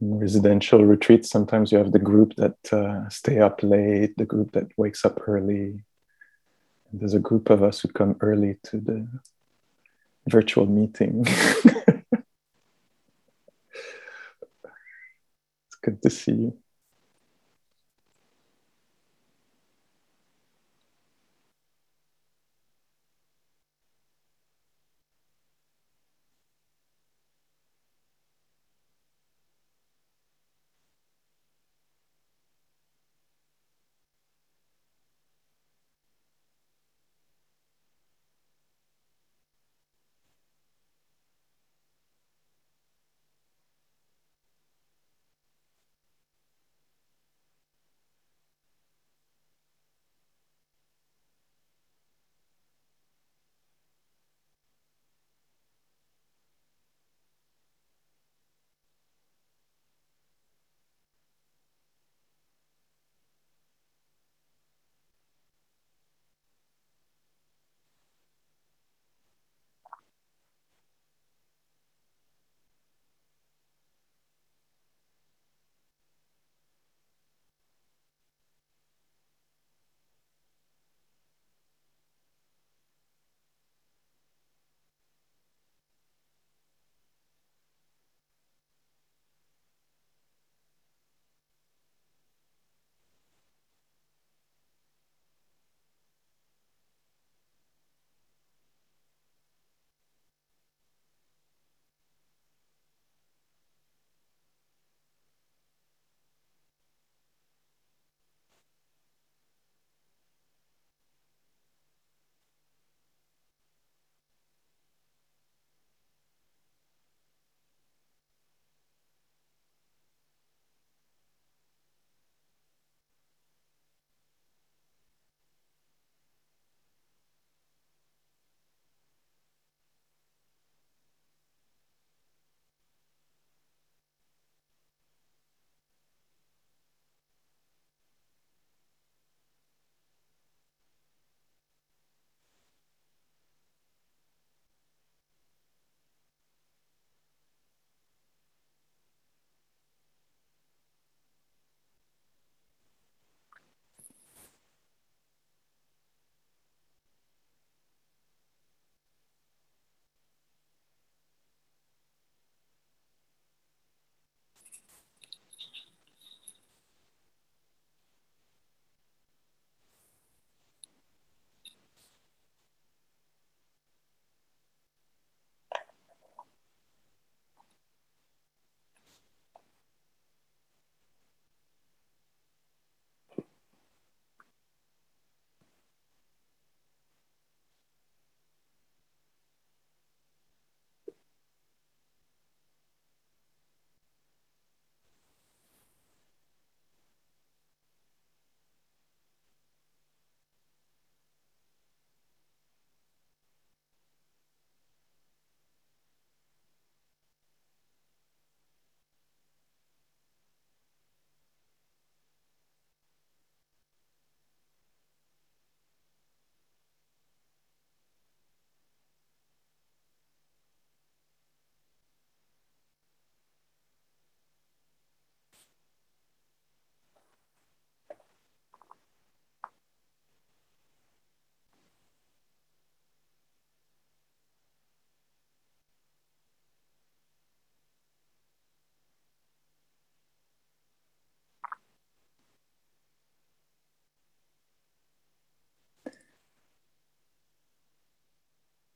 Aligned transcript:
Residential 0.00 0.84
retreats, 0.84 1.30
sometimes 1.30 1.70
you 1.70 1.78
have 1.78 1.92
the 1.92 1.98
group 1.98 2.34
that 2.36 2.72
uh, 2.72 3.08
stay 3.08 3.38
up 3.38 3.62
late, 3.62 4.16
the 4.16 4.24
group 4.24 4.52
that 4.52 4.66
wakes 4.76 5.04
up 5.04 5.20
early. 5.28 5.84
And 6.90 7.00
there's 7.00 7.14
a 7.14 7.20
group 7.20 7.50
of 7.50 7.62
us 7.62 7.80
who 7.80 7.88
come 7.88 8.16
early 8.20 8.56
to 8.64 8.78
the 8.78 9.06
virtual 10.26 10.66
meeting. 10.66 11.24
it's 11.26 12.06
good 15.82 16.02
to 16.02 16.10
see 16.10 16.32
you. 16.32 16.58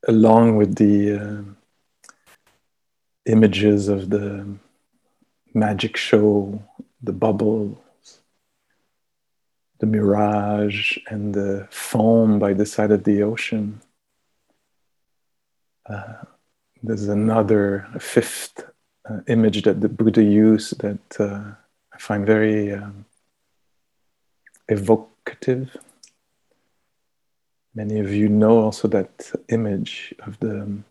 Along 0.08 0.56
with 0.56 0.76
the 0.76 1.18
uh, 1.18 1.42
images 3.26 3.88
of 3.88 4.10
the 4.10 4.46
magic 5.54 5.96
show, 5.96 6.62
the 7.02 7.12
bubbles, 7.12 7.78
the 9.78 9.86
mirage, 9.86 10.98
and 11.08 11.34
the 11.34 11.66
foam 11.70 12.38
by 12.38 12.52
the 12.52 12.66
side 12.66 12.90
of 12.90 13.04
the 13.04 13.22
ocean. 13.22 13.80
Uh, 15.88 16.14
there's 16.82 17.08
another 17.08 17.86
fifth 17.98 18.62
uh, 19.08 19.20
image 19.26 19.62
that 19.62 19.80
the 19.80 19.88
Buddha 19.88 20.22
used 20.22 20.80
that 20.80 21.20
uh, 21.20 21.52
I 21.92 21.98
find 21.98 22.26
very 22.26 22.72
um, 22.72 23.04
evocative. 24.68 25.76
Many 27.74 27.98
of 27.98 28.12
you 28.12 28.28
know 28.28 28.60
also 28.60 28.86
that 28.88 29.32
image 29.48 30.14
of 30.20 30.38
the 30.38 30.62
um, 30.62 30.84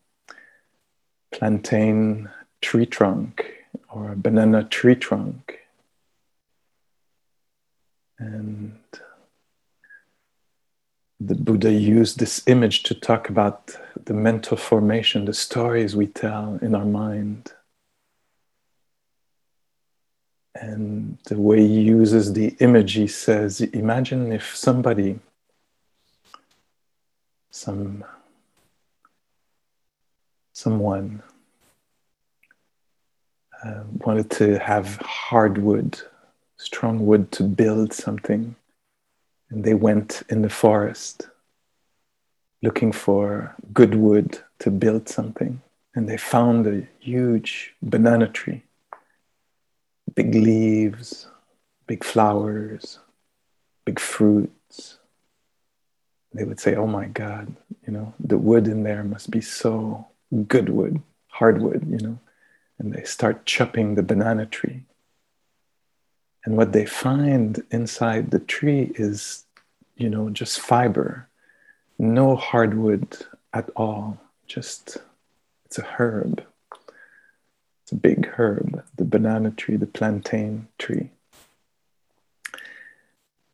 plantain 1.31 2.29
tree 2.61 2.85
trunk 2.85 3.45
or 3.89 4.11
a 4.11 4.15
banana 4.15 4.63
tree 4.65 4.95
trunk. 4.95 5.59
And 8.19 8.77
the 11.19 11.35
Buddha 11.35 11.71
used 11.71 12.19
this 12.19 12.45
image 12.47 12.83
to 12.83 12.93
talk 12.93 13.29
about 13.29 13.77
the 14.05 14.13
mental 14.13 14.57
formation, 14.57 15.25
the 15.25 15.33
stories 15.33 15.95
we 15.95 16.07
tell 16.07 16.59
in 16.61 16.75
our 16.75 16.85
mind. 16.85 17.53
And 20.55 21.17
the 21.25 21.39
way 21.39 21.65
he 21.65 21.81
uses 21.81 22.33
the 22.33 22.55
image, 22.59 22.93
he 22.93 23.07
says, 23.07 23.61
Imagine 23.61 24.31
if 24.31 24.55
somebody, 24.55 25.19
some, 27.53 28.03
someone, 30.51 31.23
uh, 33.63 33.83
wanted 34.05 34.29
to 34.29 34.59
have 34.59 34.97
hardwood, 34.97 36.01
strong 36.57 37.05
wood 37.05 37.31
to 37.31 37.43
build 37.43 37.93
something 37.93 38.55
and 39.53 39.63
they 39.63 39.75
went 39.75 40.23
in 40.29 40.41
the 40.41 40.49
forest 40.49 41.29
looking 42.63 42.91
for 42.91 43.55
good 43.71 43.93
wood 43.93 44.39
to 44.57 44.71
build 44.71 45.07
something. 45.07 45.61
And 45.93 46.09
they 46.09 46.17
found 46.17 46.65
a 46.65 46.87
huge 46.99 47.75
banana 47.83 48.27
tree, 48.27 48.63
big 50.15 50.33
leaves, 50.33 51.27
big 51.85 52.03
flowers, 52.03 52.97
big 53.85 53.99
fruits. 53.99 54.97
They 56.33 56.43
would 56.43 56.59
say, 56.59 56.75
Oh 56.75 56.87
my 56.87 57.05
God, 57.05 57.55
you 57.85 57.93
know, 57.93 58.13
the 58.19 58.37
wood 58.37 58.67
in 58.67 58.83
there 58.83 59.03
must 59.03 59.29
be 59.31 59.41
so 59.41 60.07
good 60.47 60.69
wood, 60.69 61.01
hardwood, 61.27 61.87
you 61.89 61.97
know. 61.97 62.19
And 62.79 62.93
they 62.93 63.03
start 63.03 63.45
chopping 63.45 63.95
the 63.95 64.03
banana 64.03 64.45
tree. 64.45 64.83
And 66.45 66.57
what 66.57 66.73
they 66.73 66.85
find 66.85 67.63
inside 67.71 68.31
the 68.31 68.39
tree 68.39 68.91
is 68.95 69.45
you 69.95 70.09
know, 70.09 70.29
just 70.29 70.59
fiber, 70.59 71.27
no 71.97 72.35
hardwood 72.35 73.25
at 73.53 73.69
all. 73.75 74.17
Just, 74.47 74.97
it's 75.65 75.77
a 75.77 75.83
herb. 75.83 76.43
It's 77.83 77.91
a 77.91 77.95
big 77.95 78.27
herb, 78.37 78.83
the 78.97 79.05
banana 79.05 79.51
tree, 79.51 79.77
the 79.77 79.85
plantain 79.85 80.67
tree. 80.77 81.11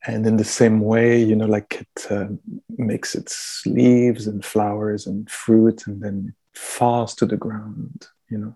And 0.10 0.26
in 0.26 0.38
the 0.38 0.44
same 0.44 0.80
way, 0.80 1.22
you 1.22 1.36
know, 1.36 1.46
like 1.46 1.86
it 1.86 2.12
uh, 2.12 2.30
makes 2.78 3.14
its 3.14 3.62
leaves 3.68 4.26
and 4.26 4.44
flowers 4.44 5.06
and 5.06 5.30
fruit 5.30 5.86
and 5.86 6.02
then 6.02 6.34
falls 6.56 7.14
to 7.16 7.28
the 7.28 7.38
ground, 7.38 8.08
you 8.28 8.40
know. 8.40 8.56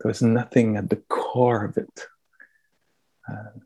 There's 0.00 0.22
nothing 0.22 0.76
at 0.76 0.90
the 0.90 0.96
core 1.08 1.64
of 1.64 1.76
it. 1.76 2.06
Uh, 3.30 3.60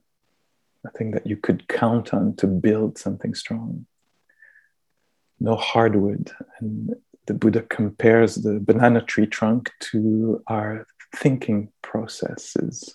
nothing 0.85 1.12
that 1.12 1.26
you 1.26 1.38
could 1.38 1.69
count 1.69 2.12
on 2.12 2.37
to 2.37 2.47
build 2.47 2.99
something 2.99 3.35
strong. 3.35 3.87
No 5.41 5.56
hardwood. 5.56 6.31
And 6.58 6.94
the 7.26 7.32
Buddha 7.32 7.62
compares 7.62 8.35
the 8.35 8.61
banana 8.61 9.00
tree 9.00 9.26
trunk 9.26 9.70
to 9.91 10.43
our 10.49 10.87
thinking 11.17 11.73
processes. 11.81 12.94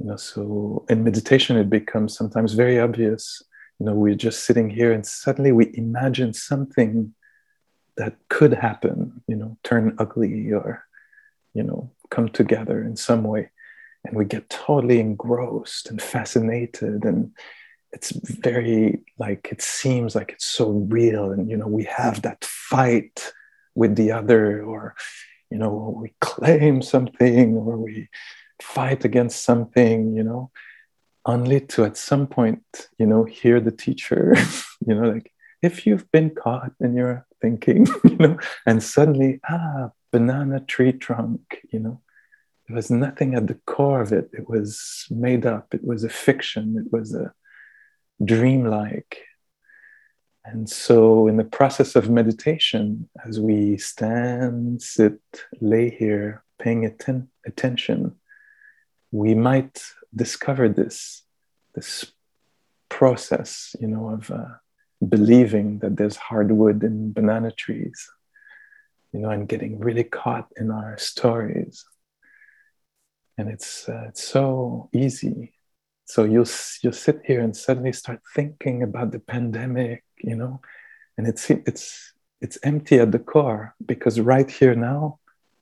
You 0.00 0.06
know, 0.06 0.16
so 0.16 0.86
in 0.88 1.04
meditation, 1.04 1.58
it 1.58 1.68
becomes 1.68 2.16
sometimes 2.16 2.54
very 2.54 2.80
obvious. 2.80 3.42
You 3.78 3.86
know, 3.86 3.94
we're 3.94 4.14
just 4.14 4.44
sitting 4.44 4.70
here 4.70 4.92
and 4.92 5.06
suddenly 5.06 5.52
we 5.52 5.70
imagine 5.74 6.32
something 6.32 7.14
that 7.98 8.16
could 8.30 8.54
happen, 8.54 9.22
you 9.26 9.36
know, 9.36 9.58
turn 9.62 9.94
ugly 9.98 10.52
or, 10.52 10.84
you 11.52 11.62
know, 11.62 11.90
come 12.10 12.30
together 12.30 12.82
in 12.82 12.96
some 12.96 13.24
way. 13.24 13.50
And 14.04 14.16
we 14.16 14.24
get 14.24 14.48
totally 14.48 15.00
engrossed 15.00 15.90
and 15.90 16.00
fascinated. 16.00 17.04
And 17.04 17.32
it's 17.92 18.12
very 18.12 19.02
like 19.18 19.48
it 19.52 19.60
seems 19.60 20.14
like 20.14 20.32
it's 20.32 20.46
so 20.46 20.70
real. 20.70 21.30
And 21.30 21.50
you 21.50 21.56
know 21.58 21.66
we 21.66 21.84
have 21.84 22.22
that 22.22 22.42
fight 22.44 23.32
with 23.74 23.96
the 23.96 24.12
other 24.12 24.62
or 24.62 24.94
you 25.50 25.58
know 25.58 25.94
we 26.00 26.14
claim 26.20 26.80
something 26.80 27.54
or 27.56 27.76
we 27.76 28.08
fight 28.62 29.04
against 29.04 29.44
something 29.44 30.14
you 30.14 30.22
know 30.22 30.50
only 31.26 31.60
to 31.60 31.84
at 31.84 31.96
some 31.96 32.26
point 32.26 32.62
you 32.98 33.06
know 33.06 33.24
hear 33.24 33.60
the 33.60 33.70
teacher 33.70 34.34
you 34.86 34.94
know 34.94 35.08
like 35.08 35.32
if 35.62 35.86
you've 35.86 36.10
been 36.10 36.30
caught 36.30 36.72
in 36.80 36.94
your 36.94 37.26
thinking 37.40 37.86
you 38.04 38.16
know 38.16 38.38
and 38.66 38.82
suddenly 38.82 39.40
ah 39.48 39.90
banana 40.12 40.60
tree 40.60 40.92
trunk 40.92 41.60
you 41.72 41.78
know 41.78 42.00
there 42.70 42.76
was 42.76 42.88
nothing 42.88 43.34
at 43.34 43.48
the 43.48 43.58
core 43.66 44.00
of 44.00 44.12
it. 44.12 44.30
It 44.32 44.48
was 44.48 45.04
made 45.10 45.44
up. 45.44 45.74
It 45.74 45.82
was 45.82 46.04
a 46.04 46.08
fiction. 46.08 46.76
It 46.78 46.92
was 46.92 47.12
a 47.12 47.32
dreamlike. 48.24 49.24
And 50.44 50.70
so, 50.70 51.26
in 51.26 51.36
the 51.36 51.42
process 51.42 51.96
of 51.96 52.08
meditation, 52.08 53.10
as 53.26 53.40
we 53.40 53.76
stand, 53.76 54.82
sit, 54.82 55.18
lay 55.60 55.90
here, 55.90 56.44
paying 56.60 56.86
atten- 56.86 57.28
attention, 57.44 58.14
we 59.10 59.34
might 59.34 59.82
discover 60.14 60.68
this, 60.68 61.22
this 61.74 62.12
process, 62.88 63.74
you 63.80 63.88
know, 63.88 64.10
of 64.10 64.30
uh, 64.30 64.54
believing 65.08 65.78
that 65.80 65.96
there's 65.96 66.16
hardwood 66.16 66.82
in 66.82 67.12
banana 67.12 67.50
trees, 67.50 68.08
you 69.12 69.20
know, 69.20 69.30
and 69.30 69.48
getting 69.48 69.78
really 69.78 70.04
caught 70.04 70.48
in 70.56 70.70
our 70.70 70.96
stories. 70.98 71.84
And 73.38 73.48
it's 73.48 73.88
uh, 73.88 74.04
it's 74.08 74.22
so 74.22 74.90
easy. 74.92 75.54
So 76.04 76.24
you'll 76.24 76.50
you'll 76.82 76.92
sit 76.92 77.20
here 77.24 77.40
and 77.40 77.56
suddenly 77.56 77.92
start 77.92 78.20
thinking 78.34 78.82
about 78.82 79.12
the 79.12 79.20
pandemic 79.20 80.04
you 80.22 80.36
know 80.36 80.60
and 81.16 81.26
it's 81.26 81.50
it's 81.50 82.12
it's 82.40 82.58
empty 82.62 82.98
at 82.98 83.12
the 83.12 83.18
core 83.18 83.74
because 83.84 84.20
right 84.20 84.50
here 84.50 84.74
now 84.74 85.18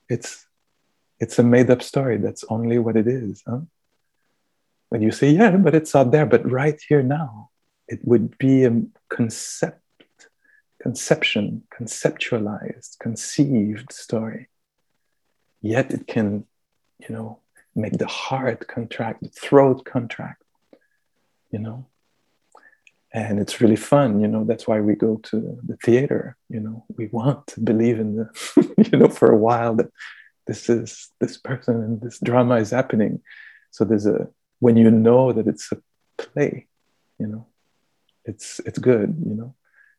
it's 0.08 0.46
it's 1.20 1.38
a 1.38 1.42
made 1.42 1.70
up 1.70 1.82
story 1.82 2.16
that's 2.18 2.44
only 2.48 2.78
what 2.78 2.96
it 2.96 3.06
is 3.06 3.42
huh? 3.46 3.60
when 4.88 5.02
you 5.02 5.10
say 5.10 5.30
yeah 5.30 5.56
but 5.56 5.74
it's 5.74 5.94
out 5.94 6.10
there 6.10 6.26
but 6.26 6.48
right 6.50 6.80
here 6.88 7.02
now 7.02 7.50
it 7.86 8.00
would 8.04 8.36
be 8.38 8.64
a 8.64 8.82
concept 9.08 9.82
conception 10.80 11.62
conceptualized 11.76 12.98
conceived 12.98 13.92
story 13.92 14.48
yet 15.60 15.90
it 15.92 16.06
can 16.06 16.44
you 17.00 17.14
know 17.14 17.40
make 17.78 17.96
the 17.96 18.06
heart 18.06 18.66
contract, 18.66 19.22
the 19.22 19.28
throat 19.28 19.84
contract, 19.84 20.42
you 21.50 21.58
know. 21.58 21.86
And 23.14 23.38
it's 23.40 23.60
really 23.62 23.76
fun, 23.76 24.20
you 24.20 24.28
know. 24.28 24.44
That's 24.44 24.68
why 24.68 24.80
we 24.80 24.94
go 24.94 25.16
to 25.30 25.58
the 25.62 25.76
theater, 25.76 26.36
you 26.50 26.60
know. 26.60 26.84
We 26.96 27.06
want 27.06 27.46
to 27.48 27.60
believe 27.60 27.98
in 27.98 28.16
the, 28.16 28.26
you 28.92 28.98
know, 28.98 29.08
for 29.08 29.30
a 29.32 29.36
while 29.36 29.74
that 29.76 29.90
this 30.48 30.68
is 30.68 31.10
this 31.20 31.36
person 31.36 31.76
and 31.76 32.00
this 32.00 32.18
drama 32.18 32.56
is 32.56 32.70
happening. 32.70 33.20
So 33.70 33.84
there's 33.84 34.06
a 34.06 34.28
when 34.58 34.76
you 34.76 34.90
know 34.90 35.32
that 35.32 35.46
it's 35.46 35.70
a 35.70 35.78
play, 36.16 36.66
you 37.20 37.28
know, 37.28 37.46
it's 38.24 38.60
it's 38.66 38.78
good, 38.78 39.22
you 39.24 39.34
know. 39.34 39.54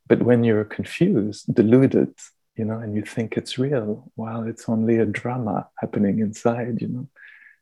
But 0.07 0.23
when 0.23 0.43
you're 0.43 0.65
confused, 0.65 1.53
deluded, 1.53 2.13
you 2.55 2.65
know, 2.65 2.79
and 2.79 2.95
you 2.95 3.03
think 3.03 3.37
it's 3.37 3.59
real 3.59 4.11
while 4.15 4.43
it's 4.43 4.67
only 4.67 4.97
a 4.97 5.05
drama 5.05 5.69
happening 5.77 6.19
inside, 6.19 6.81
you 6.81 6.87
know, 6.87 7.07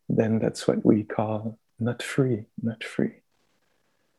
then 0.08 0.40
that's 0.40 0.66
what 0.68 0.84
we 0.86 1.04
call 1.04 1.60
not 1.80 2.02
free, 2.02 2.46
not 2.64 2.84
free. 2.84 3.16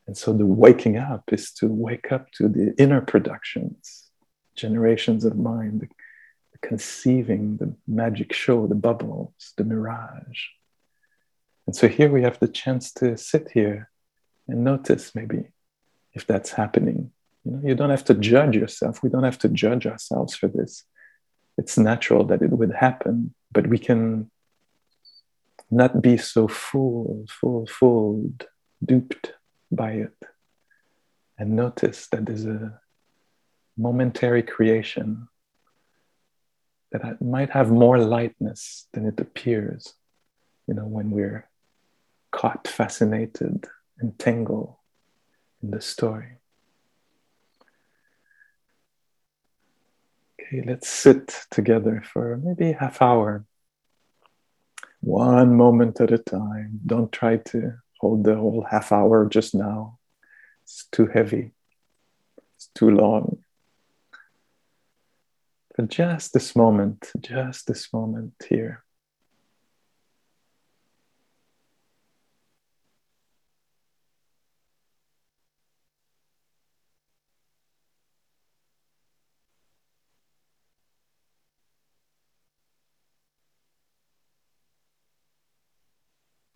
And 0.06 0.16
so 0.16 0.32
the 0.32 0.46
waking 0.46 0.96
up 0.96 1.24
is 1.32 1.52
to 1.54 1.66
wake 1.66 2.12
up 2.12 2.30
to 2.32 2.48
the 2.48 2.74
inner 2.78 3.00
productions, 3.00 4.10
generations 4.54 5.24
of 5.24 5.36
mind, 5.38 5.88
conceiving, 6.62 7.56
the 7.56 7.74
magic 7.86 8.32
show, 8.32 8.66
the 8.66 8.74
bubbles, 8.74 9.52
the 9.56 9.64
mirage. 9.64 10.40
And 11.66 11.76
so 11.76 11.88
here 11.88 12.10
we 12.10 12.22
have 12.22 12.38
the 12.38 12.48
chance 12.48 12.92
to 12.94 13.16
sit 13.16 13.50
here 13.52 13.90
and 14.48 14.64
notice 14.64 15.14
maybe 15.14 15.48
if 16.14 16.26
that's 16.26 16.52
happening. 16.52 17.12
You 17.44 17.52
know, 17.52 17.68
you 17.68 17.74
don't 17.74 17.90
have 17.90 18.04
to 18.06 18.14
judge 18.14 18.56
yourself. 18.56 19.02
We 19.02 19.10
don't 19.10 19.24
have 19.24 19.38
to 19.38 19.48
judge 19.48 19.86
ourselves 19.86 20.34
for 20.34 20.48
this. 20.48 20.84
It's 21.56 21.78
natural 21.78 22.24
that 22.24 22.42
it 22.42 22.50
would 22.50 22.72
happen, 22.72 23.34
but 23.52 23.66
we 23.66 23.78
can 23.78 24.30
not 25.70 26.00
be 26.00 26.16
so 26.16 26.48
fooled, 26.48 27.30
fooled, 27.30 27.70
fooled, 27.70 28.46
duped 28.84 29.34
by 29.70 29.92
it, 29.92 30.16
and 31.38 31.50
notice 31.50 32.06
that 32.08 32.26
there's 32.26 32.46
a 32.46 32.80
momentary 33.76 34.42
creation 34.42 35.28
that 36.92 37.20
might 37.20 37.50
have 37.50 37.70
more 37.70 37.98
lightness 37.98 38.86
than 38.92 39.06
it 39.06 39.20
appears, 39.20 39.94
you 40.66 40.74
know, 40.74 40.86
when 40.86 41.10
we're 41.10 41.48
caught, 42.30 42.66
fascinated, 42.68 43.66
entangled 44.02 44.74
in 45.62 45.70
the 45.70 45.80
story. 45.80 46.38
Okay, 50.40 50.62
let's 50.66 50.88
sit 50.88 51.46
together 51.50 52.02
for 52.10 52.38
maybe 52.42 52.72
half 52.72 53.02
hour. 53.02 53.44
One 55.00 55.56
moment 55.56 56.00
at 56.00 56.12
a 56.12 56.18
time. 56.18 56.80
Don't 56.86 57.12
try 57.12 57.36
to 57.36 57.74
hold 58.00 58.24
the 58.24 58.36
whole 58.36 58.66
half 58.68 58.92
hour 58.92 59.28
just 59.28 59.54
now. 59.54 59.98
It's 60.64 60.86
too 60.90 61.06
heavy. 61.06 61.52
It's 62.56 62.70
too 62.74 62.90
long. 62.90 63.38
Just 65.86 66.32
this 66.32 66.56
moment, 66.56 67.12
just 67.20 67.68
this 67.68 67.92
moment 67.92 68.32
here. 68.48 68.82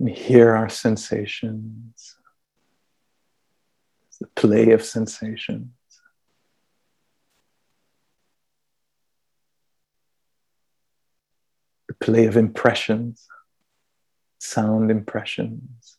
And 0.01 0.11
hear 0.11 0.57
our 0.57 0.69
sensations, 0.69 2.17
the 4.21 4.27
play 4.35 4.73
of 4.73 4.85
sensations. 4.85 5.69
Play 12.03 12.27
of 12.27 12.37
impressions, 12.37 13.29
sound 14.41 14.91
impressions, 14.91 15.99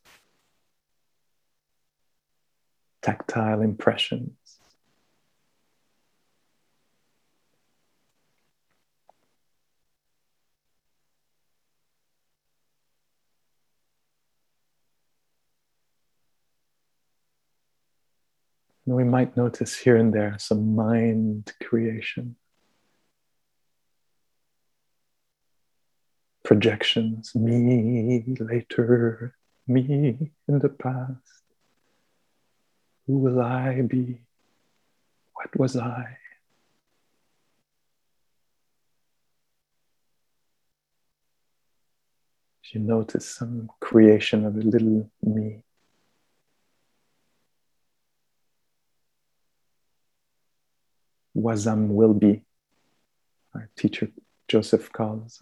tactile 3.01 3.61
impressions. 3.61 4.33
And 18.85 18.97
we 18.97 19.05
might 19.05 19.37
notice 19.37 19.77
here 19.77 19.95
and 19.95 20.13
there 20.13 20.35
some 20.37 20.75
mind 20.75 21.53
creation, 21.63 22.35
projections, 26.43 27.33
me 27.35 28.23
later, 28.39 29.35
me 29.67 30.31
in 30.47 30.59
the 30.59 30.69
past. 30.69 31.43
Who 33.07 33.17
will 33.17 33.41
I 33.41 33.81
be? 33.81 34.21
What 35.33 35.55
was 35.57 35.75
I? 35.75 36.17
You 42.71 42.79
notice 42.79 43.29
some 43.29 43.69
creation 43.79 44.45
of 44.45 44.55
a 44.55 44.59
little 44.59 45.09
me. 45.21 45.63
wasam 51.35 51.73
um, 51.73 51.95
will 51.95 52.13
be. 52.13 52.43
Our 53.53 53.69
teacher 53.75 54.09
Joseph 54.47 54.91
calls 54.91 55.41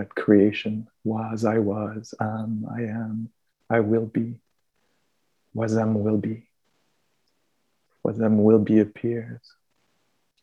that 0.00 0.14
creation 0.14 0.88
was, 1.04 1.44
I 1.44 1.58
was, 1.58 2.14
am, 2.20 2.66
I 2.74 2.80
am, 2.84 3.28
I 3.68 3.80
will 3.80 4.06
be. 4.06 4.36
Wasam 5.54 5.92
will 5.92 6.16
be. 6.16 6.48
Wasam 8.06 8.36
will 8.36 8.60
be 8.60 8.78
appears. 8.80 9.42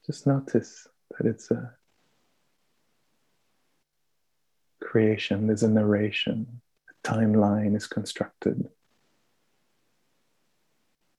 Just 0.05 0.27
notice 0.27 0.87
that 1.11 1.25
it's 1.27 1.49
a 1.49 1.73
creation, 4.79 5.47
there's 5.47 5.63
a 5.63 5.69
narration, 5.69 6.61
a 6.91 7.07
timeline 7.07 7.75
is 7.75 7.87
constructed, 7.87 8.69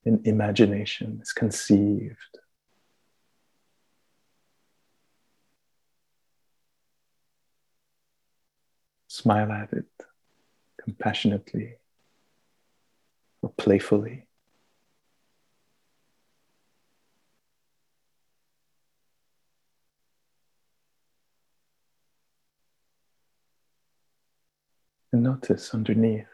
an 0.04 0.20
imagination 0.24 1.18
is 1.20 1.32
conceived. 1.32 2.38
Smile 9.18 9.50
at 9.50 9.72
it 9.72 9.90
compassionately 10.80 11.74
or 13.42 13.50
playfully. 13.58 14.28
And 25.12 25.24
notice 25.24 25.74
underneath 25.74 26.26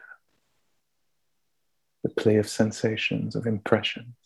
the 2.03 2.09
play 2.09 2.35
of 2.35 2.47
sensations, 2.47 3.35
of 3.35 3.47
impressions. 3.47 4.24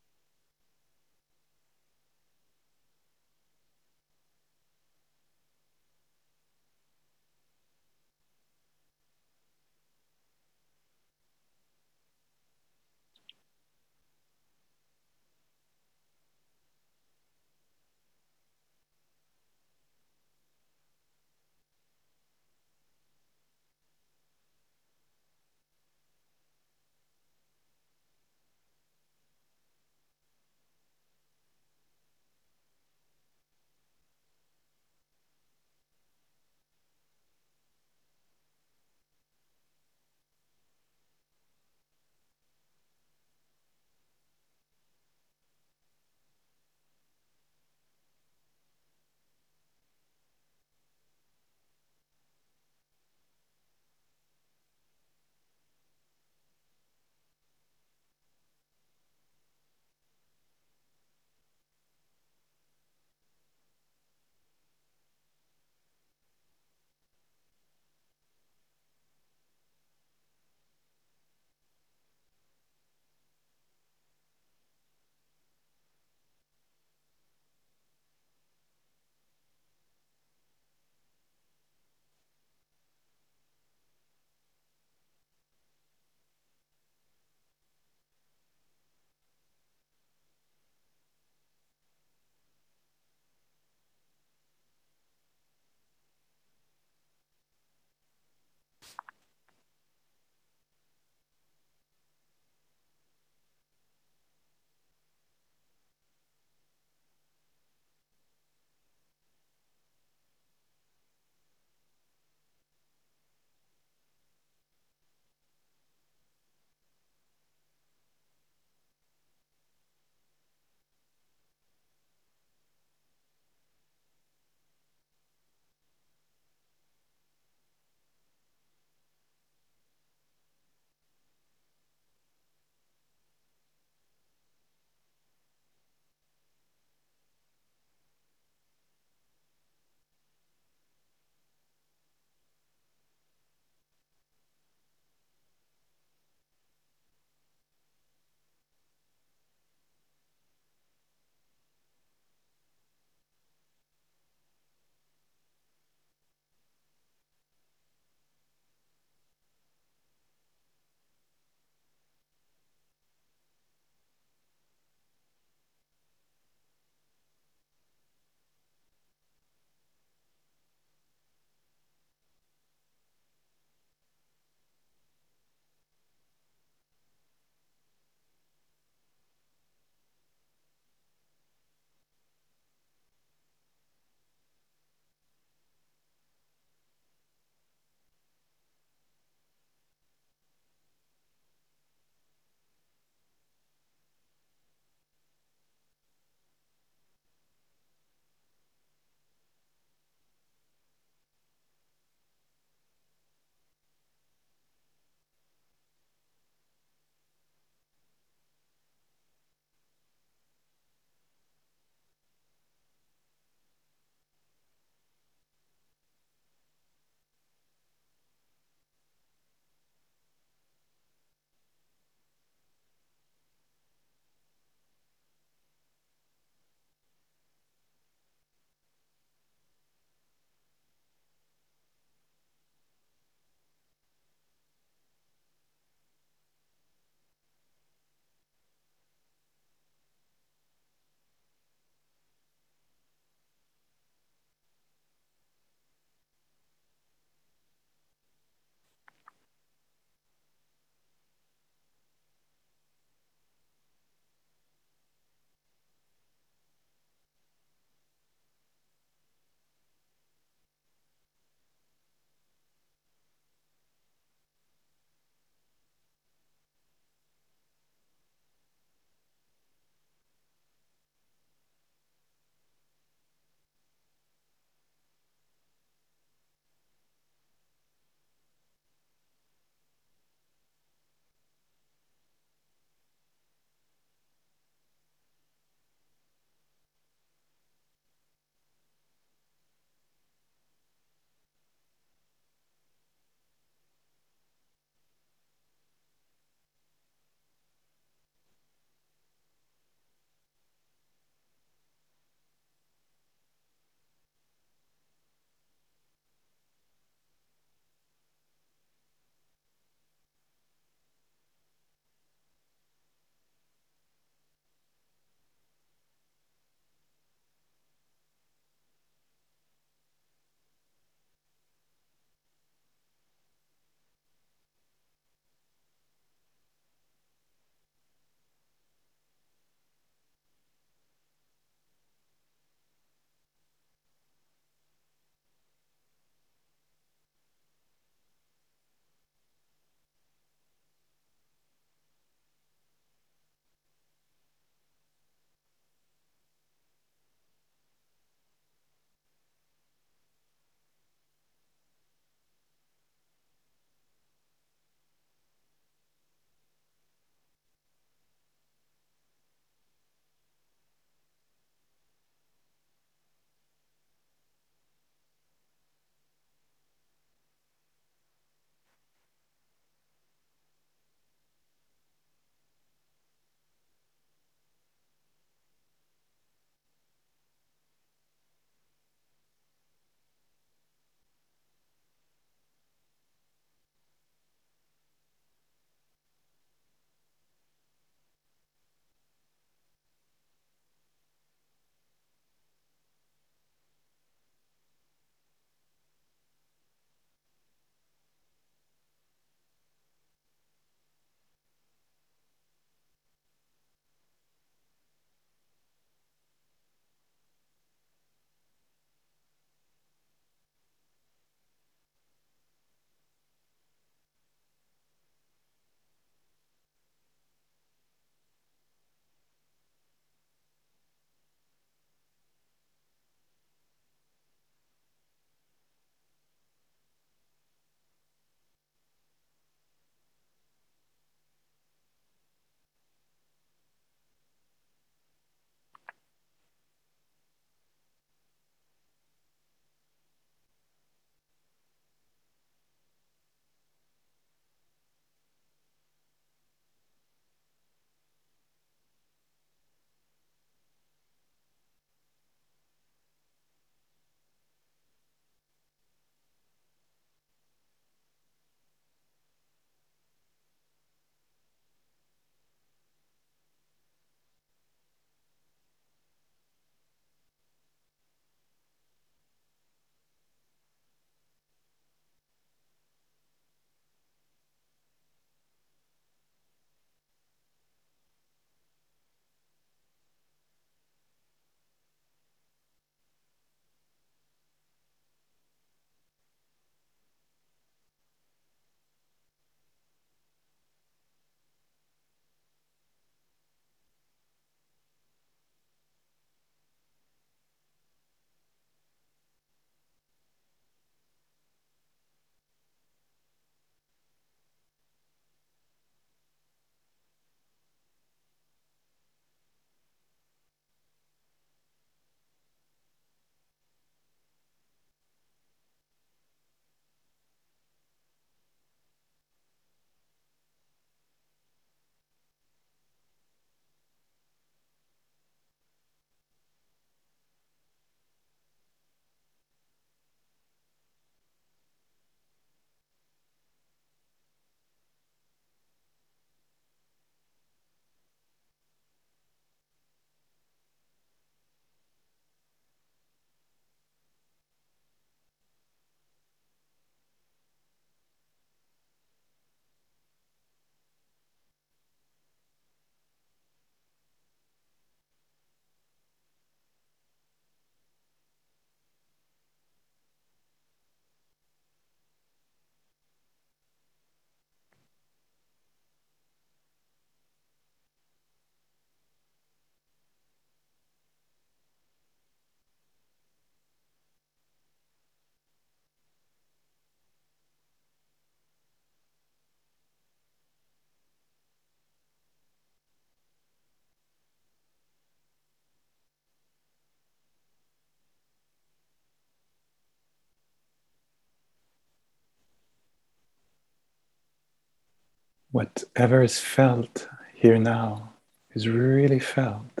Whatever 595.72 596.42
is 596.42 596.58
felt 596.58 597.28
here 597.54 597.78
now 597.78 598.32
is 598.74 598.88
really 598.88 599.38
felt 599.38 600.00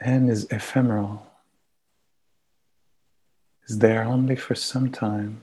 and 0.00 0.30
is 0.30 0.44
ephemeral, 0.50 1.26
is 3.68 3.78
there 3.78 4.04
only 4.04 4.36
for 4.36 4.54
some 4.54 4.90
time, 4.90 5.40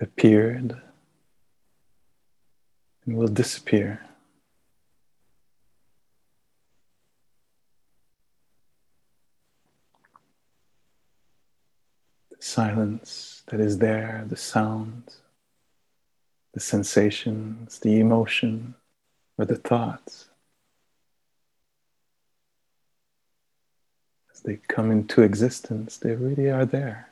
appeared 0.00 0.80
and 3.04 3.16
will 3.16 3.28
disappear. 3.28 4.00
Silence 12.38 13.42
that 13.46 13.60
is 13.60 13.78
there, 13.78 14.24
the 14.28 14.36
sounds, 14.36 15.20
the 16.54 16.60
sensations, 16.60 17.78
the 17.78 18.00
emotion, 18.00 18.74
or 19.36 19.44
the 19.44 19.56
thoughts. 19.56 20.28
As 24.32 24.40
they 24.40 24.56
come 24.68 24.90
into 24.90 25.22
existence, 25.22 25.96
they 25.96 26.14
really 26.14 26.50
are 26.50 26.66
there. 26.66 27.10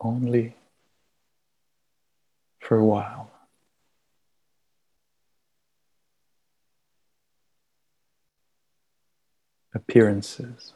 Only 0.00 0.56
for 2.60 2.76
a 2.76 2.84
while. 2.84 3.31
Appearances. 9.74 10.74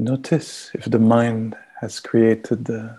Notice 0.00 0.70
if 0.72 0.86
the 0.86 0.98
mind 0.98 1.58
has 1.82 2.00
created 2.00 2.64
the, 2.64 2.98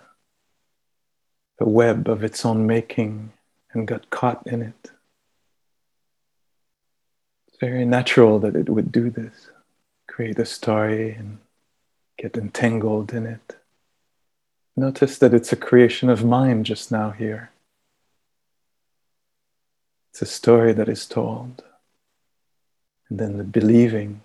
web 1.60 2.08
of 2.08 2.24
its 2.24 2.46
own 2.46 2.66
making 2.68 3.34
and 3.72 3.88
got 3.88 4.10
caught 4.12 4.46
in 4.46 4.62
it. 4.62 4.92
It's 7.48 7.58
very 7.60 7.86
natural 7.86 8.40
that 8.40 8.56
it 8.56 8.70
would 8.70 8.92
do 8.92 9.10
this, 9.10 9.50
create 10.08 10.38
a 10.38 10.46
story 10.46 11.14
and 11.14 11.40
get 12.18 12.38
entangled 12.38 13.14
in 13.14 13.26
it. 13.26 13.56
Notice 14.76 15.18
that 15.20 15.34
it's 15.34 15.52
a 15.52 15.56
creation 15.56 16.10
of 16.10 16.24
mind 16.24 16.68
just 16.68 16.92
now 16.92 17.12
here. 17.12 17.52
It's 20.12 20.22
a 20.22 20.28
story 20.28 20.74
that 20.74 20.90
is 20.90 21.08
told. 21.08 21.64
And 23.10 23.20
then 23.20 23.38
the 23.38 23.44
believing 23.44 24.22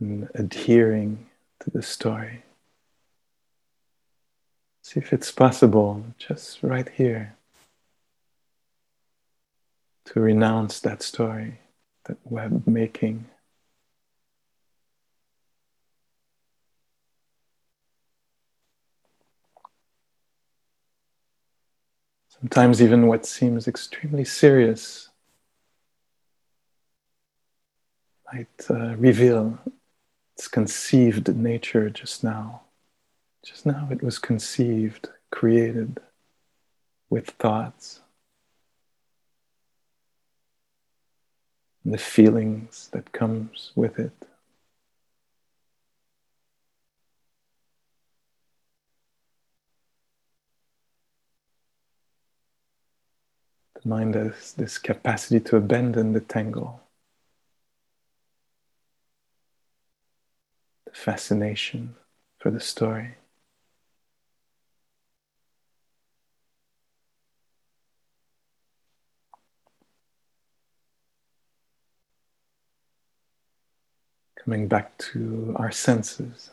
and 0.00 0.28
adhering 0.34 1.26
to 1.60 1.70
the 1.70 1.82
story. 1.82 2.42
See 4.82 4.98
if 4.98 5.12
it's 5.12 5.30
possible, 5.30 6.04
just 6.18 6.62
right 6.62 6.88
here, 6.88 7.36
to 10.06 10.20
renounce 10.20 10.80
that 10.80 11.02
story, 11.02 11.60
that 12.06 12.16
web 12.24 12.66
making. 12.66 13.26
Sometimes, 22.40 22.80
even 22.80 23.06
what 23.06 23.26
seems 23.26 23.68
extremely 23.68 24.24
serious 24.24 25.10
might 28.32 28.48
uh, 28.70 28.96
reveal 28.96 29.58
its 30.40 30.48
conceived 30.48 31.28
nature 31.36 31.90
just 31.90 32.24
now. 32.24 32.62
Just 33.44 33.66
now, 33.66 33.88
it 33.90 34.02
was 34.02 34.18
conceived, 34.18 35.10
created 35.30 36.00
with 37.10 37.28
thoughts. 37.38 38.00
And 41.84 41.92
the 41.92 41.98
feelings 41.98 42.88
that 42.92 43.12
comes 43.12 43.72
with 43.74 43.98
it. 43.98 44.14
The 53.82 53.88
mind 53.90 54.14
has 54.14 54.54
this 54.54 54.78
capacity 54.78 55.40
to 55.40 55.56
abandon 55.56 56.14
the 56.14 56.20
tangle, 56.20 56.80
fascination 60.92 61.94
for 62.38 62.50
the 62.50 62.60
story. 62.60 63.16
Coming 74.44 74.68
back 74.68 74.96
to 74.98 75.54
our 75.56 75.70
senses, 75.70 76.50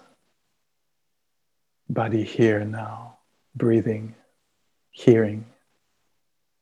body 1.90 2.24
here 2.24 2.64
now, 2.66 3.18
breathing, 3.56 4.16
hearing 4.92 5.46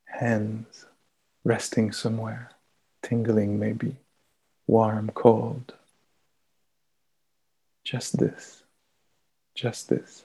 hands 0.06 0.86
resting 1.44 1.92
somewhere, 1.92 2.52
tingling 3.02 3.60
maybe, 3.60 3.98
warm, 4.68 5.12
cold. 5.14 5.74
Just 7.86 8.18
this, 8.18 8.64
just 9.56 9.88
this. 9.88 10.25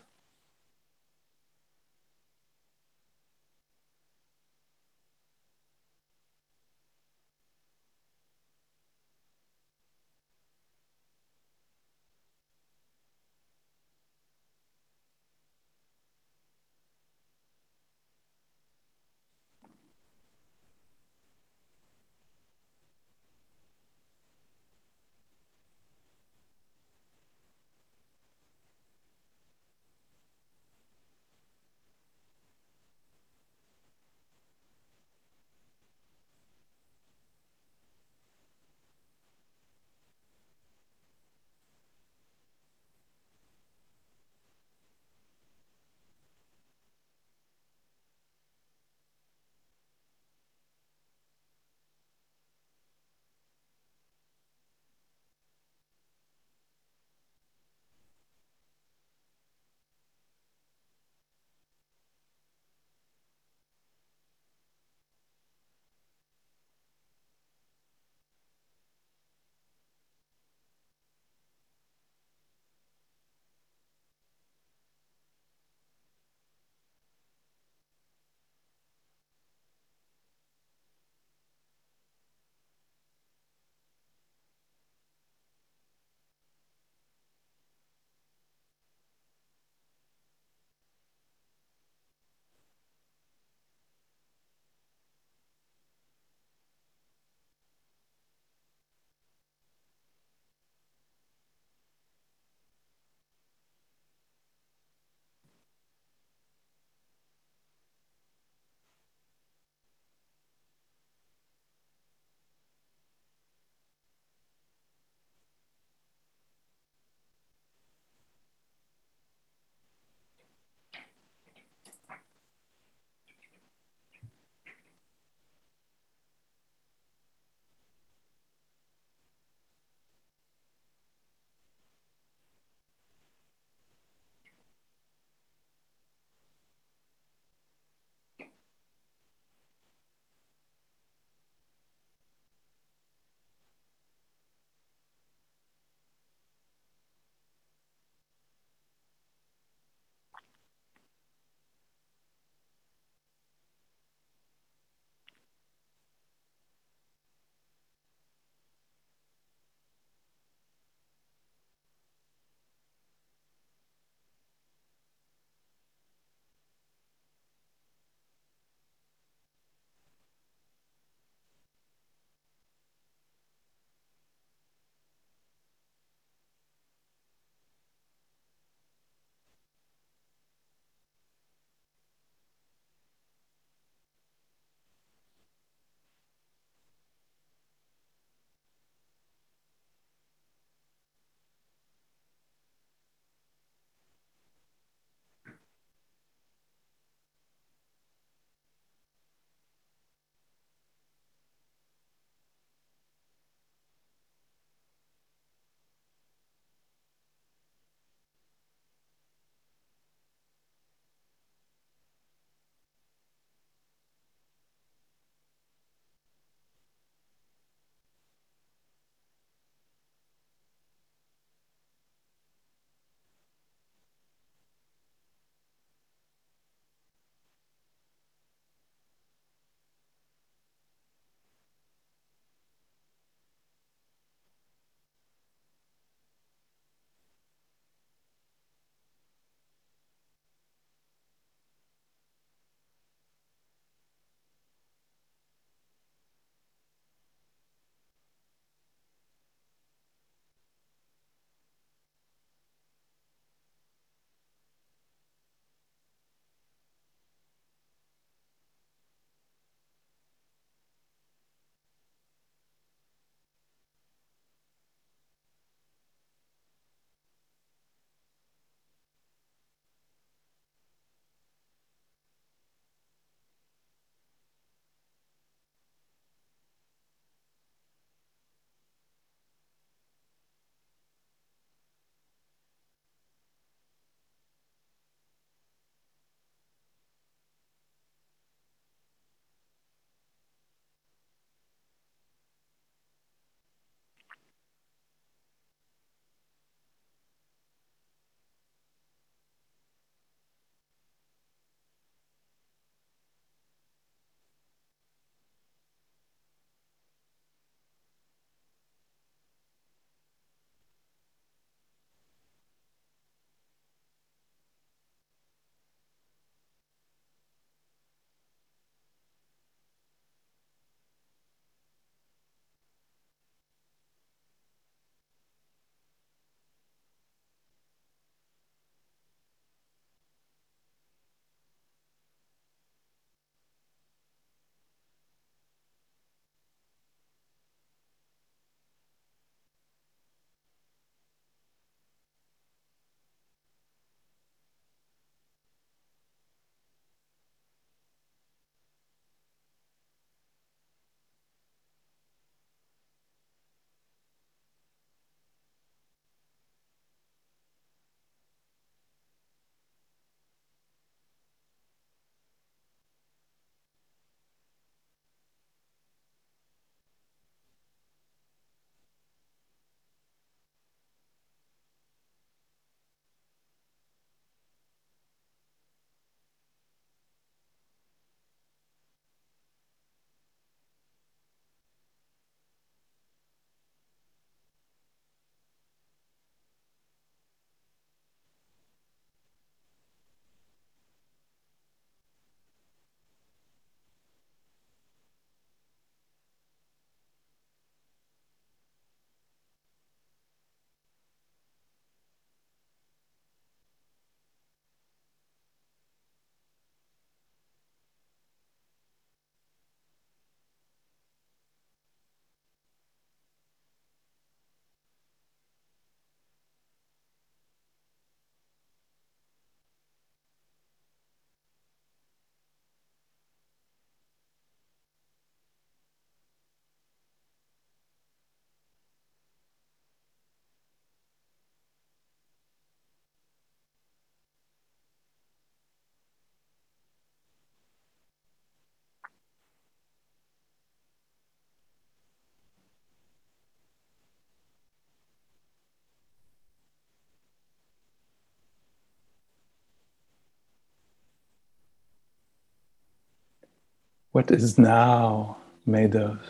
What 454.33 454.51
is 454.51 454.79
now 454.79 455.57
made 455.87 456.15
of? 456.15 456.41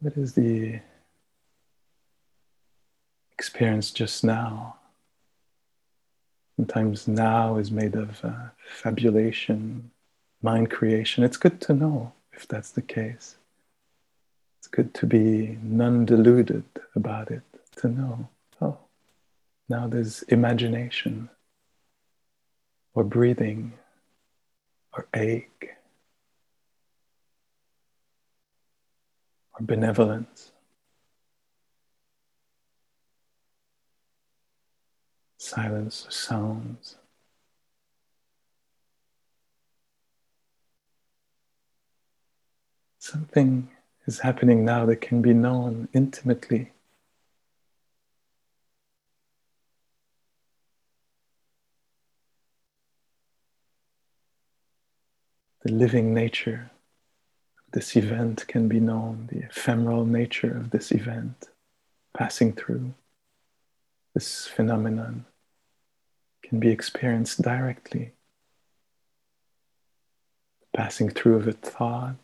What 0.00 0.16
is 0.16 0.34
the 0.34 0.80
experience 3.32 3.90
just 3.90 4.24
now? 4.24 4.76
Sometimes 6.56 7.06
now 7.06 7.56
is 7.56 7.70
made 7.70 7.94
of 7.94 8.24
uh, 8.24 8.48
fabulation, 8.66 9.90
mind 10.42 10.70
creation. 10.70 11.22
It's 11.22 11.36
good 11.36 11.60
to 11.62 11.72
know 11.72 12.12
if 12.32 12.48
that's 12.48 12.70
the 12.70 12.82
case. 12.82 13.36
It's 14.58 14.66
good 14.66 14.92
to 14.94 15.06
be 15.06 15.58
non 15.62 16.04
deluded 16.04 16.64
about 16.96 17.30
it, 17.30 17.42
to 17.76 17.88
know, 17.88 18.28
oh, 18.60 18.78
now 19.68 19.86
there's 19.86 20.22
imagination, 20.24 21.28
or 22.94 23.04
breathing, 23.04 23.74
or 24.98 25.06
ache, 25.14 25.76
or 29.54 29.64
benevolence. 29.64 30.50
silence 35.40 36.04
of 36.04 36.12
sounds. 36.12 36.96
Something 42.98 43.68
is 44.06 44.18
happening 44.18 44.64
now 44.64 44.84
that 44.86 45.00
can 45.00 45.22
be 45.22 45.32
known 45.32 45.88
intimately. 45.94 46.72
The 55.68 55.74
living 55.74 56.14
nature 56.14 56.70
of 57.58 57.72
this 57.72 57.94
event 57.94 58.46
can 58.48 58.68
be 58.68 58.80
known, 58.80 59.28
the 59.30 59.40
ephemeral 59.40 60.06
nature 60.06 60.56
of 60.56 60.70
this 60.70 60.90
event 60.90 61.50
passing 62.16 62.54
through 62.54 62.94
this 64.14 64.46
phenomenon 64.46 65.26
can 66.42 66.58
be 66.58 66.70
experienced 66.70 67.42
directly, 67.42 68.12
passing 70.74 71.10
through 71.10 71.36
of 71.36 71.46
a 71.46 71.52
thought, 71.52 72.16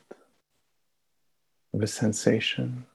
of 1.74 1.82
a 1.82 1.86
sensation. 1.86 2.86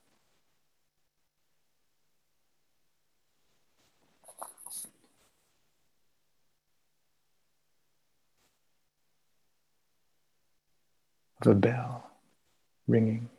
Of 11.41 11.47
a 11.47 11.55
bell 11.55 12.11
ringing. 12.87 13.29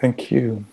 Thank 0.00 0.30
you. 0.30 0.64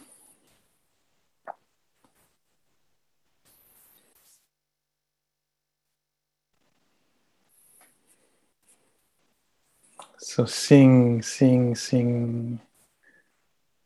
So 10.17 10.45
seeing, 10.45 11.21
seeing, 11.21 11.75
seeing, 11.75 12.61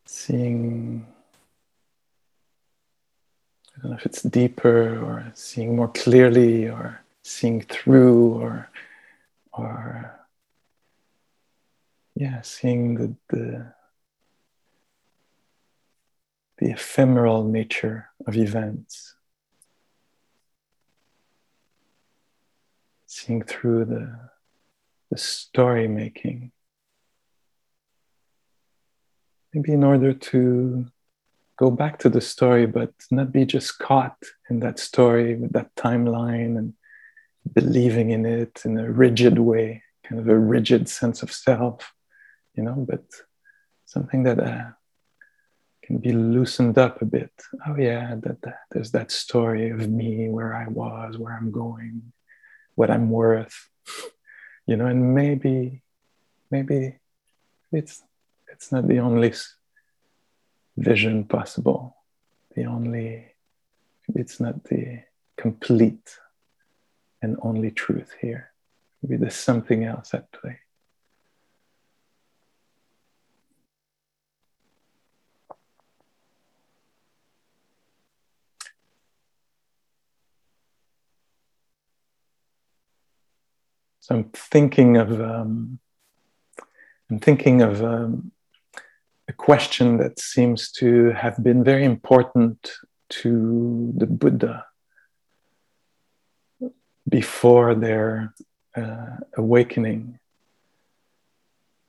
seeing. 0.04 1.06
I 3.76 3.82
don't 3.82 3.90
know 3.90 3.96
if 3.96 4.06
it's 4.06 4.22
deeper 4.22 5.04
or 5.04 5.32
seeing 5.34 5.74
more 5.74 5.88
clearly 5.88 6.68
or 6.68 7.00
seeing 7.24 7.62
through 7.62 8.34
or 8.34 8.70
or 9.52 10.20
yeah, 12.14 12.42
seeing 12.42 12.94
the, 12.94 13.14
the 13.28 13.72
the 16.58 16.70
ephemeral 16.70 17.44
nature 17.44 18.08
of 18.26 18.36
events, 18.36 19.14
seeing 23.06 23.42
through 23.42 23.84
the, 23.84 24.30
the 25.10 25.18
story 25.18 25.88
making. 25.88 26.52
Maybe 29.52 29.72
in 29.72 29.84
order 29.84 30.12
to 30.14 30.86
go 31.58 31.70
back 31.70 31.98
to 32.00 32.08
the 32.08 32.20
story, 32.20 32.66
but 32.66 32.92
not 33.10 33.32
be 33.32 33.44
just 33.44 33.78
caught 33.78 34.16
in 34.48 34.60
that 34.60 34.78
story 34.78 35.34
with 35.36 35.52
that 35.52 35.74
timeline 35.76 36.56
and 36.58 36.74
believing 37.52 38.10
in 38.10 38.24
it 38.24 38.62
in 38.64 38.78
a 38.78 38.90
rigid 38.90 39.38
way, 39.38 39.82
kind 40.04 40.20
of 40.20 40.28
a 40.28 40.38
rigid 40.38 40.88
sense 40.88 41.22
of 41.22 41.32
self, 41.32 41.92
you 42.54 42.62
know, 42.62 42.84
but 42.88 43.04
something 43.84 44.22
that 44.22 44.40
uh, 44.40 44.70
can 45.92 46.00
be 46.00 46.12
loosened 46.12 46.78
up 46.78 47.02
a 47.02 47.04
bit. 47.04 47.32
Oh 47.66 47.76
yeah, 47.76 48.14
that, 48.22 48.40
that, 48.42 48.60
there's 48.70 48.92
that 48.92 49.10
story 49.10 49.68
of 49.68 49.90
me, 49.90 50.30
where 50.30 50.54
I 50.54 50.66
was, 50.66 51.18
where 51.18 51.34
I'm 51.34 51.50
going, 51.50 52.12
what 52.76 52.90
I'm 52.90 53.10
worth, 53.10 53.68
you 54.66 54.76
know, 54.76 54.86
and 54.86 55.14
maybe, 55.14 55.82
maybe 56.50 56.96
it's 57.72 58.02
it's 58.50 58.72
not 58.72 58.88
the 58.88 59.00
only 59.00 59.34
vision 60.78 61.24
possible, 61.24 61.96
the 62.54 62.64
only, 62.64 63.34
it's 64.14 64.40
not 64.40 64.64
the 64.64 65.02
complete 65.36 66.18
and 67.20 67.36
only 67.42 67.70
truth 67.70 68.12
here. 68.20 68.50
Maybe 69.02 69.16
there's 69.16 69.34
something 69.34 69.84
else 69.84 70.14
at 70.14 70.32
play. 70.32 70.58
So 84.02 84.16
I'm 84.16 84.24
thinking 84.34 84.96
of 84.96 85.20
um, 85.20 85.78
I'm 87.08 87.20
thinking 87.20 87.62
of 87.62 87.84
um, 87.84 88.32
a 89.28 89.32
question 89.32 89.98
that 89.98 90.18
seems 90.18 90.72
to 90.72 91.10
have 91.12 91.40
been 91.40 91.62
very 91.62 91.84
important 91.84 92.58
to 93.20 93.92
the 93.96 94.06
Buddha 94.06 94.66
before 97.08 97.76
their 97.76 98.34
uh, 98.76 99.18
awakening 99.36 100.18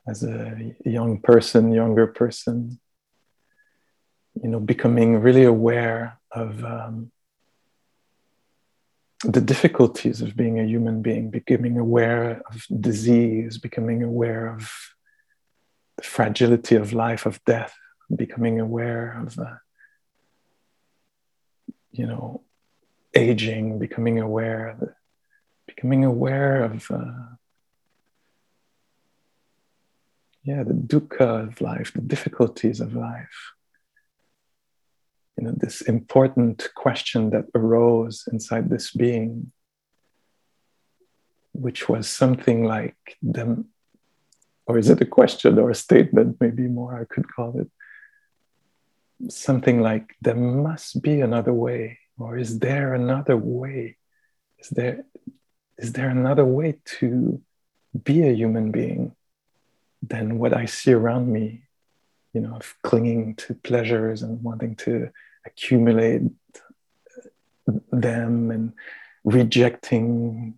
as 0.08 0.24
a 0.24 0.76
young 0.86 1.20
person, 1.20 1.74
younger 1.74 2.06
person, 2.06 2.80
you 4.44 4.50
know, 4.50 4.60
becoming 4.60 5.18
really 5.18 5.46
aware 5.46 6.20
of 6.32 6.64
um, 6.64 7.12
the 9.24 9.42
difficulties 9.42 10.22
of 10.22 10.36
being 10.36 10.60
a 10.60 10.66
human 10.66 11.02
being, 11.02 11.30
becoming 11.30 11.78
aware 11.78 12.42
of 12.52 12.66
disease, 12.82 13.58
becoming 13.58 14.04
aware 14.04 14.48
of 14.48 14.70
the 15.98 16.04
fragility 16.04 16.76
of 16.76 16.94
life, 16.94 17.26
of 17.26 17.44
death, 17.46 17.74
becoming 18.14 18.60
aware 18.60 19.22
of, 19.22 19.40
uh, 19.40 19.56
you 21.92 22.06
know, 22.06 22.42
aging, 23.14 23.80
becoming 23.80 24.20
aware, 24.20 24.98
becoming 25.68 26.04
aware 26.04 26.64
of, 26.64 26.92
uh, 26.92 27.36
yeah, 30.44 30.64
the 30.64 30.74
dukkha 30.74 31.48
of 31.48 31.62
life, 31.62 31.94
the 31.94 32.02
difficulties 32.02 32.82
of 32.82 32.94
life 32.94 33.54
you 35.44 35.50
know 35.50 35.56
this 35.58 35.82
important 35.82 36.70
question 36.76 37.30
that 37.32 37.46
arose 37.54 38.24
inside 38.32 38.70
this 38.70 38.92
being 38.92 39.52
which 41.52 41.90
was 41.90 42.08
something 42.08 42.64
like 42.64 43.18
them 43.22 43.68
or 44.66 44.78
is 44.78 44.90
it 44.90 45.02
a 45.02 45.06
question 45.06 45.60
or 45.60 45.70
a 45.70 45.76
statement? 45.76 46.38
Maybe 46.40 46.68
more, 46.68 47.00
I 47.00 47.06
could 47.06 47.28
call 47.34 47.60
it 47.60 47.70
something 49.32 49.82
like, 49.82 50.16
There 50.22 50.36
must 50.36 51.02
be 51.02 51.22
another 51.22 51.54
way, 51.54 52.00
or 52.18 52.38
is 52.38 52.60
there 52.60 52.94
another 52.94 53.38
way? 53.38 53.98
Is 54.60 54.70
there, 54.70 55.06
is 55.78 55.94
there 55.94 56.10
another 56.10 56.46
way 56.46 56.80
to 57.00 57.42
be 58.04 58.28
a 58.28 58.32
human 58.32 58.72
being 58.72 59.16
than 60.02 60.40
what 60.40 60.56
I 60.56 60.66
see 60.66 60.94
around 60.94 61.32
me? 61.32 61.64
You 62.34 62.42
know, 62.42 62.56
of 62.56 62.76
clinging 62.82 63.36
to 63.36 63.54
pleasures 63.54 64.24
and 64.24 64.42
wanting 64.42 64.76
to 64.78 65.12
accumulate 65.46 66.22
them 67.92 68.52
and 68.52 68.74
rejecting, 69.24 70.58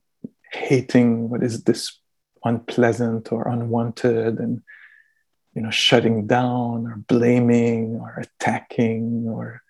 hating 0.52 1.30
what 1.30 1.44
is 1.44 1.64
this 1.64 2.00
unpleasant 2.44 3.32
or 3.32 3.48
unwanted 3.48 4.40
and 4.40 4.62
you 5.56 5.62
know 5.62 5.72
shutting 5.72 6.28
down 6.28 6.86
or 6.86 6.98
blaming 7.08 7.96
or 7.96 8.24
attacking 8.24 9.26
or 9.28 9.62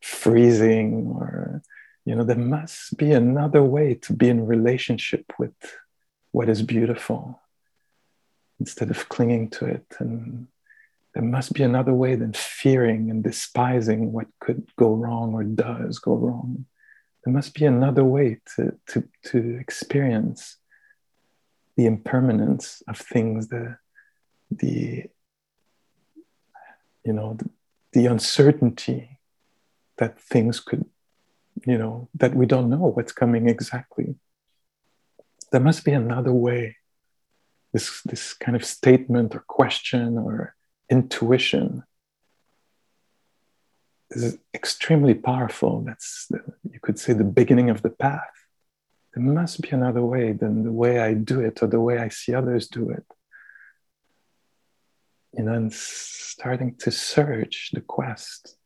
freezing 0.00 1.06
or 1.14 1.62
you 2.06 2.14
know 2.14 2.24
there 2.24 2.36
must 2.36 2.96
be 2.96 3.12
another 3.12 3.62
way 3.62 3.94
to 3.94 4.14
be 4.14 4.28
in 4.28 4.46
relationship 4.46 5.32
with 5.38 5.54
what 6.32 6.48
is 6.48 6.62
beautiful 6.62 7.40
instead 8.58 8.90
of 8.90 9.08
clinging 9.08 9.50
to 9.50 9.66
it 9.66 9.86
and 9.98 10.46
there 11.16 11.24
must 11.24 11.54
be 11.54 11.62
another 11.62 11.94
way 11.94 12.14
than 12.14 12.34
fearing 12.34 13.10
and 13.10 13.24
despising 13.24 14.12
what 14.12 14.26
could 14.38 14.68
go 14.76 14.92
wrong 14.92 15.32
or 15.32 15.44
does 15.44 15.98
go 15.98 16.14
wrong. 16.14 16.66
There 17.24 17.32
must 17.32 17.54
be 17.54 17.64
another 17.64 18.04
way 18.04 18.40
to, 18.54 18.76
to, 18.88 19.08
to 19.28 19.56
experience 19.58 20.58
the 21.74 21.86
impermanence 21.86 22.82
of 22.86 22.98
things, 22.98 23.48
the, 23.48 23.78
the 24.50 25.04
you 27.02 27.14
know, 27.14 27.38
the, 27.38 27.48
the 27.94 28.06
uncertainty 28.08 29.18
that 29.96 30.20
things 30.20 30.60
could, 30.60 30.84
you 31.66 31.78
know, 31.78 32.10
that 32.12 32.34
we 32.34 32.44
don't 32.44 32.68
know 32.68 32.92
what's 32.94 33.12
coming 33.12 33.48
exactly. 33.48 34.16
There 35.50 35.62
must 35.62 35.82
be 35.82 35.92
another 35.92 36.32
way. 36.32 36.76
This, 37.72 38.02
this 38.02 38.34
kind 38.34 38.54
of 38.54 38.66
statement 38.66 39.34
or 39.34 39.40
question 39.48 40.18
or 40.18 40.52
intuition 40.90 41.82
is 44.10 44.38
extremely 44.54 45.14
powerful. 45.14 45.82
That's, 45.82 46.26
the, 46.30 46.40
you 46.70 46.80
could 46.80 46.98
say, 46.98 47.12
the 47.12 47.24
beginning 47.24 47.70
of 47.70 47.82
the 47.82 47.90
path. 47.90 48.22
There 49.14 49.24
must 49.24 49.62
be 49.62 49.70
another 49.70 50.04
way 50.04 50.32
than 50.32 50.64
the 50.64 50.72
way 50.72 51.00
I 51.00 51.14
do 51.14 51.40
it 51.40 51.62
or 51.62 51.66
the 51.66 51.80
way 51.80 51.98
I 51.98 52.08
see 52.08 52.34
others 52.34 52.68
do 52.68 52.90
it. 52.90 53.04
You 55.32 55.44
know, 55.44 55.52
and 55.52 55.72
starting 55.72 56.76
to 56.80 56.90
search 56.90 57.70
the 57.72 57.80
quest 57.80 58.56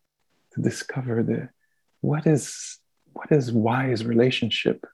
to 0.53 0.61
discover 0.61 1.23
the 1.23 1.49
what 2.01 2.27
is 2.27 2.79
what 3.13 3.33
is 3.33 3.53
wise 3.53 4.05
relationship 4.05 4.87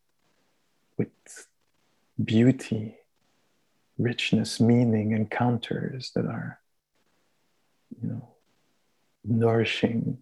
with 0.96 1.08
beauty, 2.22 2.96
richness, 3.98 4.58
meaning, 4.60 5.12
encounters 5.12 6.12
that 6.14 6.24
are 6.26 6.58
you 8.00 8.08
know, 8.08 8.28
nourishing. 9.24 10.18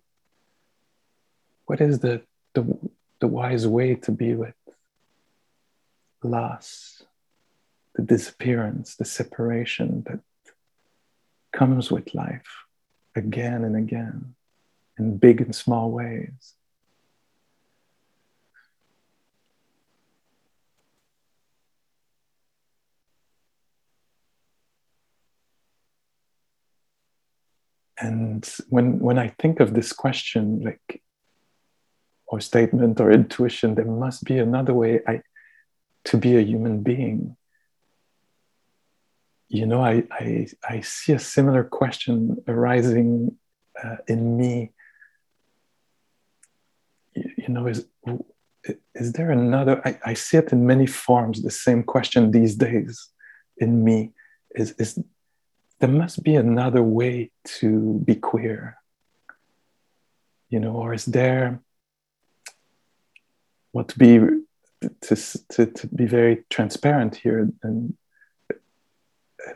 What 1.67 1.81
is 1.81 2.01
the, 2.01 2.23
the, 2.55 2.79
the 3.21 3.27
wise 3.27 3.67
way 3.67 3.95
to 3.95 4.13
be 4.13 4.35
with 4.35 4.55
loss, 6.23 7.03
the 7.95 8.03
disappearance, 8.03 8.97
the 8.97 9.05
separation 9.05 10.05
that 10.07 10.21
comes 11.53 11.91
with 11.91 12.15
life 12.15 12.65
again 13.15 13.65
and 13.65 13.77
again 13.77 14.35
in 14.99 15.17
big 15.19 15.41
and 15.41 15.55
small 15.55 15.91
ways? 15.91 16.55
And 27.99 28.53
when 28.69 28.99
when 28.99 29.19
i 29.19 29.29
think 29.39 29.61
of 29.61 29.75
this 29.75 29.93
question 29.93 30.61
like 30.61 31.03
or 32.27 32.41
statement 32.41 33.01
or 33.01 33.13
intuition 33.13 33.75
there 33.75 33.85
must 33.85 34.25
be 34.25 34.39
another 34.39 34.75
way 34.75 35.01
i 35.07 35.21
to 36.05 36.17
be 36.19 36.37
a 36.37 36.41
human 36.41 36.83
being. 36.83 37.37
You 39.49 39.67
know 39.67 39.83
i 39.83 40.05
i, 40.11 40.47
I 40.69 40.81
see 40.81 41.13
a 41.13 41.19
similar 41.19 41.65
question 41.65 42.43
arising 42.49 43.37
uh, 43.83 43.97
in 44.09 44.37
me. 44.37 44.73
You, 47.15 47.31
you, 47.39 47.49
know 47.49 47.67
is 47.67 47.87
is 48.95 49.13
there 49.13 49.31
another 49.31 49.81
I, 49.85 49.99
I 50.05 50.15
see 50.15 50.39
it 50.39 50.53
in 50.53 50.67
many 50.67 50.87
forms 50.87 51.43
the 51.43 51.51
same 51.51 51.83
question 51.85 52.31
these 52.31 52.57
days 52.57 53.11
in 53.59 53.85
me. 53.85 54.13
Is 54.57 54.73
is 54.79 54.99
there 55.85 55.93
must 55.93 56.23
be 56.25 56.35
another 56.35 56.83
way 56.83 57.31
to 57.45 58.01
be 58.07 58.15
queer 58.15 58.79
you 60.49 60.59
know 60.59 60.77
or 60.77 60.95
is 60.95 61.05
there 61.05 61.61
what 63.73 63.89
to 63.89 63.99
be 63.99 64.19
to, 65.03 65.15
to, 65.51 65.67
to 65.67 65.87
be 65.89 66.07
very 66.07 66.43
transparent 66.49 67.15
here 67.17 67.51
and 67.63 67.95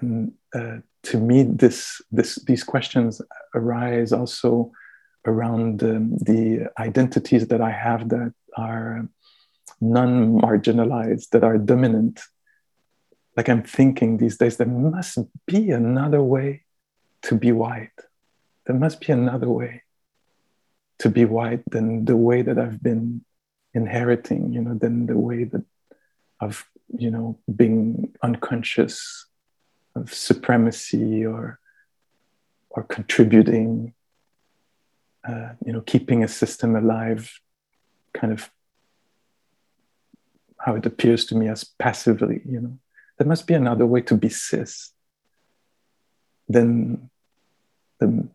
and 0.00 0.32
uh, 0.54 0.76
to 1.02 1.16
me 1.18 1.44
this 1.44 2.02
this 2.12 2.34
these 2.44 2.62
questions 2.62 3.22
arise 3.54 4.12
also 4.12 4.70
around 5.24 5.82
um, 5.82 6.10
the 6.18 6.68
identities 6.78 7.46
that 7.46 7.62
i 7.62 7.70
have 7.70 8.10
that 8.10 8.34
are 8.54 9.08
non-marginalized 9.80 11.30
that 11.30 11.42
are 11.42 11.56
dominant 11.56 12.20
like 13.38 13.48
I'm 13.48 13.62
thinking 13.62 14.16
these 14.16 14.36
days, 14.36 14.56
there 14.56 14.66
must 14.66 15.16
be 15.46 15.70
another 15.70 16.20
way 16.20 16.64
to 17.22 17.36
be 17.36 17.52
white. 17.52 17.98
There 18.66 18.74
must 18.74 19.00
be 19.00 19.12
another 19.12 19.48
way 19.48 19.84
to 20.98 21.08
be 21.08 21.24
white 21.24 21.62
than 21.70 22.04
the 22.04 22.16
way 22.16 22.42
that 22.42 22.58
I've 22.58 22.82
been 22.82 23.24
inheriting, 23.74 24.52
you 24.52 24.60
know, 24.60 24.74
than 24.74 25.06
the 25.06 25.16
way 25.16 25.44
that 25.44 25.64
of, 26.40 26.68
you 26.98 27.12
know, 27.12 27.38
being 27.54 28.12
unconscious 28.24 29.26
of 29.94 30.12
supremacy 30.12 31.24
or 31.24 31.60
or 32.70 32.82
contributing, 32.82 33.94
uh, 35.28 35.50
you 35.64 35.72
know, 35.72 35.82
keeping 35.82 36.24
a 36.24 36.28
system 36.28 36.74
alive, 36.74 37.40
kind 38.12 38.32
of 38.32 38.50
how 40.58 40.74
it 40.74 40.84
appears 40.84 41.24
to 41.26 41.36
me 41.36 41.46
as 41.46 41.62
passively, 41.62 42.42
you 42.44 42.60
know 42.60 42.76
there 43.18 43.26
must 43.26 43.46
be 43.46 43.54
another 43.54 43.84
way 43.84 44.00
to 44.02 44.16
be 44.16 44.28
cis 44.28 44.92
than 46.48 47.10
the 47.98 48.28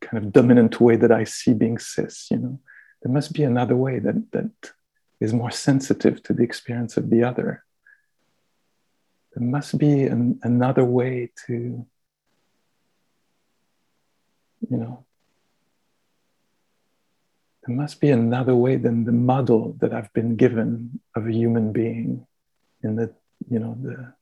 kind 0.00 0.24
of 0.24 0.32
dominant 0.32 0.80
way 0.80 0.96
that 0.96 1.12
I 1.12 1.24
see 1.24 1.52
being 1.52 1.78
cis, 1.78 2.28
you 2.30 2.38
know. 2.38 2.60
There 3.02 3.12
must 3.12 3.32
be 3.32 3.42
another 3.42 3.76
way 3.76 3.98
that, 3.98 4.30
that 4.32 4.50
is 5.20 5.32
more 5.32 5.50
sensitive 5.50 6.22
to 6.24 6.32
the 6.32 6.42
experience 6.42 6.96
of 6.96 7.10
the 7.10 7.24
other. 7.24 7.64
There 9.34 9.46
must 9.46 9.78
be 9.78 10.04
an, 10.04 10.38
another 10.42 10.84
way 10.84 11.30
to, 11.46 11.86
you 14.68 14.76
know, 14.76 15.04
there 17.66 17.76
must 17.76 18.00
be 18.00 18.10
another 18.10 18.54
way 18.54 18.76
than 18.76 19.04
the 19.04 19.12
model 19.12 19.76
that 19.80 19.92
I've 19.92 20.12
been 20.12 20.36
given 20.36 21.00
of 21.14 21.26
a 21.26 21.32
human 21.32 21.72
being 21.72 22.26
in 22.82 22.96
the 22.96 23.14
you 23.48 23.58
know 23.58 23.76
the 23.82 24.12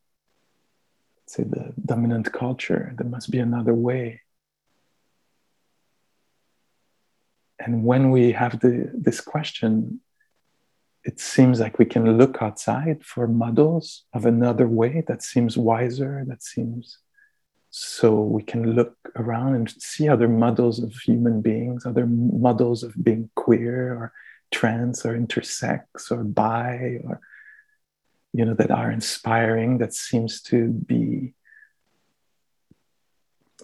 say 1.27 1.45
the 1.45 1.73
dominant 1.85 2.33
culture 2.33 2.95
there 2.97 3.07
must 3.07 3.31
be 3.31 3.39
another 3.39 3.75
way. 3.75 4.23
And 7.61 7.83
when 7.85 8.13
we 8.13 8.33
have 8.33 8.61
the, 8.61 8.91
this 8.95 9.21
question 9.21 10.01
it 11.05 11.21
seems 11.21 11.61
like 11.61 11.79
we 11.79 11.85
can 11.85 12.19
look 12.19 12.43
outside 12.43 13.05
for 13.05 13.27
models 13.27 14.05
of 14.13 14.27
another 14.27 14.69
way 14.69 15.03
that 15.09 15.23
seems 15.23 15.57
wiser 15.57 16.25
that 16.27 16.43
seems 16.43 16.99
so 17.71 18.21
we 18.21 18.43
can 18.43 18.75
look 18.75 18.97
around 19.17 19.55
and 19.55 19.71
see 19.71 20.09
other 20.09 20.29
models 20.29 20.79
of 20.83 20.93
human 20.95 21.41
beings 21.41 21.87
other 21.87 22.07
models 22.07 22.83
of 22.83 22.93
being 23.03 23.31
queer 23.37 23.95
or 23.95 24.13
trans 24.51 25.05
or 25.05 25.17
intersex 25.17 25.83
or 26.11 26.25
bi 26.25 26.99
or 27.05 27.21
you 28.33 28.45
know 28.45 28.55
that 28.55 28.71
are 28.71 28.91
inspiring 28.91 29.79
that 29.79 29.95
seems 29.95 30.41
to 30.43 30.69
be 30.69 31.35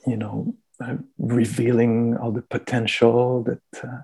you 0.06 0.16
know 0.16 0.54
uh, 0.80 0.96
revealing 1.18 2.16
all 2.16 2.32
the 2.32 2.42
potential 2.42 3.42
that 3.42 3.84
uh, 3.84 4.02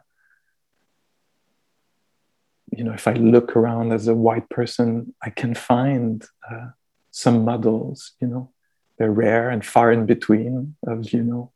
you 2.70 2.84
know 2.84 2.92
if 2.92 3.08
i 3.08 3.12
look 3.14 3.56
around 3.56 3.92
as 3.92 4.06
a 4.06 4.14
white 4.14 4.48
person 4.48 5.14
i 5.22 5.30
can 5.30 5.54
find 5.54 6.26
uh, 6.50 6.68
some 7.10 7.44
models 7.44 8.12
you 8.20 8.28
know, 8.28 8.50
they're 8.98 9.10
rare 9.10 9.50
and 9.50 9.64
far 9.64 9.90
in 9.92 10.06
between 10.06 10.76
of, 10.86 11.10
you 11.12 11.22
know, 11.22 11.52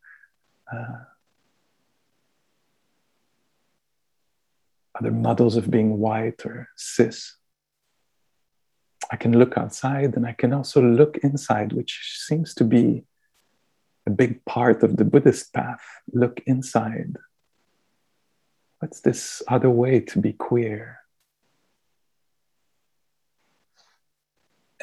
uh, 0.73 1.05
other 4.99 5.11
models 5.11 5.57
of 5.57 5.71
being 5.71 5.99
white 5.99 6.45
or 6.47 6.69
cis. 6.77 7.37
I 9.15 9.17
can 9.17 9.39
look 9.39 9.57
outside 9.57 10.17
and 10.17 10.27
I 10.27 10.33
can 10.33 10.53
also 10.53 10.83
look 10.83 11.19
inside, 11.19 11.73
which 11.73 12.01
seems 12.27 12.53
to 12.55 12.65
be 12.65 13.05
a 14.09 14.11
big 14.11 14.45
part 14.45 14.83
of 14.83 14.97
the 14.97 15.05
Buddhist 15.05 15.55
path. 15.55 15.85
Look 16.13 16.41
inside. 16.47 17.15
What's 18.81 19.03
this 19.03 19.41
other 19.47 19.71
way 19.71 20.01
to 20.01 20.19
be 20.19 20.33
queer? 20.33 20.99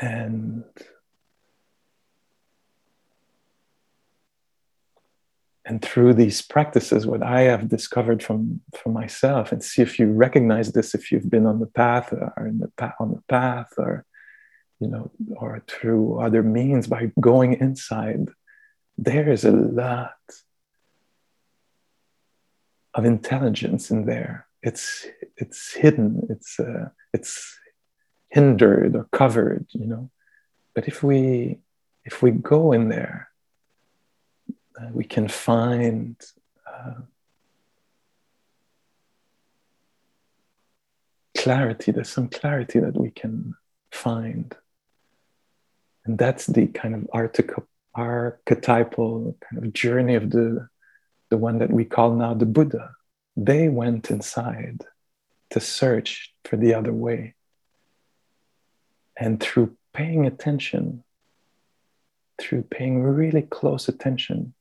And 0.02 0.64
and 5.66 5.82
through 5.82 6.14
these 6.16 6.42
practices 6.42 7.06
what 7.06 7.22
i 7.22 7.42
have 7.42 7.70
discovered 7.70 8.24
from 8.24 8.60
from 8.76 8.94
myself 8.94 9.52
and 9.52 9.64
see 9.64 9.84
if 9.84 10.00
you 10.00 10.08
recognize 10.12 10.72
this 10.72 10.96
if 10.96 11.12
you've 11.12 11.30
been 11.30 11.46
on 11.46 11.60
the 11.60 11.68
path 11.68 12.12
uh, 12.12 12.30
or 12.36 12.48
in 12.48 12.58
the 12.58 12.72
path 12.80 12.96
on 13.00 13.12
the 13.12 13.22
path 13.30 13.72
or 13.78 14.04
you 14.82 14.88
know 14.88 15.12
or 15.36 15.64
through 15.68 16.20
other 16.20 16.44
means 16.44 16.88
by 16.88 17.12
going 17.20 17.54
inside 17.54 18.30
there 18.98 19.32
is 19.32 19.46
a 19.46 19.52
lot 19.52 20.20
of 22.94 23.06
intelligence 23.06 23.92
in 23.92 24.06
there 24.06 24.48
it's 24.62 25.06
it's 25.38 25.74
hidden 25.74 26.28
it's 26.30 26.60
uh, 26.60 26.90
it's 27.14 27.58
hindered 28.30 28.96
or 28.96 29.08
covered 29.12 29.66
you 29.72 29.86
know 29.86 30.10
but 30.74 30.88
if 30.88 31.04
we 31.04 31.60
if 32.04 32.22
we 32.22 32.32
go 32.32 32.72
in 32.72 32.90
there 32.90 33.30
uh, 34.80 34.90
we 34.92 35.04
can 35.04 35.28
find 35.28 36.16
uh, 36.66 37.02
clarity. 41.42 41.92
There's 41.92 42.10
some 42.10 42.28
clarity 42.28 42.80
that 42.80 42.96
we 42.96 43.10
can 43.10 43.56
find. 43.92 44.56
And 46.06 46.18
that's 46.18 46.48
the 46.48 46.68
kind 46.68 46.96
of 46.96 47.08
archetypal 47.94 49.38
kind 49.40 49.64
of 49.64 49.74
journey 49.74 50.16
of 50.16 50.30
the, 50.32 50.68
the 51.30 51.38
one 51.38 51.60
that 51.60 51.72
we 51.72 51.86
call 51.86 52.16
now 52.16 52.34
the 52.34 52.46
Buddha. 52.46 52.92
They 53.38 53.70
went 53.70 54.10
inside 54.10 54.82
to 55.52 55.60
search 55.60 56.34
for 56.46 56.58
the 56.58 56.74
other 56.74 56.94
way. 56.94 57.36
And 59.18 59.40
through 59.40 59.78
paying 59.94 60.26
attention, 60.26 61.04
through 62.40 62.64
paying 62.64 63.04
really 63.04 63.44
close 63.44 63.88
attention, 63.88 64.54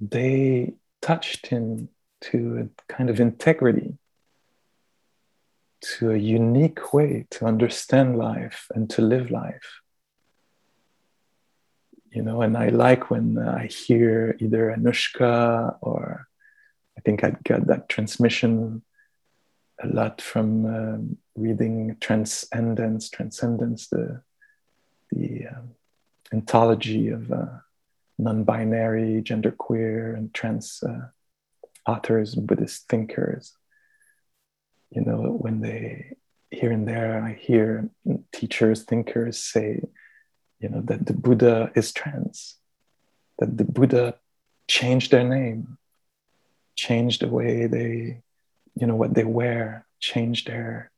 they 0.00 0.74
touched 1.02 1.48
him 1.48 1.88
to 2.20 2.70
a 2.88 2.92
kind 2.92 3.10
of 3.10 3.20
integrity, 3.20 3.98
to 5.80 6.10
a 6.10 6.16
unique 6.16 6.92
way 6.92 7.26
to 7.30 7.46
understand 7.46 8.18
life 8.18 8.66
and 8.74 8.88
to 8.90 9.02
live 9.02 9.30
life. 9.30 9.80
You 12.10 12.22
know, 12.22 12.42
and 12.42 12.56
I 12.56 12.68
like 12.70 13.10
when 13.10 13.38
I 13.38 13.66
hear 13.66 14.36
either 14.40 14.74
Anushka 14.76 15.76
or 15.80 16.26
I 16.96 17.00
think 17.02 17.22
I 17.22 17.36
got 17.44 17.66
that 17.66 17.88
transmission 17.88 18.82
a 19.80 19.86
lot 19.86 20.20
from 20.20 20.66
um, 20.66 21.18
reading 21.36 21.96
Transcendence, 22.00 23.10
Transcendence, 23.10 23.88
the 23.88 24.22
the 25.10 25.46
um, 25.46 25.70
anthology 26.32 27.08
of 27.08 27.30
uh, 27.32 27.46
non-binary, 28.18 29.22
genderqueer, 29.22 30.16
and 30.16 30.34
trans 30.34 30.82
uh, 30.82 31.08
authors, 31.86 32.34
Buddhist 32.34 32.88
thinkers. 32.88 33.56
You 34.90 35.02
know, 35.02 35.36
when 35.38 35.60
they 35.60 36.16
here 36.50 36.72
and 36.72 36.88
there, 36.88 37.22
I 37.22 37.34
hear 37.34 37.90
teachers, 38.32 38.84
thinkers 38.84 39.38
say, 39.38 39.82
you 40.60 40.68
know, 40.68 40.80
that 40.82 41.06
the 41.06 41.12
Buddha 41.12 41.70
is 41.74 41.92
trans, 41.92 42.56
that 43.38 43.56
the 43.56 43.64
Buddha 43.64 44.16
changed 44.66 45.10
their 45.10 45.24
name, 45.24 45.78
changed 46.76 47.22
the 47.22 47.28
way 47.28 47.66
they, 47.66 48.22
you 48.74 48.86
know, 48.86 48.96
what 48.96 49.14
they 49.14 49.24
wear, 49.24 49.86
changed 50.00 50.48
their 50.48 50.90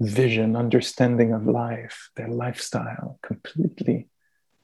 vision, 0.00 0.56
understanding 0.56 1.32
of 1.32 1.46
life, 1.46 2.10
their 2.16 2.28
lifestyle 2.28 3.18
completely 3.22 4.08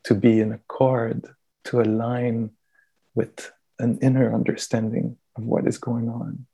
to 0.05 0.15
be 0.15 0.41
in 0.41 0.53
accord 0.53 1.27
to 1.65 1.81
align 1.81 2.51
with 3.15 3.53
an 3.79 3.99
inner 4.03 4.35
understanding 4.35 5.17
of 5.37 5.45
what 5.45 5.67
is 5.67 5.79
going 5.79 6.09
on. 6.09 6.47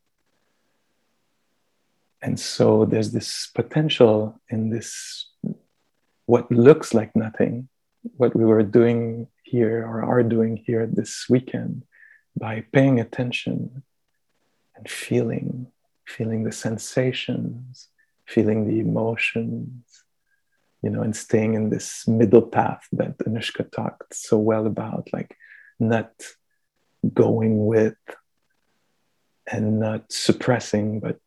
And 2.21 2.39
so 2.39 2.85
there's 2.85 3.13
this 3.13 3.51
potential 3.55 4.41
in 4.49 4.71
this, 4.71 5.31
what 6.27 6.51
looks 6.51 6.93
like 6.95 7.15
nothing, 7.15 7.69
what 8.17 8.35
we 8.35 8.45
were 8.45 8.63
doing 8.63 9.29
here 9.43 9.87
or 9.87 10.03
are 10.03 10.23
doing 10.23 10.57
here 10.57 10.87
this 10.87 11.27
weekend 11.29 11.85
by 12.37 12.65
paying 12.73 13.01
attention 13.01 13.83
and 14.77 14.89
feeling, 14.89 15.69
feeling 16.07 16.45
the 16.45 16.53
sensations, 16.53 17.89
feeling 18.27 18.67
the 18.67 18.81
emotions, 18.81 20.05
you 20.83 20.91
know, 20.91 21.03
and 21.03 21.17
staying 21.17 21.55
in 21.55 21.71
this 21.71 22.07
middle 22.07 22.43
path 22.43 22.87
that 22.93 23.19
Anushka 23.19 23.71
talked 23.71 24.15
so 24.15 24.39
well 24.39 24.67
about, 24.67 25.09
like 25.13 25.37
not 25.81 26.13
going 27.15 27.67
with 27.67 27.97
and 29.51 29.81
not 29.81 30.13
suppressing, 30.13 31.01
but 31.01 31.21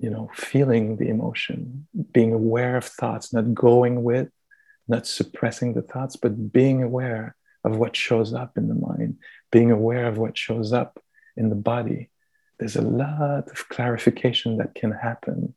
you 0.00 0.10
know, 0.10 0.30
feeling 0.34 0.96
the 0.96 1.08
emotion, 1.08 1.86
being 2.12 2.32
aware 2.32 2.76
of 2.76 2.84
thoughts, 2.84 3.32
not 3.32 3.54
going 3.54 4.02
with, 4.02 4.28
not 4.88 5.06
suppressing 5.06 5.74
the 5.74 5.82
thoughts, 5.82 6.16
but 6.16 6.52
being 6.52 6.82
aware 6.82 7.36
of 7.64 7.76
what 7.76 7.94
shows 7.94 8.32
up 8.32 8.56
in 8.56 8.68
the 8.68 8.74
mind, 8.74 9.18
being 9.52 9.70
aware 9.70 10.06
of 10.06 10.18
what 10.18 10.36
shows 10.36 10.72
up 10.72 10.98
in 11.36 11.50
the 11.50 11.54
body. 11.54 12.10
There's 12.58 12.76
a 12.76 12.82
lot 12.82 13.48
of 13.48 13.68
clarification 13.68 14.56
that 14.56 14.74
can 14.74 14.92
happen 14.92 15.54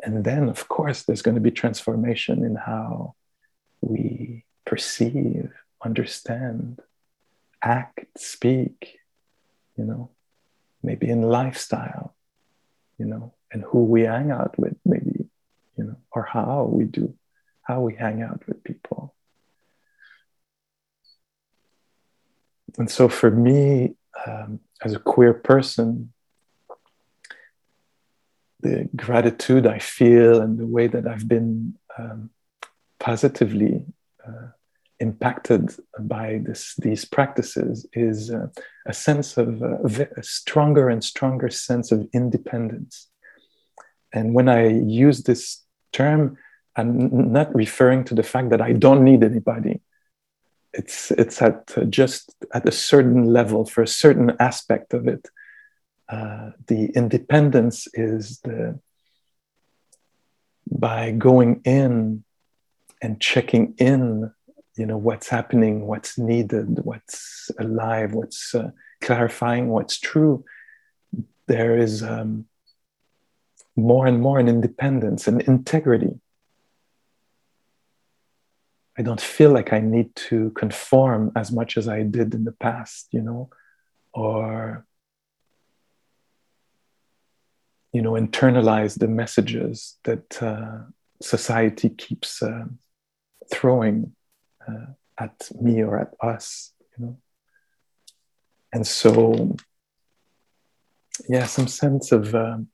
and 0.00 0.24
then, 0.24 0.48
of 0.48 0.68
course, 0.68 1.02
there's 1.02 1.22
going 1.22 1.36
to 1.36 1.40
be 1.40 1.50
transformation 1.50 2.44
in 2.44 2.54
how 2.54 3.14
we 3.80 4.44
perceive, 4.64 5.52
understand, 5.84 6.80
act, 7.62 8.06
speak, 8.16 8.98
you 9.76 9.84
know, 9.84 10.10
maybe 10.82 11.08
in 11.08 11.22
lifestyle, 11.22 12.14
you 12.98 13.06
know, 13.06 13.34
and 13.52 13.62
who 13.62 13.84
we 13.84 14.02
hang 14.02 14.30
out 14.30 14.58
with, 14.58 14.76
maybe, 14.84 15.26
you 15.76 15.84
know, 15.84 15.96
or 16.10 16.22
how 16.22 16.64
we 16.64 16.84
do, 16.84 17.14
how 17.62 17.80
we 17.80 17.94
hang 17.94 18.22
out 18.22 18.42
with 18.46 18.62
people. 18.64 19.14
And 22.78 22.90
so 22.90 23.08
for 23.08 23.30
me, 23.30 23.94
um, 24.26 24.60
as 24.84 24.94
a 24.94 24.98
queer 24.98 25.32
person, 25.32 26.12
the 28.60 28.88
gratitude 28.96 29.66
I 29.66 29.78
feel 29.78 30.40
and 30.40 30.58
the 30.58 30.66
way 30.66 30.86
that 30.86 31.06
I've 31.06 31.28
been 31.28 31.74
um, 31.98 32.30
positively 32.98 33.84
uh, 34.26 34.48
impacted 34.98 35.74
by 36.00 36.40
this, 36.44 36.74
these 36.78 37.04
practices 37.04 37.86
is 37.92 38.30
uh, 38.30 38.48
a 38.86 38.92
sense 38.92 39.36
of 39.36 39.62
uh, 39.62 40.06
a 40.16 40.22
stronger 40.22 40.88
and 40.88 41.02
stronger 41.04 41.50
sense 41.50 41.92
of 41.92 42.08
independence. 42.12 43.08
And 44.16 44.34
when 44.34 44.48
I 44.48 44.68
use 44.68 45.22
this 45.22 45.62
term, 45.92 46.38
I'm 46.74 47.32
not 47.32 47.54
referring 47.54 48.04
to 48.04 48.14
the 48.14 48.22
fact 48.22 48.50
that 48.50 48.60
I 48.60 48.72
don't 48.72 49.04
need 49.04 49.22
anybody. 49.22 49.80
It's, 50.72 51.10
it's 51.10 51.40
at 51.40 51.58
just 51.90 52.34
at 52.52 52.68
a 52.68 52.72
certain 52.72 53.24
level 53.38 53.64
for 53.64 53.82
a 53.82 53.88
certain 54.04 54.32
aspect 54.40 54.92
of 54.92 55.06
it 55.08 55.24
uh, 56.08 56.50
the 56.68 56.86
independence 56.94 57.88
is 57.94 58.40
the 58.40 58.78
by 60.70 61.10
going 61.12 61.60
in 61.64 62.22
and 63.02 63.20
checking 63.20 63.74
in 63.78 64.30
you 64.76 64.86
know 64.86 64.96
what's 64.96 65.28
happening 65.28 65.86
what's 65.86 66.18
needed 66.18 66.84
what's 66.84 67.50
alive 67.58 68.12
what's 68.12 68.54
uh, 68.54 68.70
clarifying 69.00 69.68
what's 69.68 69.98
true 69.98 70.44
there 71.46 71.76
is 71.76 72.02
um, 72.02 72.46
more 73.76 74.06
and 74.06 74.20
more 74.20 74.38
an 74.38 74.48
independence 74.48 75.28
and 75.28 75.42
integrity 75.42 76.18
i 78.98 79.02
don't 79.02 79.20
feel 79.20 79.50
like 79.50 79.72
i 79.72 79.80
need 79.80 80.14
to 80.16 80.50
conform 80.50 81.30
as 81.36 81.52
much 81.52 81.76
as 81.76 81.88
i 81.88 82.02
did 82.02 82.34
in 82.34 82.44
the 82.44 82.52
past 82.52 83.08
you 83.12 83.20
know 83.20 83.50
or 84.12 84.86
you 87.92 88.02
know 88.02 88.12
internalize 88.12 88.98
the 88.98 89.08
messages 89.08 89.98
that 90.04 90.42
uh, 90.42 90.78
society 91.22 91.88
keeps 91.88 92.42
uh, 92.42 92.64
throwing 93.50 94.14
uh, 94.66 94.86
at 95.18 95.50
me 95.60 95.82
or 95.82 95.98
at 95.98 96.14
us, 96.20 96.72
you 96.96 97.04
know. 97.04 97.18
And 98.72 98.86
so, 98.86 99.56
yeah, 101.28 101.46
some 101.46 101.68
sense 101.68 102.12
of. 102.12 102.34
Um, 102.34 102.68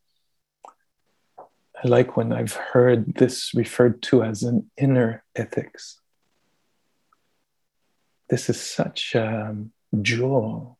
I 1.84 1.88
like 1.88 2.16
when 2.16 2.32
I've 2.32 2.52
heard 2.52 3.16
this 3.16 3.52
referred 3.54 4.02
to 4.02 4.22
as 4.22 4.44
an 4.44 4.70
inner 4.76 5.24
ethics. 5.34 5.98
This 8.28 8.48
is 8.48 8.60
such 8.60 9.16
a 9.16 9.48
um, 9.48 9.72
jewel, 10.00 10.78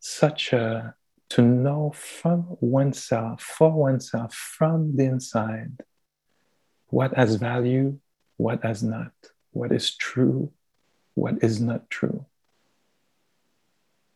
such 0.00 0.52
a 0.52 0.94
to 1.30 1.40
know 1.40 1.92
from 1.96 2.58
oneself, 2.60 3.40
for 3.40 3.72
oneself, 3.72 4.34
from 4.34 4.96
the 4.96 5.04
inside, 5.04 5.80
what 6.88 7.14
has 7.14 7.36
value, 7.36 7.98
what 8.36 8.62
has 8.62 8.82
not, 8.82 9.12
what 9.52 9.72
is 9.72 9.96
true, 9.96 10.52
what 11.14 11.42
is 11.42 11.58
not 11.58 11.88
true. 11.88 12.26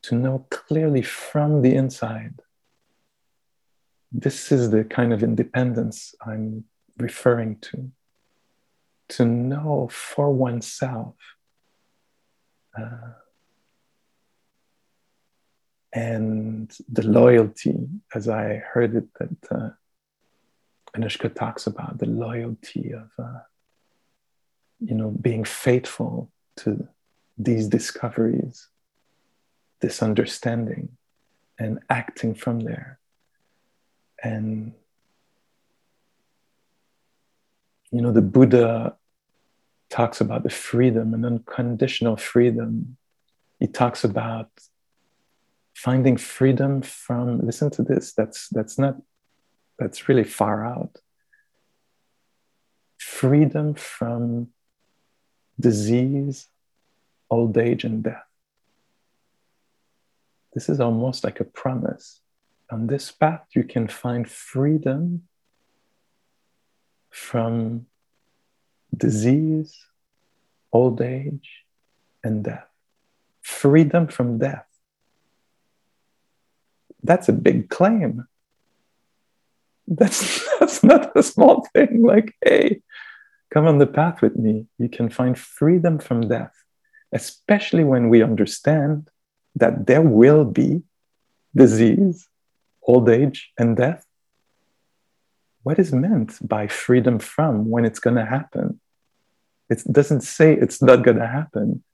To 0.02 0.14
know 0.14 0.46
clearly 0.50 1.02
from 1.02 1.62
the 1.62 1.74
inside 1.74 2.42
this 4.10 4.50
is 4.52 4.70
the 4.70 4.84
kind 4.84 5.12
of 5.12 5.22
independence 5.22 6.14
I'm 6.24 6.64
referring 6.96 7.58
to. 7.60 7.90
To 9.10 9.24
know 9.24 9.88
for 9.90 10.30
oneself 10.30 11.14
uh, 12.78 13.12
and 15.94 16.70
the 16.92 17.06
loyalty, 17.06 17.88
as 18.14 18.28
I 18.28 18.56
heard 18.56 18.94
it 18.94 19.08
that 19.18 19.50
uh, 19.50 19.70
Anushka 20.94 21.34
talks 21.34 21.66
about, 21.66 21.98
the 21.98 22.06
loyalty 22.06 22.92
of, 22.92 23.10
uh, 23.18 23.40
you 24.78 24.94
know, 24.94 25.10
being 25.10 25.44
faithful 25.44 26.30
to 26.56 26.86
these 27.38 27.66
discoveries, 27.66 28.68
this 29.80 30.02
understanding, 30.02 30.90
and 31.58 31.78
acting 31.88 32.34
from 32.34 32.60
there 32.60 32.97
and 34.22 34.72
you 37.90 38.02
know 38.02 38.12
the 38.12 38.22
buddha 38.22 38.96
talks 39.90 40.20
about 40.20 40.42
the 40.42 40.50
freedom 40.50 41.14
and 41.14 41.24
unconditional 41.24 42.16
freedom. 42.16 42.96
He 43.58 43.66
talks 43.66 44.04
about 44.04 44.50
finding 45.74 46.16
freedom 46.16 46.82
from 46.82 47.40
listen 47.40 47.70
to 47.70 47.82
this 47.82 48.12
that's 48.12 48.48
that's 48.48 48.78
not 48.78 48.96
that's 49.78 50.08
really 50.08 50.24
far 50.24 50.64
out. 50.64 50.98
Freedom 52.98 53.74
from 53.74 54.48
disease 55.58 56.48
old 57.30 57.56
age 57.58 57.84
and 57.84 58.02
death. 58.02 58.24
This 60.54 60.68
is 60.68 60.80
almost 60.80 61.24
like 61.24 61.40
a 61.40 61.44
promise 61.44 62.20
on 62.70 62.86
this 62.86 63.10
path, 63.10 63.46
you 63.54 63.64
can 63.64 63.88
find 63.88 64.28
freedom 64.28 65.22
from 67.10 67.86
disease, 68.96 69.76
old 70.72 71.00
age, 71.00 71.64
and 72.22 72.44
death. 72.44 72.66
Freedom 73.42 74.06
from 74.06 74.38
death. 74.38 74.66
That's 77.02 77.28
a 77.28 77.32
big 77.32 77.70
claim. 77.70 78.26
That's, 79.86 80.46
that's 80.60 80.82
not 80.84 81.16
a 81.16 81.22
small 81.22 81.66
thing. 81.72 82.02
Like, 82.02 82.34
hey, 82.44 82.82
come 83.50 83.66
on 83.66 83.78
the 83.78 83.86
path 83.86 84.20
with 84.20 84.36
me. 84.36 84.66
You 84.78 84.88
can 84.88 85.08
find 85.08 85.38
freedom 85.38 85.98
from 85.98 86.28
death, 86.28 86.52
especially 87.12 87.84
when 87.84 88.08
we 88.10 88.22
understand 88.22 89.08
that 89.56 89.86
there 89.86 90.02
will 90.02 90.44
be 90.44 90.82
disease, 91.54 92.28
old 92.88 93.08
age 93.08 93.52
and 93.58 93.76
death? 93.76 94.04
What 95.62 95.78
is 95.78 95.92
meant 95.92 96.38
by 96.40 96.66
freedom 96.66 97.18
from 97.18 97.68
when 97.68 97.84
it's 97.84 98.00
going 98.00 98.16
to 98.16 98.24
happen? 98.24 98.80
It 99.68 99.82
doesn't 99.92 100.22
say 100.22 100.54
it's 100.54 100.82
not 100.82 101.04
going 101.04 101.18
to 101.18 101.26
happen. 101.26 101.84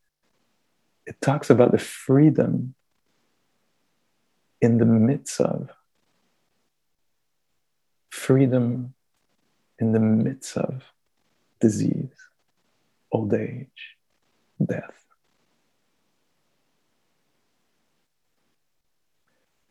It 1.06 1.20
talks 1.20 1.50
about 1.50 1.72
the 1.72 1.78
freedom 1.78 2.76
in 4.60 4.78
the 4.78 4.86
midst 4.86 5.40
of. 5.40 5.70
Freedom 8.10 8.94
in 9.80 9.92
the 9.92 10.00
midst 10.00 10.56
of 10.56 10.84
disease, 11.60 12.16
old 13.10 13.34
age, 13.34 13.96
death. 14.64 15.04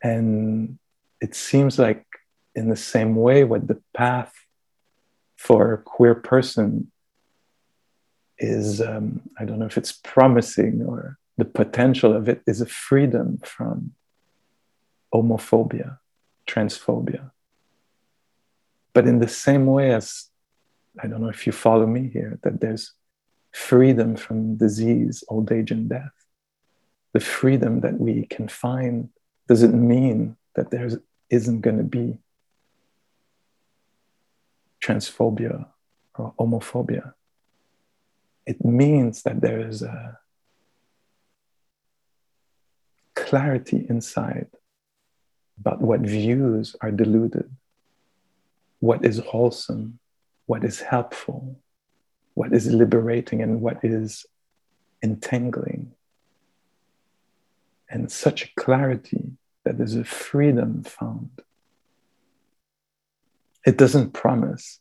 And 0.02 0.78
it 1.24 1.34
seems 1.34 1.78
like 1.78 2.04
in 2.54 2.68
the 2.68 2.82
same 2.92 3.16
way 3.16 3.44
what 3.44 3.66
the 3.66 3.80
path 3.94 4.34
for 5.36 5.72
a 5.72 5.78
queer 5.78 6.14
person 6.14 6.68
is 8.38 8.66
um, 8.90 9.06
i 9.38 9.42
don't 9.46 9.58
know 9.58 9.70
if 9.72 9.78
it's 9.78 9.96
promising 10.14 10.74
or 10.90 11.18
the 11.38 11.50
potential 11.62 12.10
of 12.14 12.28
it 12.28 12.40
is 12.46 12.60
a 12.60 12.66
freedom 12.66 13.38
from 13.54 13.92
homophobia 15.14 15.90
transphobia. 16.50 17.30
But 18.92 19.06
in 19.10 19.18
the 19.18 19.32
same 19.46 19.64
way 19.76 19.88
as 20.00 20.06
i 21.02 21.04
don't 21.06 21.22
know 21.22 21.34
if 21.38 21.46
you 21.46 21.52
follow 21.66 21.86
me 21.96 22.02
here 22.16 22.32
that 22.44 22.60
there's 22.60 22.84
freedom 23.70 24.10
from 24.24 24.58
disease 24.64 25.16
old 25.32 25.50
age 25.58 25.70
and 25.76 25.88
death 25.88 26.16
the 27.14 27.24
freedom 27.38 27.72
that 27.84 27.96
we 28.06 28.14
can 28.34 28.46
find 28.66 29.08
doesn't 29.50 29.76
mean 29.94 30.18
that 30.56 30.70
there 30.70 30.88
isn't 31.34 31.60
going 31.60 31.78
to 31.78 31.84
be 31.84 32.18
transphobia 34.82 35.66
or 36.16 36.34
homophobia. 36.38 37.14
It 38.46 38.64
means 38.64 39.22
that 39.22 39.40
there 39.40 39.66
is 39.66 39.82
a 39.82 40.18
clarity 43.14 43.86
inside 43.88 44.48
about 45.58 45.80
what 45.80 46.00
views 46.00 46.76
are 46.80 46.90
deluded, 46.90 47.50
what 48.80 49.04
is 49.04 49.18
wholesome, 49.18 49.98
what 50.46 50.64
is 50.64 50.80
helpful, 50.80 51.56
what 52.34 52.52
is 52.52 52.66
liberating, 52.66 53.40
and 53.40 53.60
what 53.60 53.78
is 53.82 54.26
entangling. 55.02 55.92
And 57.88 58.10
such 58.10 58.44
a 58.44 58.48
clarity 58.56 59.32
that 59.64 59.78
there's 59.78 59.96
a 59.96 60.04
freedom 60.04 60.82
found. 60.84 61.30
It 63.66 63.78
doesn't 63.78 64.12
promise 64.12 64.80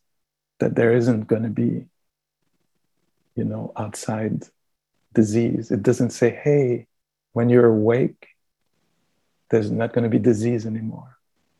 that 0.59 0.75
there 0.75 0.93
isn't 0.95 1.27
going 1.27 1.43
to 1.43 1.49
be, 1.49 1.85
you 3.35 3.45
know, 3.45 3.71
outside 3.77 4.43
disease. 5.13 5.71
It 5.71 5.83
doesn't 5.83 6.11
say, 6.11 6.29
hey, 6.29 6.87
when 7.31 7.49
you're 7.49 7.65
awake, 7.65 8.27
there's 9.49 9.71
not 9.71 9.93
going 9.93 10.03
to 10.03 10.09
be 10.09 10.19
disease 10.19 10.65
anymore. 10.65 11.17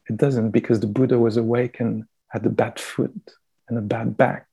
It 0.10 0.18
doesn't 0.18 0.52
because 0.52 0.80
the 0.80 0.88
Buddha 0.88 1.18
was 1.18 1.38
awake 1.38 1.80
and 1.80 2.06
had 2.28 2.46
a 2.46 2.50
bad 2.50 2.80
foot 2.80 3.36
and 3.70 3.78
a 3.78 3.82
bad 3.82 4.18
back 4.18 4.48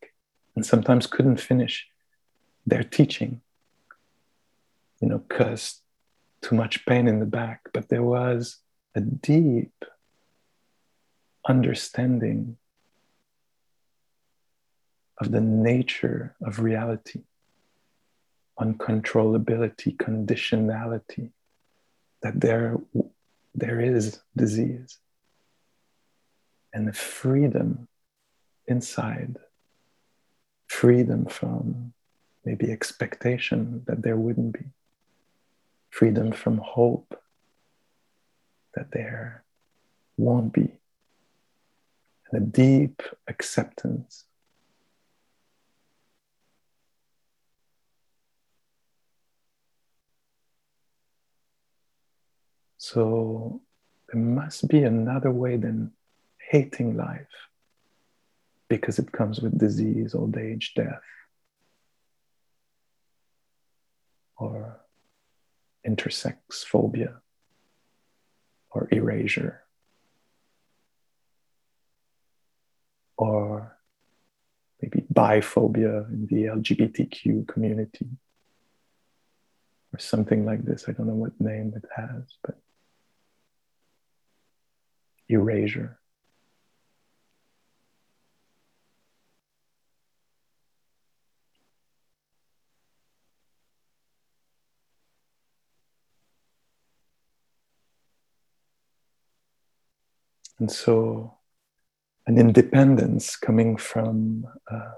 and 0.55 0.65
sometimes 0.65 1.07
couldn't 1.07 1.41
finish 1.41 1.89
their 2.67 2.85
teaching, 2.85 3.41
you 5.01 5.09
know, 5.09 5.19
because 5.19 5.81
too 6.43 6.55
much 6.55 6.87
pain 6.87 7.07
in 7.07 7.21
the 7.21 7.27
back, 7.27 7.61
but 7.73 7.89
there 7.89 8.03
was 8.03 8.59
a 8.95 9.01
deep 9.01 9.85
understanding 11.49 12.57
of 15.19 15.31
the 15.31 15.41
nature 15.41 16.35
of 16.43 16.61
reality, 16.61 17.23
uncontrollability, 18.59 19.97
conditionality, 19.97 21.31
that 22.23 22.41
there, 22.41 22.77
there 23.55 23.81
is 23.81 24.21
disease, 24.37 24.99
and 26.73 26.89
the 26.89 26.93
freedom 26.93 27.87
inside, 28.67 29.37
freedom 30.69 31.27
from 31.27 31.93
maybe 32.45 32.71
expectation 32.71 33.83
that 33.87 34.03
there 34.03 34.17
wouldn't 34.17 34.53
be 34.53 34.65
freedom 35.91 36.33
from 36.33 36.59
hope 36.59 37.21
that 38.75 38.91
there 38.93 39.45
won't 40.17 40.53
be, 40.53 40.79
and 42.31 42.43
a 42.43 42.47
deep 42.47 43.03
acceptance. 43.29 44.25
So 52.79 53.61
there 54.13 54.21
must 54.21 54.69
be 54.69 54.83
another 54.83 55.31
way 55.31 55.57
than 55.57 55.93
hating 56.51 56.97
life 56.97 57.27
because 58.69 58.99
it 58.99 59.13
comes 59.13 59.41
with 59.41 59.59
disease, 59.59 60.15
old 60.15 60.37
age, 60.37 60.73
death. 60.75 61.03
or 64.41 64.80
intersex 65.87 66.37
phobia 66.65 67.21
or 68.71 68.89
erasure 68.91 69.63
or 73.17 73.77
maybe 74.81 75.05
biphobia 75.13 76.09
in 76.11 76.27
the 76.27 76.45
LGBTQ 76.45 77.47
community 77.47 78.09
or 79.93 79.99
something 79.99 80.47
like 80.47 80.65
this. 80.65 80.87
I 80.89 80.93
don't 80.93 81.07
know 81.07 81.15
what 81.15 81.39
name 81.41 81.75
it 81.77 81.85
has, 81.95 82.23
but 82.43 82.57
erasure. 85.29 86.00
And 100.71 100.77
so, 100.77 101.35
an 102.29 102.39
independence 102.39 103.35
coming 103.35 103.77
from 103.77 104.47
uh, 104.71 104.93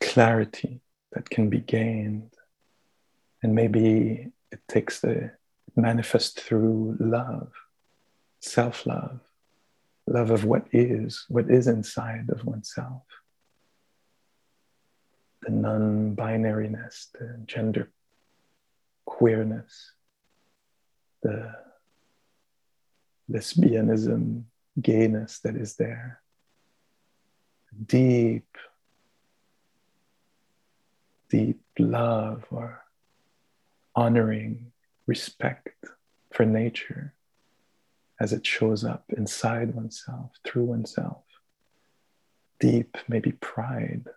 clarity 0.00 0.80
that 1.12 1.28
can 1.28 1.50
be 1.50 1.60
gained. 1.60 2.32
And 3.42 3.54
maybe 3.54 4.32
it 4.50 4.60
takes 4.68 5.00
the 5.00 5.32
manifest 5.76 6.40
through 6.40 6.96
love, 6.98 7.52
self 8.40 8.86
love, 8.86 9.20
of 10.08 10.44
what 10.46 10.66
is, 10.72 11.26
what 11.28 11.50
is 11.50 11.66
inside 11.66 12.30
of 12.30 12.46
oneself, 12.46 13.02
the 15.42 15.50
non 15.50 16.16
binariness, 16.16 17.08
the 17.12 17.38
gender 17.44 17.90
queerness, 19.04 19.92
the 21.22 21.54
lesbianism, 23.30 24.44
gayness 24.80 25.38
that 25.40 25.56
is 25.56 25.76
there. 25.76 26.20
Deep, 27.86 28.56
deep 31.28 31.60
love 31.78 32.44
or 32.50 32.82
honoring, 33.94 34.72
respect 35.06 35.84
for 36.32 36.44
nature 36.44 37.14
as 38.20 38.32
it 38.32 38.46
shows 38.46 38.84
up 38.84 39.04
inside 39.16 39.74
oneself, 39.74 40.30
through 40.44 40.64
oneself. 40.64 41.24
Deep, 42.60 42.96
maybe 43.08 43.32
pride 43.32 44.08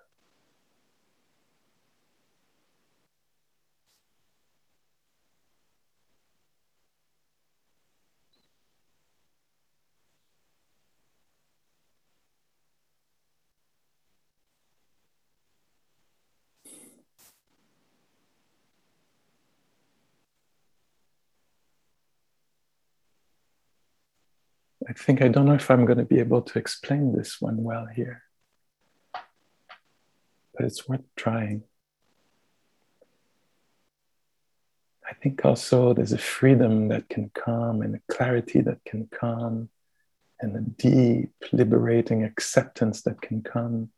think 24.97 25.21
I 25.21 25.27
don't 25.27 25.45
know 25.45 25.53
if 25.53 25.69
I'm 25.69 25.85
going 25.85 25.99
to 25.99 26.05
be 26.05 26.19
able 26.19 26.41
to 26.41 26.59
explain 26.59 27.15
this 27.15 27.39
one 27.39 27.63
well 27.63 27.85
here, 27.85 28.23
but 29.13 30.65
it's 30.65 30.87
worth 30.87 31.03
trying. 31.15 31.63
I 35.09 35.13
think 35.13 35.45
also 35.45 35.93
there's 35.93 36.11
a 36.11 36.17
freedom 36.17 36.89
that 36.89 37.07
can 37.09 37.29
come 37.29 37.81
and 37.81 37.95
a 37.95 38.13
clarity 38.13 38.61
that 38.61 38.83
can 38.85 39.07
come 39.07 39.69
and 40.39 40.55
a 40.55 40.61
deep, 40.61 41.31
liberating 41.51 42.23
acceptance 42.23 43.01
that 43.03 43.21
can 43.21 43.41
come 43.41 43.89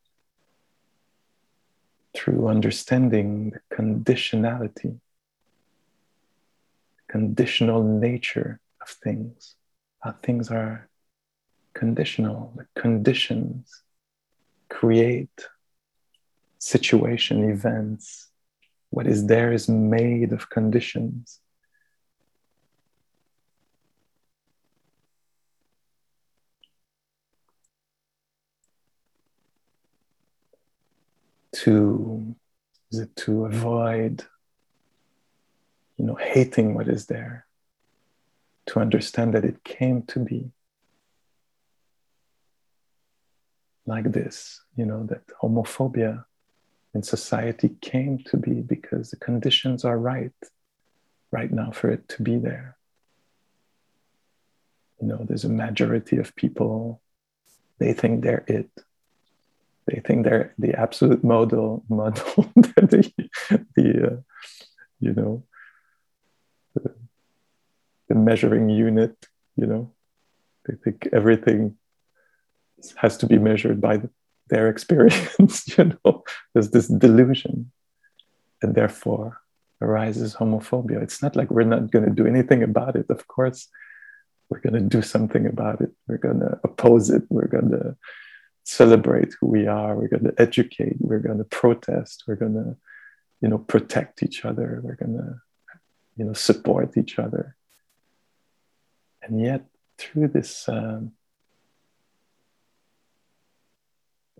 through 2.15 2.47
understanding 2.47 3.51
the 3.51 3.75
conditionality, 3.75 4.99
the 6.97 7.11
conditional 7.11 7.83
nature 7.83 8.59
of 8.81 8.89
things 8.89 9.55
how 9.99 10.11
things 10.23 10.49
are 10.49 10.88
conditional. 11.79 12.53
The 12.57 12.81
conditions 12.81 13.83
create 14.69 15.39
situation, 16.57 17.49
events. 17.49 18.27
What 18.89 19.07
is 19.07 19.27
there 19.27 19.53
is 19.53 19.69
made 19.69 20.33
of 20.33 20.49
conditions. 20.49 21.39
To 31.63 32.35
is 32.91 32.99
it 32.99 33.15
to 33.23 33.45
avoid, 33.45 34.23
you 35.97 36.05
know, 36.05 36.15
hating 36.15 36.73
what 36.73 36.87
is 36.87 37.05
there 37.05 37.45
to 38.67 38.79
understand 38.79 39.33
that 39.33 39.45
it 39.45 39.63
came 39.63 40.03
to 40.03 40.19
be 40.19 40.51
like 43.89 44.11
this, 44.11 44.61
you 44.77 44.85
know, 44.85 45.03
that 45.07 45.23
homophobia 45.41 46.23
in 46.93 47.01
society 47.03 47.69
came 47.81 48.19
to 48.29 48.37
be 48.37 48.61
because 48.61 49.09
the 49.09 49.17
conditions 49.17 49.83
are 49.83 49.97
right 49.97 50.39
right 51.31 51.51
now 51.51 51.71
for 51.71 51.89
it 51.91 52.07
to 52.09 52.23
be 52.23 52.37
there. 52.37 52.77
You 55.01 55.07
know, 55.07 55.19
there's 55.27 55.45
a 55.45 55.49
majority 55.49 56.17
of 56.17 56.35
people, 56.35 57.01
they 57.79 57.93
think 57.93 58.23
they're 58.23 58.45
it. 58.47 58.69
They 59.87 60.01
think 60.05 60.25
they're 60.25 60.53
the 60.57 60.73
absolute 60.85 61.23
model, 61.23 61.83
model, 61.89 62.51
the, 62.55 63.11
the 63.75 63.87
uh, 64.07 64.17
you 64.99 65.13
know, 65.13 65.43
the, 66.75 66.93
the 68.07 68.15
measuring 68.15 68.69
unit, 68.69 69.15
you 69.55 69.65
know. 69.65 69.91
They 70.65 70.75
think 70.83 71.07
everything 71.11 71.77
has 72.95 73.17
to 73.17 73.27
be 73.27 73.37
measured 73.37 73.81
by 73.81 73.97
the, 73.97 74.09
their 74.49 74.69
experience, 74.69 75.65
you 75.77 75.93
know. 76.05 76.23
There's 76.53 76.71
this 76.71 76.87
delusion, 76.87 77.71
and 78.61 78.75
therefore 78.75 79.41
arises 79.81 80.35
homophobia. 80.35 81.01
It's 81.01 81.21
not 81.21 81.35
like 81.35 81.49
we're 81.51 81.63
not 81.63 81.91
going 81.91 82.05
to 82.05 82.11
do 82.11 82.27
anything 82.27 82.63
about 82.63 82.95
it. 82.95 83.05
Of 83.09 83.27
course, 83.27 83.67
we're 84.49 84.59
going 84.59 84.73
to 84.73 84.81
do 84.81 85.01
something 85.01 85.45
about 85.45 85.81
it. 85.81 85.91
We're 86.07 86.17
going 86.17 86.39
to 86.39 86.59
oppose 86.63 87.09
it. 87.09 87.23
We're 87.29 87.47
going 87.47 87.71
to 87.71 87.95
celebrate 88.63 89.33
who 89.39 89.47
we 89.47 89.67
are. 89.67 89.95
We're 89.95 90.07
going 90.07 90.25
to 90.25 90.41
educate. 90.41 90.97
We're 90.99 91.19
going 91.19 91.37
to 91.37 91.43
protest. 91.43 92.23
We're 92.27 92.35
going 92.35 92.55
to, 92.55 92.75
you 93.41 93.49
know, 93.49 93.59
protect 93.59 94.23
each 94.23 94.45
other. 94.45 94.81
We're 94.83 94.95
going 94.95 95.17
to, 95.17 95.41
you 96.17 96.25
know, 96.25 96.33
support 96.33 96.97
each 96.97 97.19
other. 97.19 97.55
And 99.21 99.39
yet, 99.39 99.65
through 99.97 100.29
this 100.29 100.67
um, 100.67 101.11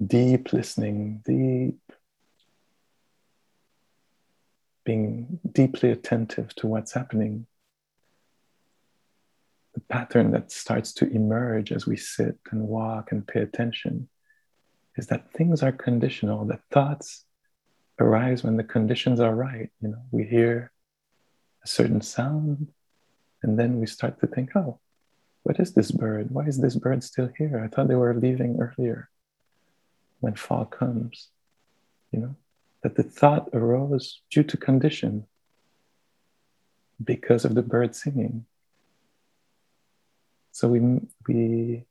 deep 0.05 0.53
listening, 0.53 1.21
deep 1.25 1.79
being 4.85 5.39
deeply 5.51 5.91
attentive 5.91 6.55
to 6.55 6.65
what's 6.65 6.93
happening, 6.93 7.45
the 9.75 9.81
pattern 9.81 10.31
that 10.31 10.51
starts 10.51 10.93
to 10.93 11.07
emerge 11.11 11.71
as 11.71 11.85
we 11.85 11.95
sit 11.95 12.39
and 12.51 12.67
walk 12.67 13.11
and 13.11 13.27
pay 13.27 13.41
attention 13.41 14.09
is 14.97 15.07
that 15.07 15.31
things 15.33 15.61
are 15.61 15.71
conditional, 15.71 16.43
that 16.45 16.61
thoughts 16.71 17.25
arise 17.99 18.43
when 18.43 18.57
the 18.57 18.63
conditions 18.63 19.19
are 19.19 19.35
right. 19.35 19.69
You 19.81 19.89
know, 19.89 20.01
we 20.11 20.23
hear 20.23 20.71
a 21.63 21.67
certain 21.67 22.01
sound, 22.01 22.69
and 23.43 23.59
then 23.59 23.79
we 23.79 23.85
start 23.85 24.19
to 24.21 24.27
think, 24.27 24.55
oh, 24.55 24.79
what 25.43 25.59
is 25.59 25.73
this 25.73 25.91
bird? 25.91 26.31
Why 26.31 26.45
is 26.45 26.59
this 26.59 26.75
bird 26.75 27.03
still 27.03 27.29
here? 27.37 27.61
I 27.63 27.67
thought 27.67 27.87
they 27.87 27.95
were 27.95 28.15
leaving 28.15 28.59
earlier 28.59 29.09
when 30.19 30.35
fall 30.35 30.65
comes. 30.65 31.29
You 32.11 32.19
know, 32.19 32.35
that 32.83 32.95
the 32.95 33.03
thought 33.03 33.49
arose 33.53 34.21
due 34.31 34.43
to 34.43 34.57
condition 34.57 35.25
because 37.03 37.45
of 37.45 37.55
the 37.55 37.61
bird 37.61 37.95
singing. 37.95 38.45
So 40.51 40.67
we, 40.67 40.81
we 41.27 41.85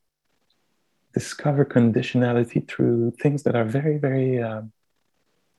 discover 1.14 1.64
conditionality 1.64 2.66
through 2.68 3.12
things 3.12 3.45
that 3.45 3.57
are 3.57 3.64
very, 3.64 3.97
very 3.97 4.43
uh, 4.43 4.62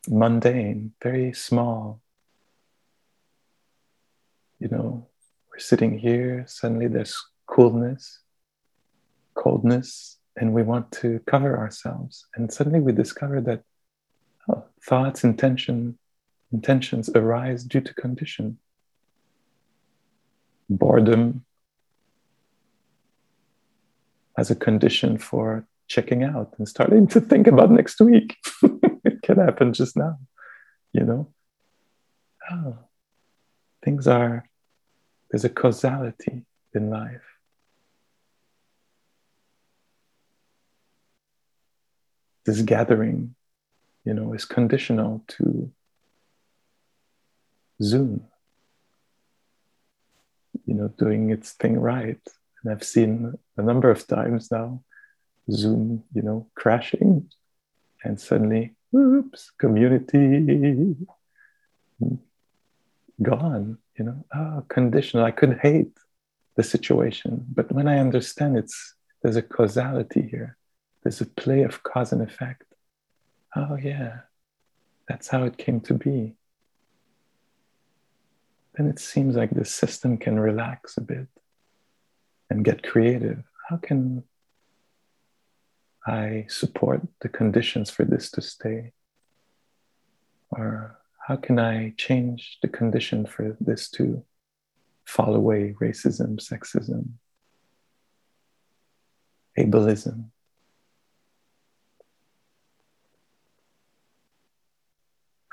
mundane, 0.08 0.94
very 1.02 1.34
small. 1.34 2.02
You 4.60 4.68
know, 4.68 5.08
we're 5.52 5.60
sitting 5.60 5.98
here, 5.98 6.46
suddenly 6.48 6.88
there's 6.88 7.18
coolness, 7.48 8.20
coldness, 9.34 10.19
and 10.40 10.54
we 10.54 10.64
want 10.64 10.92
to 10.94 11.20
cover 11.28 11.58
ourselves. 11.58 12.26
And 12.36 12.52
suddenly 12.52 12.80
we 12.80 12.94
discover 12.94 13.42
that 13.42 13.64
oh, 14.50 14.64
thoughts, 14.82 15.24
intention 15.24 16.00
Intentions 16.52 17.10
arise 17.10 17.64
due 17.64 17.82
to 17.82 17.94
condition. 17.94 18.58
Boredom 20.70 21.46
as 24.38 24.50
a 24.50 24.56
condition 24.56 25.18
for 25.18 25.68
checking 25.88 26.24
out 26.24 26.54
and 26.58 26.68
starting 26.68 27.08
to 27.08 27.22
think 27.22 27.48
about 27.48 27.72
next 27.72 28.00
week. 28.00 28.38
it 29.04 29.22
can 29.22 29.38
happen 29.38 29.74
just 29.74 29.98
now, 29.98 30.18
you 30.94 31.04
know? 31.04 31.28
Oh, 32.52 32.78
things 33.84 34.08
are, 34.08 34.48
there's 35.30 35.46
a 35.46 35.50
causality 35.50 36.46
in 36.74 36.90
life. 36.90 37.39
This 42.50 42.64
gathering, 42.64 43.36
you 44.06 44.16
know, 44.16 44.34
is 44.34 44.44
conditional 44.44 45.24
to 45.28 45.72
Zoom, 47.80 48.26
you 50.66 50.74
know, 50.74 50.88
doing 50.88 51.30
its 51.30 51.52
thing 51.52 51.80
right. 51.80 52.20
And 52.64 52.74
I've 52.74 52.84
seen 52.84 53.38
a 53.56 53.62
number 53.62 53.92
of 53.92 54.08
times 54.08 54.50
now 54.50 54.82
Zoom, 55.52 56.04
you 56.12 56.24
know, 56.24 56.48
crashing, 56.56 57.30
and 58.04 58.20
suddenly, 58.20 58.74
whoops, 58.90 59.52
community 59.60 60.96
gone, 63.22 63.78
you 63.96 64.06
know, 64.06 64.26
oh, 64.34 64.64
conditional. 64.70 65.24
I 65.24 65.38
could 65.40 65.60
hate 65.62 65.96
the 66.56 66.64
situation, 66.64 67.46
but 67.54 67.72
when 67.72 67.88
I 67.88 68.00
understand 68.00 68.58
it's 68.58 68.96
there's 69.22 69.36
a 69.36 69.44
causality 69.44 70.24
here, 70.24 70.58
there's 71.04 71.22
a 71.22 71.26
play 71.26 71.64
of 71.64 71.84
cause 71.84 72.12
and 72.12 72.22
effect. 72.22 72.64
Oh, 73.56 73.76
yeah, 73.76 74.20
that's 75.08 75.28
how 75.28 75.44
it 75.44 75.58
came 75.58 75.80
to 75.82 75.94
be. 75.94 76.36
Then 78.76 78.88
it 78.88 79.00
seems 79.00 79.36
like 79.36 79.52
the 79.52 79.66
system 79.66 80.18
can 80.18 80.40
relax 80.40 80.98
a 80.98 81.02
bit 81.02 81.28
and 82.50 82.64
get 82.64 82.84
creative. 82.84 83.44
How 83.68 83.78
can 83.78 84.24
I 86.06 86.46
support 86.50 87.02
the 87.22 87.30
conditions 87.30 87.90
for 87.90 88.06
this 88.06 88.32
to 88.32 88.42
stay? 88.42 88.94
Or 90.50 91.00
how 91.28 91.36
can 91.36 91.60
I 91.60 91.94
change 91.98 92.58
the 92.62 92.68
condition 92.68 93.26
for 93.26 93.56
this 93.60 93.90
to 93.92 94.24
fall 95.06 95.36
away? 95.36 95.76
Racism, 95.80 96.38
sexism, 96.40 97.10
ableism. 99.58 100.32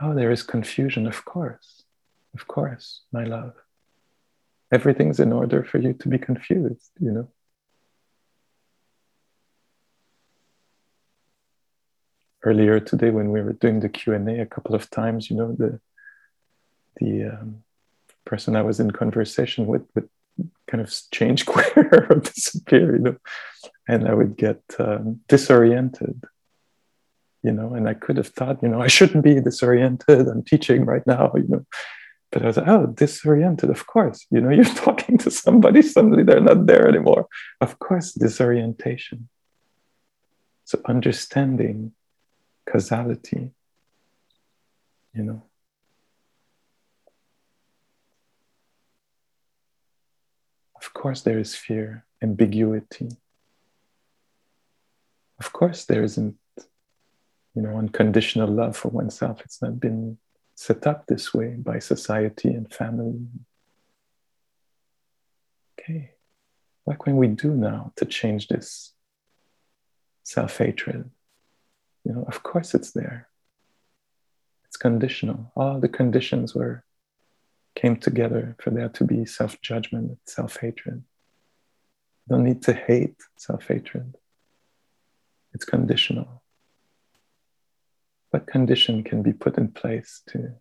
Oh, 0.01 0.15
there 0.15 0.31
is 0.31 0.43
confusion, 0.43 1.07
of 1.07 1.25
course. 1.25 1.85
Of 2.35 2.47
course, 2.47 3.03
my 3.13 3.25
love. 3.25 3.55
Everything's 4.71 5.21
in 5.21 5.33
order 5.33 5.65
for 5.65 5.79
you 5.79 5.95
to 5.95 6.09
be 6.09 6.19
confused, 6.19 6.91
you 6.99 7.13
know? 7.13 7.29
earlier 12.47 12.79
today 12.79 13.11
when 13.11 13.33
we 13.33 13.43
were 13.43 13.53
doing 13.53 13.81
the 13.81 13.89
q&a 13.89 14.41
a 14.41 14.47
couple 14.47 14.75
of 14.75 14.89
times 14.89 15.29
you 15.29 15.37
know 15.37 15.53
the 15.53 15.81
the 17.01 17.25
um, 17.25 17.63
person 18.25 18.55
i 18.55 18.63
was 18.63 18.79
in 18.79 18.91
conversation 18.91 19.67
with 19.67 19.83
would 19.95 20.09
kind 20.69 20.81
of 20.81 20.95
change 21.13 21.45
queer 21.53 22.07
or 22.09 22.17
disappear 22.17 22.97
you 22.97 23.03
know 23.03 23.17
and 23.89 24.09
i 24.09 24.15
would 24.15 24.37
get 24.37 24.63
um, 24.79 25.21
disoriented 25.29 26.25
you 27.47 27.53
know 27.53 27.69
and 27.75 27.89
i 27.89 27.95
could 27.95 28.17
have 28.17 28.29
thought 28.29 28.63
you 28.63 28.69
know 28.69 28.83
i 28.83 28.91
shouldn't 28.97 29.25
be 29.25 29.41
disoriented 29.41 30.29
i'm 30.29 30.43
teaching 30.43 30.85
right 30.85 31.07
now 31.07 31.33
you 31.37 31.49
know 31.49 31.65
but 32.31 32.43
i 32.43 32.47
was 32.47 32.57
like 32.59 32.69
oh 32.69 32.87
disoriented 33.03 33.71
of 33.71 33.87
course 33.87 34.27
you 34.31 34.41
know 34.41 34.51
you're 34.57 34.77
talking 34.87 35.17
to 35.17 35.31
somebody 35.31 35.81
suddenly 35.81 36.23
they're 36.23 36.49
not 36.51 36.67
there 36.67 36.87
anymore 36.89 37.27
of 37.61 37.79
course 37.79 38.13
disorientation 38.13 39.29
so 40.67 40.81
understanding 40.87 41.93
causality, 42.67 43.53
you 45.15 45.23
know. 45.23 45.43
Of 50.75 50.93
course, 50.93 51.23
there 51.23 51.39
is 51.39 51.55
fear, 51.55 52.05
ambiguity. 52.21 53.09
Of 55.39 55.53
course, 55.53 55.85
there 55.85 56.03
isn't, 56.03 56.37
you 57.57 57.63
know, 57.63 57.77
unconditional 57.77 58.49
love 58.49 58.77
for 58.77 58.89
oneself. 58.89 59.41
It's 59.45 59.61
not 59.61 59.81
been 59.81 60.19
set 60.55 60.87
up 60.87 61.07
this 61.07 61.35
way 61.35 61.55
by 61.57 61.81
society 61.81 62.49
and 62.51 62.73
family. 62.73 63.27
Okay, 65.81 66.13
what 66.85 67.01
can 67.01 67.17
we 67.17 67.27
do 67.27 67.55
now 67.55 67.93
to 67.97 68.05
change 68.05 68.47
this 68.47 68.93
self 70.23 70.59
hatred? 70.59 71.11
you 72.07 72.13
know, 72.13 72.25
of 72.29 72.43
course 72.45 72.73
it's 72.73 72.93
there. 72.93 73.29
It's 74.67 74.77
conditional. 74.77 75.51
All 75.57 75.81
the 75.81 75.89
conditions 75.89 76.55
were 76.55 76.85
came 77.75 77.97
together 77.97 78.57
for 78.63 78.71
there 78.71 78.89
to 78.89 79.05
be 79.05 79.27
self-judgment, 79.27 80.19
self-hatred. 80.25 81.03
Don't 82.29 82.45
need 82.45 82.63
to 82.63 82.73
hate 82.73 83.17
self-hatred. 83.37 84.15
It's 85.53 85.65
conditional. 85.65 86.43
What 88.37 88.47
condition 88.47 89.03
can 89.03 89.23
be 89.23 89.33
put 89.33 89.57
in 89.57 89.69
place 89.69 90.21
to 90.29 90.57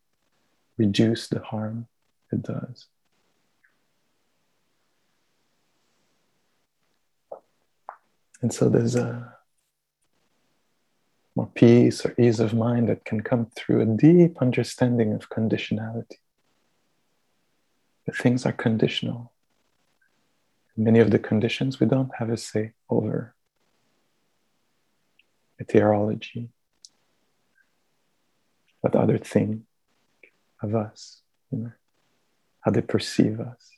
reduce 0.77 1.27
the 1.27 1.41
harm 1.41 1.87
it 2.31 2.41
does? 2.41 2.87
And 8.41 8.53
so 8.53 8.69
there's 8.69 8.95
a 8.95 9.35
more 11.35 11.49
peace 11.53 12.05
or 12.05 12.15
ease 12.17 12.39
of 12.39 12.53
mind 12.53 12.87
that 12.87 13.03
can 13.03 13.19
come 13.19 13.47
through 13.57 13.81
a 13.81 13.85
deep 13.85 14.41
understanding 14.41 15.11
of 15.11 15.29
conditionality. 15.29 16.19
That 18.05 18.15
things 18.15 18.45
are 18.45 18.53
conditional. 18.53 19.33
Many 20.77 20.99
of 20.99 21.11
the 21.11 21.19
conditions 21.19 21.81
we 21.81 21.87
don't 21.87 22.15
have 22.19 22.29
a 22.29 22.37
say 22.37 22.71
over. 22.89 23.35
Meteorology, 25.59 26.51
what 28.85 28.95
other 28.95 29.17
think 29.17 29.63
of 30.61 30.75
us, 30.75 31.21
you 31.49 31.57
know, 31.57 31.71
how 32.59 32.69
they 32.69 32.81
perceive 32.81 33.39
us. 33.39 33.74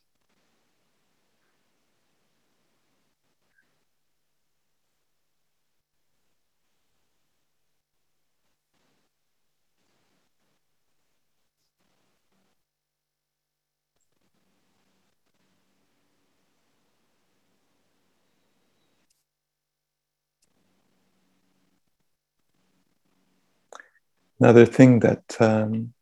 Another 24.40 24.66
thing 24.68 25.00
that 25.00 25.36
um, 25.40 25.94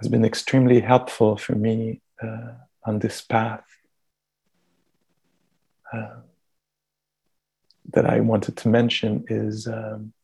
has 0.00 0.08
been 0.08 0.24
extremely 0.24 0.80
helpful 0.80 1.36
for 1.36 1.54
me 1.54 2.00
uh, 2.22 2.52
on 2.86 2.98
this 2.98 3.20
path 3.20 3.64
uh, 5.92 6.20
that 7.92 8.06
I 8.06 8.20
wanted 8.20 8.56
to 8.56 8.68
mention 8.68 9.24
is 9.28 9.66
um, 9.66 10.14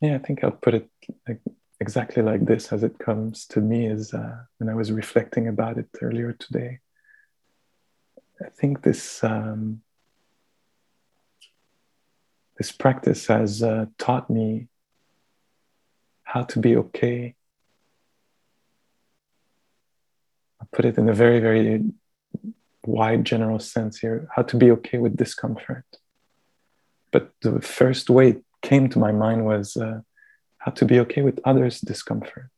yeah, 0.00 0.14
I 0.14 0.18
think 0.18 0.44
I'll 0.44 0.52
put 0.52 0.74
it 0.74 0.88
like, 1.26 1.40
exactly 1.80 2.22
like 2.22 2.44
this 2.44 2.72
as 2.72 2.84
it 2.84 2.98
comes 2.98 3.46
to 3.46 3.60
me 3.60 3.86
is 3.86 4.14
uh, 4.14 4.36
when 4.58 4.68
I 4.68 4.74
was 4.74 4.92
reflecting 4.92 5.48
about 5.48 5.78
it 5.78 5.88
earlier 6.00 6.32
today. 6.32 6.78
I 8.40 8.48
think 8.50 8.82
this 8.82 9.22
um, 9.24 9.82
this 12.62 12.70
practice 12.70 13.26
has 13.26 13.60
uh, 13.60 13.86
taught 13.98 14.30
me 14.30 14.68
how 16.22 16.42
to 16.44 16.60
be 16.60 16.76
okay. 16.76 17.34
I 20.60 20.64
put 20.70 20.84
it 20.84 20.96
in 20.96 21.08
a 21.08 21.12
very, 21.12 21.40
very 21.40 21.82
wide 22.86 23.24
general 23.24 23.58
sense 23.58 23.98
here 23.98 24.28
how 24.34 24.42
to 24.42 24.56
be 24.56 24.70
okay 24.70 24.98
with 24.98 25.16
discomfort. 25.16 25.86
But 27.10 27.32
the 27.40 27.60
first 27.60 28.08
way 28.08 28.28
it 28.28 28.44
came 28.70 28.88
to 28.90 29.00
my 29.00 29.10
mind 29.10 29.44
was 29.44 29.76
uh, 29.76 30.02
how 30.58 30.70
to 30.70 30.84
be 30.84 31.00
okay 31.00 31.22
with 31.22 31.40
others' 31.44 31.80
discomfort. 31.80 32.52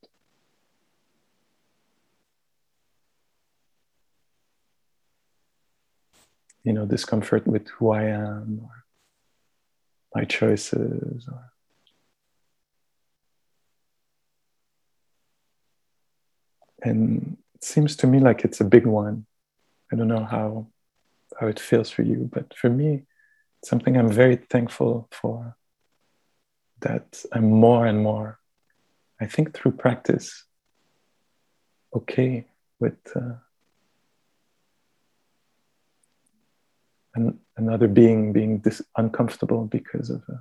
You 6.63 6.75
know, 6.75 6.85
discomfort 6.85 7.47
with 7.47 7.69
who 7.71 7.91
I 7.91 8.03
am, 8.03 8.61
or 8.69 8.84
my 10.15 10.25
choices. 10.25 11.27
Or 11.31 11.51
and 16.83 17.37
it 17.55 17.65
seems 17.65 17.97
to 17.97 18.07
me 18.07 18.21
like 18.21 18.45
it's 18.45 18.61
a 18.61 18.65
big 18.65 18.87
one. 18.87 19.27
I 19.93 19.97
don't 19.97 20.09
know 20.09 20.25
how 20.25 20.69
how 21.39 21.47
it 21.47 21.59
feels 21.59 21.91
for 21.91 22.03
you 22.03 22.29
but 22.33 22.55
for 22.57 22.71
me 22.71 23.03
it's 23.59 23.69
something 23.69 23.97
i'm 23.97 24.11
very 24.11 24.37
thankful 24.37 25.09
for 25.11 25.57
that 26.81 27.23
i'm 27.33 27.51
more 27.51 27.87
and 27.87 28.03
more 28.03 28.39
i 29.21 29.27
think 29.27 29.55
through 29.55 29.73
practice 29.73 30.45
okay 31.95 32.47
with 32.79 32.99
uh, 33.17 33.35
an, 37.15 37.39
another 37.57 37.89
being 37.89 38.33
being 38.33 38.61
this 38.61 38.83
uncomfortable 38.97 39.67
because 39.67 40.11
of 40.11 40.23
uh, 40.29 40.37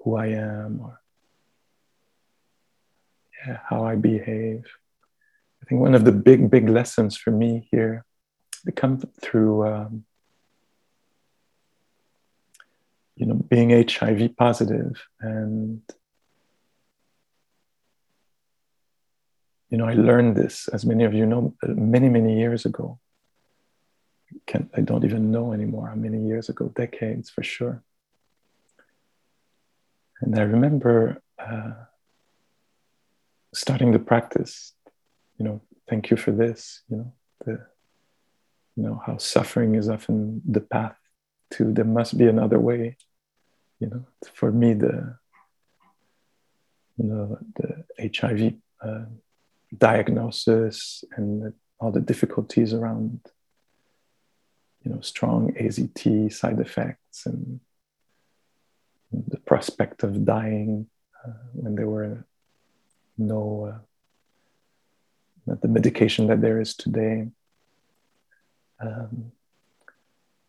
who 0.00 0.16
I 0.16 0.28
am 0.28 0.80
or 0.80 1.00
yeah, 3.46 3.58
how 3.68 3.84
I 3.84 3.96
behave. 3.96 4.64
I 5.62 5.66
think 5.66 5.80
one 5.80 5.94
of 5.94 6.04
the 6.04 6.12
big, 6.12 6.50
big 6.50 6.68
lessons 6.68 7.16
for 7.16 7.30
me 7.30 7.68
here, 7.70 8.04
they 8.64 8.72
come 8.72 9.02
through, 9.20 9.66
um, 9.66 10.04
you 13.16 13.26
know, 13.26 13.34
being 13.34 13.70
HIV 13.70 14.36
positive 14.36 15.02
and 15.20 15.80
you 19.68 19.78
know, 19.78 19.86
I 19.86 19.94
learned 19.94 20.36
this, 20.36 20.68
as 20.68 20.86
many 20.86 21.02
of 21.02 21.12
you 21.12 21.26
know, 21.26 21.54
many, 21.64 22.08
many 22.08 22.38
years 22.38 22.64
ago 22.64 23.00
can 24.46 24.70
I 24.76 24.80
don't 24.80 25.04
even 25.04 25.30
know 25.30 25.52
anymore 25.52 25.88
how 25.88 25.94
many 25.94 26.24
years 26.26 26.48
ago, 26.48 26.68
decades 26.68 27.30
for 27.30 27.42
sure. 27.42 27.82
And 30.20 30.38
I 30.38 30.42
remember 30.42 31.22
uh, 31.38 31.72
starting 33.52 33.92
the 33.92 33.98
practice, 33.98 34.72
you 35.38 35.44
know, 35.44 35.60
thank 35.88 36.10
you 36.10 36.16
for 36.16 36.30
this, 36.30 36.82
you 36.88 36.96
know, 36.96 37.12
the, 37.44 37.66
you 38.76 38.82
know, 38.82 39.02
how 39.04 39.18
suffering 39.18 39.74
is 39.74 39.88
often 39.88 40.40
the 40.46 40.60
path 40.60 40.96
to 41.52 41.72
there 41.72 41.84
must 41.84 42.16
be 42.16 42.26
another 42.26 42.58
way, 42.58 42.96
you 43.78 43.88
know, 43.88 44.06
for 44.34 44.50
me, 44.50 44.74
the, 44.74 45.16
you 46.96 47.04
know, 47.04 47.38
the 47.56 48.10
HIV 48.18 48.54
uh, 48.82 49.04
diagnosis 49.76 51.04
and 51.16 51.52
all 51.78 51.92
the 51.92 52.00
difficulties 52.00 52.72
around 52.72 53.20
you 54.86 54.94
know, 54.94 55.00
strong 55.00 55.52
AZT 55.54 56.32
side 56.32 56.60
effects 56.60 57.26
and 57.26 57.58
the 59.10 59.38
prospect 59.38 60.04
of 60.04 60.24
dying 60.24 60.86
uh, 61.26 61.32
when 61.54 61.74
there 61.74 61.88
were 61.88 62.24
no 63.18 63.72
uh, 63.72 63.78
not 65.44 65.60
the 65.60 65.68
medication 65.68 66.28
that 66.28 66.40
there 66.40 66.60
is 66.60 66.74
today. 66.74 67.26
Um, 68.80 69.32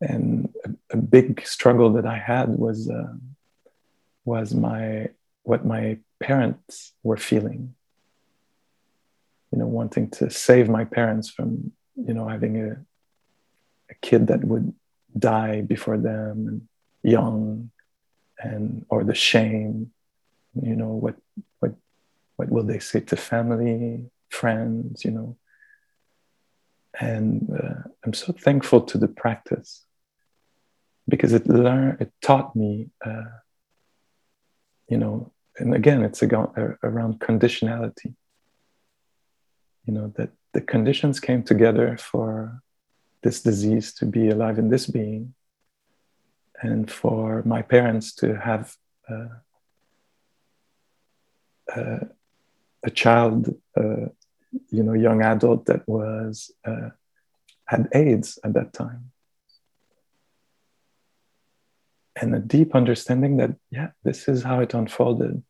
and 0.02 0.54
a, 0.66 0.98
a, 0.98 0.98
big 0.98 1.44
struggle 1.48 1.94
that 1.94 2.06
I 2.06 2.20
had 2.20 2.50
was 2.50 2.90
uh, 2.90 3.14
was 4.24 4.54
my 4.54 5.10
what 5.44 5.66
my 5.66 5.98
parents 6.20 6.94
were 7.02 7.18
feeling. 7.18 7.74
You 9.52 9.60
know, 9.60 9.68
wanting 9.68 10.12
to 10.12 10.30
save 10.30 10.70
my 10.70 10.84
parents 10.84 11.28
from 11.28 11.72
you 11.96 12.14
know 12.14 12.28
having 12.28 12.62
a 12.62 12.78
a 13.90 13.96
kid 14.02 14.28
that 14.28 14.44
would 14.44 14.74
die 15.18 15.62
before 15.62 15.98
them 15.98 16.48
and 16.48 16.68
young 17.04 17.72
and 18.40 18.86
or 18.90 19.04
the 19.04 19.16
shame 19.16 19.92
you 20.62 20.76
know 20.76 20.90
what 20.90 21.16
what 21.60 21.74
what 22.36 22.50
will 22.50 22.64
they 22.64 22.80
say 22.80 23.00
to 23.00 23.16
family 23.16 24.10
friends 24.30 25.06
you 25.06 25.12
know? 25.12 25.38
And 27.00 27.50
uh, 27.52 27.90
i'm 28.04 28.14
so 28.14 28.34
thankful 28.34 28.82
to 28.82 28.98
the 28.98 29.08
practice 29.08 29.86
because 31.08 31.34
it 31.34 31.48
learned 31.48 32.02
it 32.02 32.12
taught 32.22 32.56
me 32.56 32.90
uh, 33.06 33.32
you 34.90 34.98
know 34.98 35.32
and 35.58 35.74
again 35.74 36.04
it's 36.04 36.24
around 36.24 37.20
conditionality 37.20 38.16
you 39.86 39.94
know 39.94 40.14
that 40.18 40.30
the 40.54 40.62
conditions 40.62 41.20
came 41.20 41.44
together 41.44 41.98
for 41.98 42.62
this 43.28 43.42
disease 43.42 43.88
to 44.00 44.06
be 44.06 44.30
alive 44.30 44.58
in 44.58 44.70
this 44.70 44.86
being 44.88 45.34
and 46.62 46.90
for 46.90 47.44
my 47.44 47.62
parents 47.62 48.16
to 48.22 48.28
have 48.50 48.64
uh, 49.12 49.36
uh, 51.76 52.06
a 52.90 52.92
child 53.02 53.54
uh, 53.80 54.06
you 54.76 54.84
know 54.86 54.94
young 54.94 55.22
adult 55.34 55.66
that 55.66 55.84
was 55.88 56.52
uh, 56.66 56.90
had 57.66 57.90
aids 57.94 58.40
at 58.46 58.54
that 58.54 58.72
time. 58.72 59.12
And 62.20 62.34
a 62.34 62.40
deep 62.40 62.70
understanding 62.82 63.34
that 63.42 63.54
yeah 63.78 63.90
this 64.08 64.30
is 64.32 64.40
how 64.44 64.58
it 64.62 64.74
unfolded. 64.74 65.44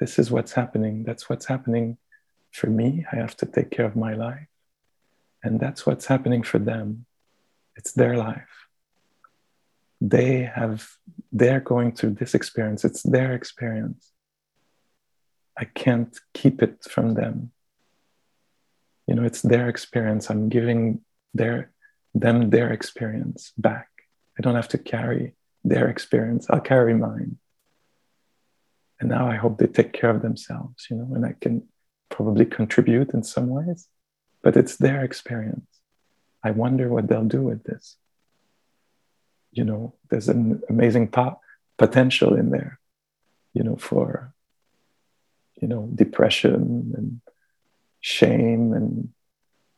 This 0.00 0.18
is 0.18 0.30
what's 0.30 0.54
happening. 0.60 1.04
That's 1.06 1.28
what's 1.28 1.46
happening 1.54 1.98
for 2.58 2.68
me. 2.80 3.04
I 3.12 3.16
have 3.16 3.36
to 3.40 3.46
take 3.46 3.70
care 3.70 3.86
of 3.90 3.96
my 4.06 4.14
life 4.14 4.51
and 5.42 5.58
that's 5.58 5.86
what's 5.86 6.06
happening 6.06 6.42
for 6.42 6.58
them. 6.58 7.06
It's 7.76 7.92
their 7.92 8.16
life. 8.16 8.68
They 10.00 10.42
have, 10.42 10.88
they're 11.32 11.60
going 11.60 11.92
through 11.92 12.14
this 12.14 12.34
experience. 12.34 12.84
It's 12.84 13.02
their 13.02 13.32
experience. 13.34 14.10
I 15.58 15.64
can't 15.64 16.16
keep 16.34 16.62
it 16.62 16.84
from 16.84 17.14
them. 17.14 17.52
You 19.06 19.14
know, 19.14 19.24
it's 19.24 19.42
their 19.42 19.68
experience. 19.68 20.30
I'm 20.30 20.48
giving 20.48 21.00
their, 21.34 21.72
them 22.14 22.50
their 22.50 22.72
experience 22.72 23.52
back. 23.56 23.88
I 24.38 24.42
don't 24.42 24.54
have 24.54 24.68
to 24.68 24.78
carry 24.78 25.34
their 25.64 25.88
experience. 25.88 26.46
I'll 26.50 26.60
carry 26.60 26.94
mine. 26.94 27.38
And 29.00 29.08
now 29.08 29.28
I 29.28 29.36
hope 29.36 29.58
they 29.58 29.66
take 29.66 29.92
care 29.92 30.10
of 30.10 30.22
themselves, 30.22 30.86
you 30.88 30.96
know, 30.96 31.08
and 31.14 31.26
I 31.26 31.34
can 31.40 31.66
probably 32.08 32.44
contribute 32.44 33.10
in 33.14 33.22
some 33.22 33.48
ways 33.48 33.88
but 34.42 34.56
it's 34.56 34.76
their 34.76 35.04
experience. 35.04 35.66
I 36.42 36.50
wonder 36.50 36.88
what 36.88 37.08
they'll 37.08 37.24
do 37.24 37.42
with 37.42 37.64
this. 37.64 37.96
You 39.52 39.64
know, 39.64 39.94
there's 40.10 40.28
an 40.28 40.62
amazing 40.68 41.08
po- 41.08 41.40
potential 41.78 42.34
in 42.34 42.50
there, 42.50 42.80
you 43.54 43.62
know, 43.62 43.76
for, 43.76 44.34
you 45.60 45.68
know, 45.68 45.88
depression 45.94 46.92
and 46.96 47.20
shame 48.00 48.72
and, 48.72 49.10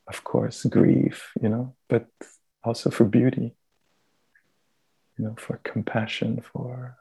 of 0.06 0.24
course, 0.24 0.64
grief, 0.64 1.32
you 1.40 1.48
know, 1.48 1.74
but 1.88 2.06
also 2.62 2.90
for 2.90 3.04
beauty, 3.04 3.54
you 5.18 5.24
know, 5.24 5.34
for 5.38 5.60
compassion, 5.64 6.42
for, 6.52 6.96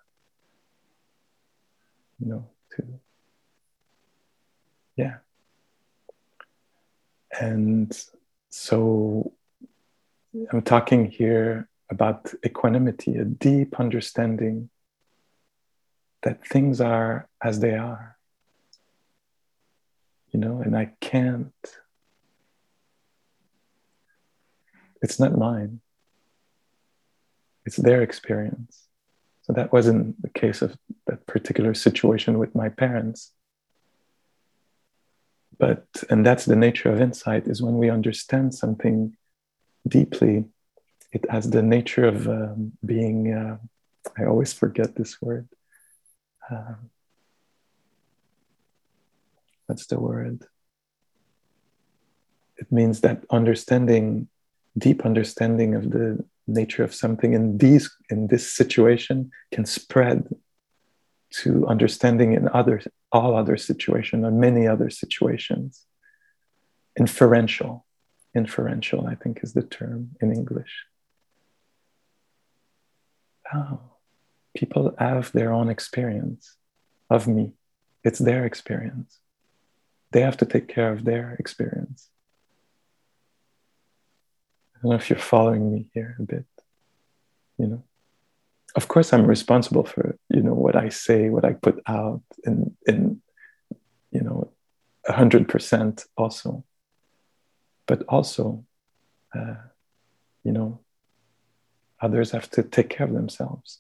you 2.19 2.27
know, 2.27 2.49
to, 2.76 2.84
yeah, 4.98 5.18
and 7.40 7.98
so 8.50 9.34
I'm 10.52 10.62
talking 10.62 11.10
here 11.10 11.70
about 11.90 12.34
equanimity, 12.46 13.16
a 13.18 13.26
deep 13.26 13.80
understanding 13.80 14.70
that 16.24 16.46
things 16.48 16.82
are 16.82 17.28
as 17.44 17.60
they 17.60 17.76
are. 17.76 18.18
You 20.32 20.40
know, 20.40 20.62
and 20.62 20.76
I 20.76 20.94
can't, 21.00 21.54
it's 25.02 25.20
not 25.20 25.38
mine, 25.38 25.82
it's 27.66 27.78
their 27.78 28.02
experience. 28.02 28.88
So 29.44 29.54
that 29.54 29.74
wasn't 29.74 30.22
the 30.22 30.30
case 30.30 30.62
of 30.62 30.78
that 31.08 31.28
particular 31.28 31.74
situation 31.74 32.40
with 32.40 32.56
my 32.56 32.70
parents 32.70 33.32
but 35.64 35.85
and 36.10 36.26
that's 36.27 36.45
the 36.45 36.61
nature 36.68 36.90
of 36.91 36.99
insight 37.07 37.48
is 37.48 37.61
when 37.65 37.77
we 37.81 37.90
understand 37.98 38.48
something 38.53 38.95
deeply 39.88 40.35
it 41.11 41.23
has 41.30 41.49
the 41.49 41.65
nature 41.77 42.06
of 42.14 42.18
um, 42.27 42.73
being 42.94 43.18
uh, 43.41 43.57
i 44.18 44.26
always 44.26 44.53
forget 44.53 44.95
this 44.95 45.22
word. 45.22 45.48
Um, 46.49 46.90
what's 49.68 49.88
the 49.88 49.99
word? 49.99 50.44
It 52.57 52.72
means 52.72 53.02
that 53.02 53.23
understanding 53.30 54.27
deep 54.77 55.06
understanding 55.06 55.76
of 55.76 55.91
the 55.91 56.23
nature 56.48 56.84
of 56.84 56.94
something 56.94 57.34
in 57.34 57.57
these 57.57 57.90
in 58.10 58.27
this 58.27 58.52
situation 58.52 59.31
can 59.53 59.65
spread 59.65 60.27
to 61.41 61.65
understanding 61.68 62.34
in 62.34 62.49
other 62.49 62.81
all 63.14 63.35
other 63.38 63.56
situations 63.56 64.26
and 64.26 64.40
many 64.40 64.68
other 64.68 64.90
situations 64.90 65.85
inferential 66.98 67.85
inferential 68.35 69.07
i 69.07 69.15
think 69.15 69.40
is 69.44 69.53
the 69.53 69.64
term 69.64 70.10
in 70.22 70.34
english 70.34 70.85
oh 73.53 73.80
people 74.56 74.94
have 74.98 75.31
their 75.31 75.52
own 75.52 75.69
experience 75.69 76.57
of 77.10 77.27
me. 77.27 77.53
It's 78.03 78.19
their 78.19 78.45
experience. 78.45 79.19
They 80.11 80.22
have 80.22 80.38
to 80.38 80.45
take 80.45 80.68
care 80.68 80.91
of 80.91 81.06
their 81.06 81.35
experience. 81.40 82.10
I 84.76 84.80
don't 84.81 84.91
know 84.91 84.98
if 84.98 85.10
you're 85.10 85.19
following 85.19 85.72
me 85.72 85.88
here 85.94 86.15
a 86.19 86.23
bit. 86.23 86.45
You 87.57 87.68
know, 87.68 87.84
of 88.76 88.88
course, 88.88 89.14
I'm 89.14 89.26
responsible 89.26 89.84
for 89.84 90.18
you 90.30 90.41
know 90.41 90.54
what 90.54 90.76
I 90.76 90.90
say, 90.90 91.30
what 91.30 91.45
I 91.45 91.54
put 91.54 91.82
out, 91.88 92.22
in 92.44 92.76
in 92.88 93.22
you 94.12 94.22
know, 94.22 94.52
a 95.08 95.14
hundred 95.14 95.48
percent 95.48 96.06
also. 96.18 96.64
But 97.86 98.04
also, 98.08 98.64
uh, 99.36 99.56
you 100.44 100.54
know, 100.54 100.80
others 102.00 102.32
have 102.32 102.50
to 102.52 102.64
take 102.64 102.90
care 102.90 103.06
of 103.06 103.14
themselves. 103.14 103.80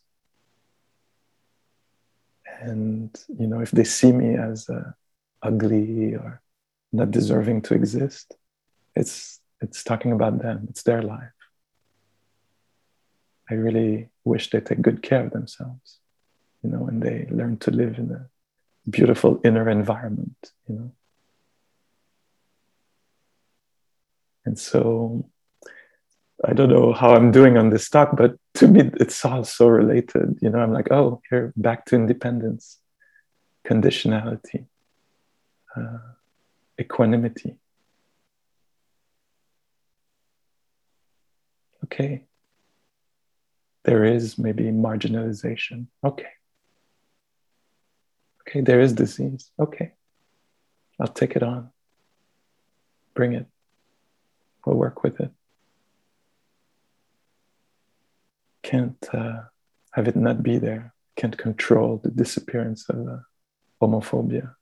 And 2.61 3.09
you 3.39 3.47
know 3.47 3.59
if 3.59 3.71
they 3.71 3.83
see 3.83 4.11
me 4.11 4.35
as 4.35 4.69
uh, 4.69 4.91
ugly 5.41 6.15
or 6.15 6.41
not 6.91 7.11
deserving 7.11 7.63
to 7.63 7.73
exist 7.73 8.35
it's 8.95 9.39
it's 9.61 9.83
talking 9.83 10.11
about 10.11 10.41
them. 10.41 10.67
It's 10.69 10.83
their 10.83 11.01
life. 11.01 11.31
I 13.49 13.55
really 13.55 14.09
wish 14.23 14.49
they 14.49 14.59
take 14.59 14.81
good 14.81 15.01
care 15.01 15.25
of 15.25 15.31
themselves 15.31 15.99
you 16.63 16.69
know 16.69 16.87
and 16.87 17.01
they 17.01 17.27
learn 17.29 17.57
to 17.57 17.71
live 17.71 17.97
in 17.97 18.11
a 18.11 18.29
beautiful 18.89 19.39
inner 19.43 19.69
environment 19.69 20.51
you 20.67 20.75
know 20.75 20.91
and 24.45 24.59
so 24.59 25.25
I 26.45 26.53
don't 26.53 26.69
know 26.69 26.91
how 26.91 27.15
I'm 27.15 27.31
doing 27.31 27.57
on 27.57 27.69
this 27.69 27.89
talk, 27.89 28.17
but 28.17 28.35
to 28.55 28.67
me, 28.67 28.91
it's 28.99 29.23
all 29.23 29.45
so 29.45 29.67
related. 29.67 30.39
You 30.41 30.49
know, 30.49 30.59
I'm 30.59 30.73
like, 30.73 30.91
oh, 30.91 31.21
here, 31.29 31.53
back 31.55 31.85
to 31.85 31.95
independence, 31.95 32.79
conditionality, 33.65 34.65
uh, 35.75 35.99
equanimity. 36.79 37.55
Okay. 41.85 42.25
There 43.83 44.03
is 44.03 44.37
maybe 44.37 44.63
marginalization. 44.65 45.87
Okay. 46.03 46.29
Okay, 48.41 48.61
there 48.61 48.81
is 48.81 48.93
disease. 48.93 49.51
Okay. 49.59 49.93
I'll 50.99 51.07
take 51.07 51.35
it 51.35 51.43
on. 51.43 51.69
Bring 53.13 53.33
it. 53.33 53.47
We'll 54.65 54.77
work 54.77 55.03
with 55.03 55.19
it. 55.19 55.31
can't 58.63 59.07
uh, 59.13 59.41
have 59.91 60.07
it 60.07 60.15
not 60.15 60.41
be 60.41 60.57
there, 60.57 60.93
can't 61.15 61.37
control 61.37 62.01
the 62.03 62.09
disappearance 62.09 62.89
of 62.89 63.07
uh, 63.07 63.17
homophobia. 63.79 64.55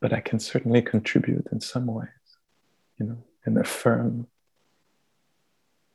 But 0.00 0.12
I 0.12 0.20
can 0.20 0.40
certainly 0.40 0.82
contribute 0.82 1.46
in 1.52 1.60
some 1.60 1.86
ways, 1.86 2.08
you 2.98 3.06
know, 3.06 3.24
and 3.44 3.56
affirm 3.56 4.26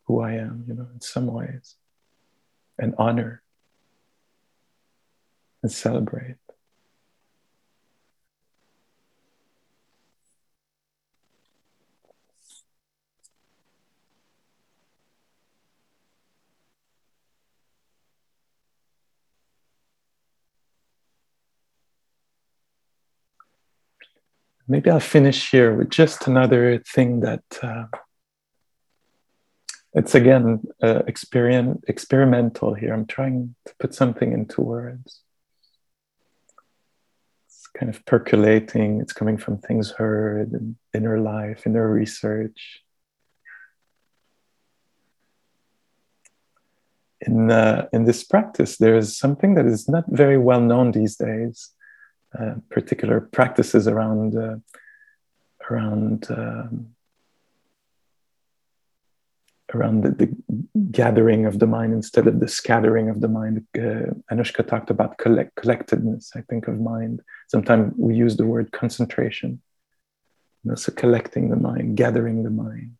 who 0.05 0.21
I 0.21 0.33
am, 0.33 0.65
you 0.67 0.73
know, 0.73 0.87
in 0.93 1.01
some 1.01 1.27
ways, 1.27 1.75
and 2.77 2.93
honor 2.97 3.41
and 5.63 5.71
celebrate. 5.71 6.35
maybe 24.67 24.89
I'll 24.89 24.99
finish 24.99 25.51
here 25.51 25.73
with 25.73 25.89
just 25.89 26.27
another 26.27 26.79
thing 26.79 27.19
that 27.21 27.43
uh, 27.61 27.85
it's 29.95 30.13
again 30.13 30.61
uh, 30.83 31.03
experiment, 31.07 31.85
experimental 31.87 32.73
here. 32.73 32.93
I'm 32.93 33.05
trying 33.05 33.55
to 33.65 33.73
put 33.79 33.95
something 33.95 34.33
into 34.33 34.61
words. 34.61 35.21
It's 37.47 37.67
kind 37.67 37.89
of 37.89 38.05
percolating, 38.05 38.99
it's 38.99 39.13
coming 39.13 39.37
from 39.37 39.57
things 39.57 39.91
heard 39.91 40.51
and 40.51 40.75
inner 40.93 41.19
life, 41.19 41.65
inner 41.65 41.89
research. 41.89 42.81
In, 47.21 47.49
uh, 47.49 47.87
in 47.93 48.03
this 48.03 48.23
practice, 48.23 48.77
there 48.77 48.97
is 48.97 49.17
something 49.17 49.55
that 49.55 49.65
is 49.65 49.87
not 49.87 50.03
very 50.09 50.37
well 50.37 50.61
known 50.61 50.91
these 50.91 51.15
days 51.15 51.71
uh, 52.37 52.55
particular 52.69 53.21
practices 53.21 53.87
around 53.87 54.37
uh, 54.37 54.57
around 55.69 56.27
um, 56.29 56.94
around 59.73 60.03
the, 60.03 60.11
the, 60.11 60.35
gathering 60.91 61.45
of 61.45 61.59
the 61.59 61.67
mind 61.67 61.91
instead 61.93 62.27
of 62.27 62.39
the 62.39 62.47
scattering 62.47 63.09
of 63.09 63.19
the 63.19 63.27
mind. 63.27 63.65
Uh, 63.77 64.13
Anushka 64.31 64.65
talked 64.65 64.89
about 64.89 65.17
collect, 65.17 65.55
collectedness, 65.55 66.31
I 66.35 66.41
think, 66.41 66.67
of 66.67 66.79
mind. 66.79 67.21
Sometimes 67.47 67.93
we 67.97 68.15
use 68.15 68.37
the 68.37 68.45
word 68.45 68.71
concentration. 68.71 69.61
You 70.63 70.71
know, 70.71 70.75
so 70.75 70.93
collecting 70.93 71.49
the 71.49 71.57
mind, 71.57 71.97
gathering 71.97 72.43
the 72.43 72.49
mind. 72.49 72.97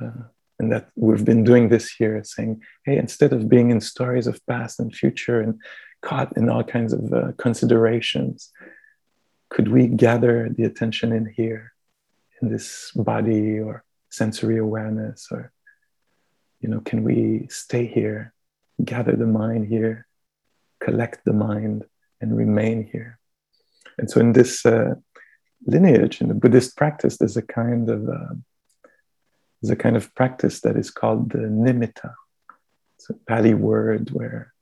Uh, 0.00 0.24
and 0.58 0.72
that 0.72 0.88
we've 0.96 1.24
been 1.24 1.44
doing 1.44 1.68
this 1.68 2.00
year, 2.00 2.22
saying, 2.24 2.62
hey, 2.84 2.96
instead 2.96 3.32
of 3.32 3.48
being 3.48 3.70
in 3.70 3.80
stories 3.80 4.26
of 4.26 4.44
past 4.46 4.80
and 4.80 4.94
future 4.94 5.40
and 5.40 5.60
caught 6.06 6.36
in 6.36 6.48
all 6.48 6.62
kinds 6.62 6.92
of 6.92 7.12
uh, 7.12 7.32
considerations. 7.36 8.52
Could 9.50 9.68
we 9.68 9.88
gather 9.88 10.48
the 10.48 10.64
attention 10.64 11.12
in 11.12 11.26
here, 11.26 11.72
in 12.40 12.50
this 12.50 12.92
body 12.94 13.58
or 13.58 13.84
sensory 14.10 14.58
awareness? 14.58 15.28
Or, 15.30 15.52
you 16.66 16.72
know, 16.72 16.80
can 16.80 17.04
we 17.04 17.46
stay 17.48 17.86
here, 17.86 18.34
gather 18.84 19.14
the 19.14 19.26
mind 19.26 19.68
here, 19.68 20.08
collect 20.80 21.24
the 21.24 21.32
mind, 21.32 21.84
and 22.20 22.36
remain 22.36 22.84
here? 22.90 23.20
And 23.98 24.10
so, 24.10 24.18
in 24.18 24.32
this 24.32 24.66
uh, 24.66 24.94
lineage, 25.64 26.20
in 26.20 26.26
the 26.26 26.34
Buddhist 26.34 26.76
practice, 26.76 27.18
there's 27.18 27.36
a 27.36 27.42
kind 27.42 27.88
of 27.88 28.08
uh, 28.08 28.34
there's 29.62 29.70
a 29.70 29.76
kind 29.76 29.96
of 29.96 30.12
practice 30.16 30.62
that 30.62 30.76
is 30.76 30.90
called 30.90 31.30
the 31.30 31.38
nimitta. 31.38 32.14
It's 32.96 33.10
a 33.10 33.14
Pali 33.14 33.54
word 33.54 34.10
where 34.10 34.52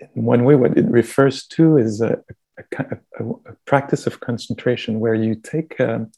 in 0.00 0.24
one 0.24 0.44
way, 0.44 0.54
what 0.54 0.78
it 0.78 0.90
refers 0.90 1.46
to 1.48 1.76
is 1.76 2.00
a, 2.00 2.24
a, 2.58 2.96
a, 3.20 3.24
a 3.24 3.52
practice 3.66 4.06
of 4.06 4.20
concentration 4.20 4.98
where 4.98 5.14
you 5.14 5.34
take, 5.34 5.78
a, 5.78 6.08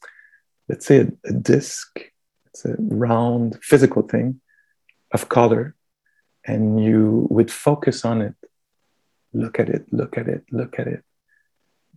let's 0.68 0.86
say, 0.86 1.08
a, 1.24 1.32
disc, 1.32 2.00
it's 2.56 2.64
a 2.64 2.76
round 2.78 3.58
physical 3.62 4.02
thing 4.02 4.40
of 5.12 5.28
color, 5.28 5.74
and 6.46 6.82
you 6.82 7.26
would 7.30 7.50
focus 7.50 8.04
on 8.04 8.22
it, 8.22 8.34
look 9.32 9.58
at 9.60 9.68
it, 9.68 9.86
look 9.92 10.16
at 10.16 10.28
it, 10.28 10.44
look 10.50 10.78
at 10.78 10.86
it, 10.86 11.04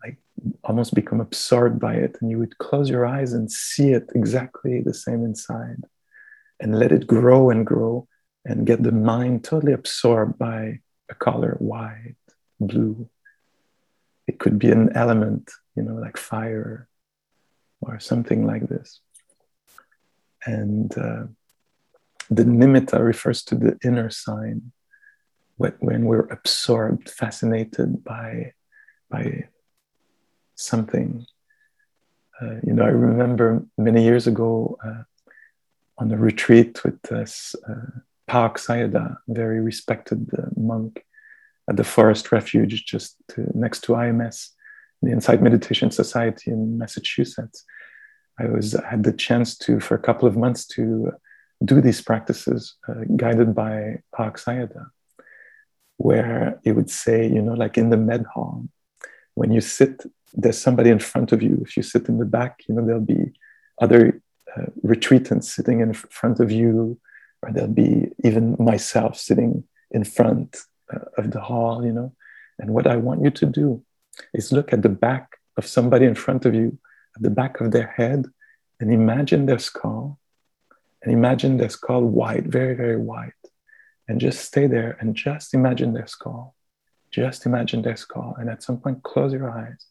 like 0.03 0.17
almost 0.63 0.93
become 0.93 1.21
absorbed 1.21 1.79
by 1.79 1.95
it. 1.95 2.17
And 2.19 2.29
you 2.29 2.39
would 2.39 2.57
close 2.57 2.89
your 2.89 3.05
eyes 3.05 3.33
and 3.33 3.49
see 3.51 3.91
it 3.91 4.09
exactly 4.15 4.81
the 4.81 4.93
same 4.93 5.23
inside 5.23 5.83
and 6.59 6.77
let 6.77 6.91
it 6.91 7.07
grow 7.07 7.49
and 7.49 7.65
grow 7.65 8.07
and 8.43 8.67
get 8.67 8.83
the 8.83 8.91
mind 8.91 9.43
totally 9.43 9.73
absorbed 9.73 10.37
by 10.37 10.79
a 11.09 11.15
color, 11.15 11.55
white, 11.59 12.15
blue. 12.59 13.09
It 14.27 14.39
could 14.39 14.59
be 14.59 14.71
an 14.71 14.91
element, 14.95 15.51
you 15.75 15.83
know, 15.83 15.95
like 15.95 16.17
fire 16.17 16.89
or 17.81 17.99
something 17.99 18.45
like 18.45 18.67
this. 18.67 18.99
And 20.45 20.95
uh, 20.97 21.23
the 22.29 22.43
nimitta 22.43 23.03
refers 23.03 23.43
to 23.45 23.55
the 23.55 23.77
inner 23.83 24.09
sign 24.09 24.71
when 25.57 26.05
we're 26.05 26.27
absorbed, 26.31 27.09
fascinated 27.09 28.03
by, 28.03 28.53
by 29.09 29.49
something. 30.55 31.25
Uh, 32.41 32.55
you 32.63 32.73
know, 32.73 32.83
I 32.83 32.89
remember 32.89 33.65
many 33.77 34.03
years 34.03 34.25
ago 34.25 34.77
uh, 34.85 35.03
on 35.97 36.11
a 36.11 36.17
retreat 36.17 36.81
with 36.85 37.11
us, 37.11 37.55
uh, 37.69 37.99
Pa-Auk 38.27 38.57
Sayadaw, 38.57 39.17
very 39.27 39.59
respected 39.59 40.29
uh, 40.37 40.43
monk 40.55 41.05
at 41.69 41.75
the 41.75 41.83
Forest 41.83 42.31
Refuge 42.31 42.85
just 42.85 43.17
to, 43.29 43.45
next 43.53 43.81
to 43.81 43.93
IMS, 43.93 44.51
the 45.01 45.11
Insight 45.11 45.41
Meditation 45.41 45.91
Society 45.91 46.51
in 46.51 46.77
Massachusetts. 46.77 47.65
I 48.39 48.45
was 48.45 48.73
had 48.89 49.03
the 49.03 49.11
chance 49.11 49.57
to, 49.59 49.79
for 49.79 49.95
a 49.95 49.99
couple 50.07 50.27
of 50.27 50.37
months, 50.37 50.65
to 50.75 51.11
do 51.63 51.81
these 51.81 52.01
practices 52.01 52.75
uh, 52.87 53.03
guided 53.15 53.53
by 53.53 54.01
Pa-Auk 54.15 54.39
Sayadaw, 54.39 54.87
where 55.97 56.59
it 56.63 56.71
would 56.71 56.89
say, 56.89 57.27
you 57.27 57.41
know, 57.41 57.53
like 57.53 57.77
in 57.77 57.89
the 57.89 57.97
med 57.97 58.25
hall, 58.33 58.65
when 59.35 59.51
you 59.51 59.61
sit, 59.61 60.03
there's 60.33 60.57
somebody 60.57 60.89
in 60.89 60.99
front 60.99 61.31
of 61.31 61.41
you. 61.41 61.59
If 61.65 61.75
you 61.75 61.83
sit 61.83 62.07
in 62.07 62.17
the 62.17 62.25
back, 62.25 62.61
you 62.67 62.75
know, 62.75 62.85
there'll 62.85 63.01
be 63.01 63.33
other 63.81 64.21
uh, 64.55 64.67
retreatants 64.85 65.45
sitting 65.45 65.81
in 65.81 65.93
front 65.93 66.39
of 66.39 66.51
you 66.51 66.99
or 67.41 67.51
there'll 67.51 67.69
be 67.69 68.11
even 68.23 68.55
myself 68.59 69.17
sitting 69.17 69.63
in 69.91 70.03
front 70.03 70.57
uh, 70.93 70.99
of 71.17 71.31
the 71.31 71.41
hall, 71.41 71.85
you 71.85 71.93
know. 71.93 72.13
And 72.57 72.73
what 72.73 72.87
I 72.87 72.97
want 72.97 73.23
you 73.23 73.31
to 73.31 73.45
do 73.45 73.83
is 74.33 74.51
look 74.51 74.73
at 74.73 74.81
the 74.81 74.89
back 74.89 75.37
of 75.57 75.65
somebody 75.65 76.05
in 76.05 76.15
front 76.15 76.45
of 76.45 76.53
you, 76.53 76.77
at 77.15 77.21
the 77.21 77.29
back 77.29 77.59
of 77.61 77.71
their 77.71 77.87
head, 77.87 78.25
and 78.79 78.91
imagine 78.91 79.45
their 79.45 79.59
skull. 79.59 80.19
And 81.01 81.13
imagine 81.13 81.57
their 81.57 81.69
skull 81.69 82.03
white, 82.03 82.45
very, 82.45 82.75
very 82.75 82.97
white. 82.97 83.33
And 84.07 84.19
just 84.19 84.43
stay 84.43 84.67
there 84.67 84.97
and 84.99 85.15
just 85.15 85.53
imagine 85.53 85.93
their 85.93 86.07
skull. 86.07 86.55
Just 87.11 87.45
imagine 87.45 87.81
their 87.81 87.95
skull. 87.95 88.35
And 88.37 88.49
at 88.49 88.63
some 88.63 88.77
point, 88.77 89.03
close 89.03 89.31
your 89.33 89.49
eyes. 89.49 89.85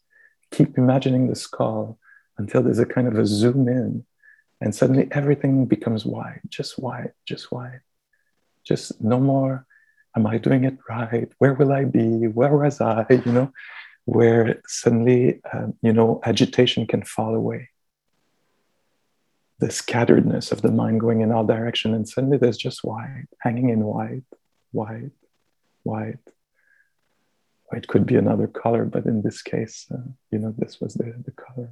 Keep 0.51 0.77
imagining 0.77 1.27
the 1.27 1.35
skull 1.35 1.97
until 2.37 2.61
there's 2.61 2.79
a 2.79 2.85
kind 2.85 3.07
of 3.07 3.17
a 3.17 3.25
zoom 3.25 3.67
in. 3.67 4.05
And 4.61 4.75
suddenly 4.75 5.07
everything 5.11 5.65
becomes 5.65 6.05
white, 6.05 6.41
just 6.49 6.77
white, 6.77 7.11
just 7.25 7.51
white. 7.51 7.79
Just 8.63 9.01
no 9.01 9.19
more 9.19 9.65
am 10.15 10.27
I 10.27 10.37
doing 10.37 10.63
it 10.63 10.77
right? 10.89 11.29
Where 11.37 11.53
will 11.53 11.71
I 11.71 11.85
be? 11.85 12.27
Where 12.27 12.55
was 12.55 12.81
I? 12.81 13.05
You 13.25 13.31
know, 13.31 13.53
where 14.09 14.59
suddenly, 14.65 15.39
um, 15.53 15.75
you 15.81 15.93
know, 15.93 16.19
agitation 16.23 16.87
can 16.87 17.03
fall 17.03 17.35
away. 17.35 17.69
The 19.59 19.67
scatteredness 19.67 20.51
of 20.51 20.61
the 20.61 20.71
mind 20.71 20.99
going 20.99 21.21
in 21.21 21.31
all 21.31 21.45
direction, 21.45 21.93
and 21.93 22.09
suddenly 22.09 22.37
there's 22.37 22.57
just 22.57 22.83
white, 22.83 23.27
hanging 23.41 23.69
in 23.69 23.81
white, 23.83 24.23
white, 24.71 25.11
white. 25.83 26.17
It 27.71 27.87
could 27.87 28.07
be 28.07 28.15
another 28.15 28.47
color, 28.47 28.83
but 28.85 29.05
in 29.05 29.21
this 29.21 29.43
case, 29.43 29.85
uh, 29.93 30.09
you 30.31 30.39
know, 30.39 30.55
this 30.57 30.81
was 30.81 30.95
the, 30.95 31.13
the 31.23 31.31
color. 31.31 31.69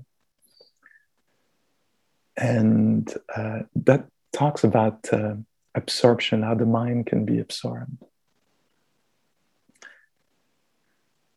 And 2.38 3.11
uh, 3.35 3.61
that 3.88 4.05
talks 4.31 4.64
about 4.64 5.11
uh, 5.11 5.35
absorption, 5.73 6.43
how 6.43 6.53
the 6.53 6.68
mind 6.68 7.07
can 7.07 7.26
be 7.26 7.39
absorbed. 7.39 8.03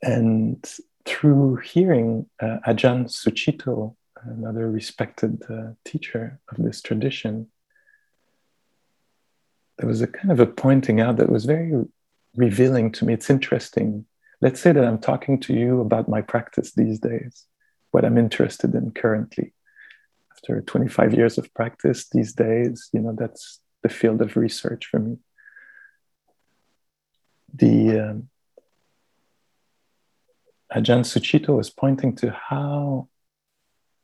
And 0.02 0.62
through 1.04 1.56
hearing 1.56 2.26
uh, 2.40 2.58
Ajahn 2.66 3.06
Sucitto, 3.06 3.96
another 4.22 4.70
respected 4.70 5.42
uh, 5.48 5.72
teacher 5.84 6.40
of 6.50 6.62
this 6.62 6.80
tradition, 6.80 7.48
there 9.78 9.88
was 9.88 10.02
a 10.02 10.06
kind 10.06 10.30
of 10.30 10.40
a 10.40 10.46
pointing 10.46 11.00
out 11.00 11.16
that 11.16 11.30
was 11.30 11.46
very 11.46 11.72
revealing 12.36 12.92
to 12.92 13.04
me. 13.04 13.14
It's 13.14 13.30
interesting. 13.30 14.04
Let's 14.42 14.60
say 14.60 14.72
that 14.72 14.84
I'm 14.84 14.98
talking 14.98 15.40
to 15.40 15.54
you 15.54 15.80
about 15.80 16.08
my 16.08 16.20
practice 16.20 16.72
these 16.72 16.98
days, 16.98 17.46
what 17.90 18.04
I'm 18.04 18.18
interested 18.18 18.74
in 18.74 18.90
currently. 18.90 19.54
After 20.32 20.60
25 20.60 21.14
years 21.14 21.38
of 21.38 21.52
practice 21.54 22.08
these 22.08 22.34
days, 22.34 22.90
you 22.92 23.00
know, 23.00 23.14
that's 23.18 23.60
the 23.82 23.88
field 23.88 24.20
of 24.20 24.36
research 24.36 24.86
for 24.86 24.98
me. 24.98 25.16
The 27.54 28.00
um, 28.00 28.28
Ajahn 30.74 31.02
Sucitto 31.04 31.60
is 31.60 31.68
pointing 31.68 32.14
to 32.16 32.30
how 32.30 33.08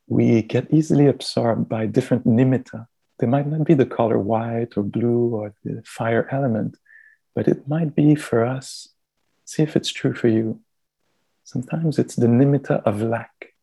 we 0.07 0.41
get 0.41 0.73
easily 0.73 1.07
absorbed 1.07 1.69
by 1.69 1.85
different 1.85 2.25
nimitta. 2.25 2.87
They 3.19 3.27
might 3.27 3.47
not 3.47 3.63
be 3.65 3.73
the 3.73 3.85
color 3.85 4.19
white 4.19 4.77
or 4.77 4.83
blue 4.83 5.35
or 5.35 5.53
the 5.63 5.81
fire 5.85 6.27
element, 6.29 6.77
but 7.33 7.47
it 7.47 7.67
might 7.67 7.95
be 7.95 8.15
for 8.15 8.45
us. 8.45 8.89
See 9.45 9.63
if 9.63 9.75
it's 9.75 9.89
true 9.89 10.13
for 10.13 10.27
you. 10.27 10.59
Sometimes 11.45 11.97
it's 11.99 12.15
the 12.15 12.27
nimitta 12.27 12.83
of 12.83 13.01
lack. 13.01 13.53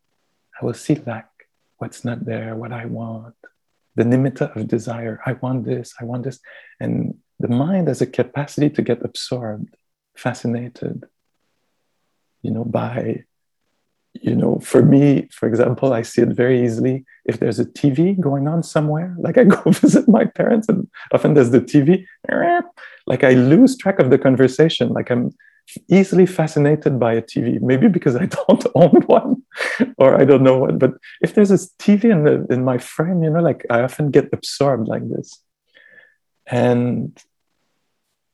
I 0.58 0.64
will 0.64 0.74
see 0.74 0.94
lack, 0.94 1.28
what's 1.76 2.04
not 2.04 2.24
there, 2.24 2.56
what 2.56 2.72
I 2.72 2.86
want. 2.86 3.34
The 3.96 4.04
nimitta 4.04 4.56
of 4.56 4.66
desire. 4.66 5.20
I 5.26 5.34
want 5.34 5.66
this, 5.66 5.94
I 6.00 6.04
want 6.04 6.24
this. 6.24 6.40
And 6.80 7.18
the 7.38 7.48
mind 7.48 7.88
has 7.88 8.00
a 8.00 8.06
capacity 8.06 8.70
to 8.70 8.82
get 8.82 9.04
absorbed, 9.04 9.76
fascinated, 10.16 11.04
you 12.44 12.50
know, 12.50 12.64
by, 12.64 13.24
you 14.12 14.36
know, 14.36 14.58
for 14.58 14.82
me, 14.82 15.28
for 15.32 15.48
example, 15.48 15.94
I 15.94 16.02
see 16.02 16.22
it 16.22 16.28
very 16.28 16.62
easily. 16.62 17.04
If 17.24 17.40
there's 17.40 17.58
a 17.58 17.64
TV 17.64 18.20
going 18.20 18.46
on 18.46 18.62
somewhere, 18.62 19.16
like 19.26 19.38
I 19.38 19.44
go 19.44 19.70
visit 19.70 20.06
my 20.08 20.26
parents 20.26 20.68
and 20.68 20.86
often 21.12 21.34
there's 21.34 21.50
the 21.50 21.60
TV, 21.60 22.04
like 23.06 23.24
I 23.24 23.32
lose 23.32 23.76
track 23.76 23.98
of 23.98 24.10
the 24.10 24.18
conversation. 24.18 24.90
Like 24.90 25.10
I'm 25.10 25.32
easily 25.88 26.26
fascinated 26.26 27.00
by 27.00 27.14
a 27.14 27.22
TV, 27.22 27.60
maybe 27.62 27.88
because 27.88 28.14
I 28.14 28.26
don't 28.46 28.66
own 28.74 29.00
one 29.06 29.42
or 29.96 30.20
I 30.20 30.26
don't 30.26 30.42
know 30.42 30.58
what, 30.58 30.78
but 30.78 30.92
if 31.22 31.34
there's 31.34 31.50
a 31.50 31.58
TV 31.82 32.04
in, 32.04 32.24
the, 32.24 32.46
in 32.50 32.62
my 32.62 32.76
frame, 32.76 33.24
you 33.24 33.30
know, 33.30 33.40
like 33.40 33.64
I 33.70 33.80
often 33.80 34.10
get 34.10 34.28
absorbed 34.34 34.86
like 34.86 35.08
this. 35.08 35.40
And 36.46 37.18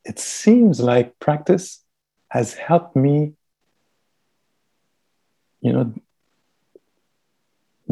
it 0.03 0.19
seems 0.19 0.81
like 0.81 1.17
practice 1.19 1.81
has 2.27 2.53
helped 2.53 2.97
me 2.97 3.33
you 5.61 5.71
know 5.73 5.93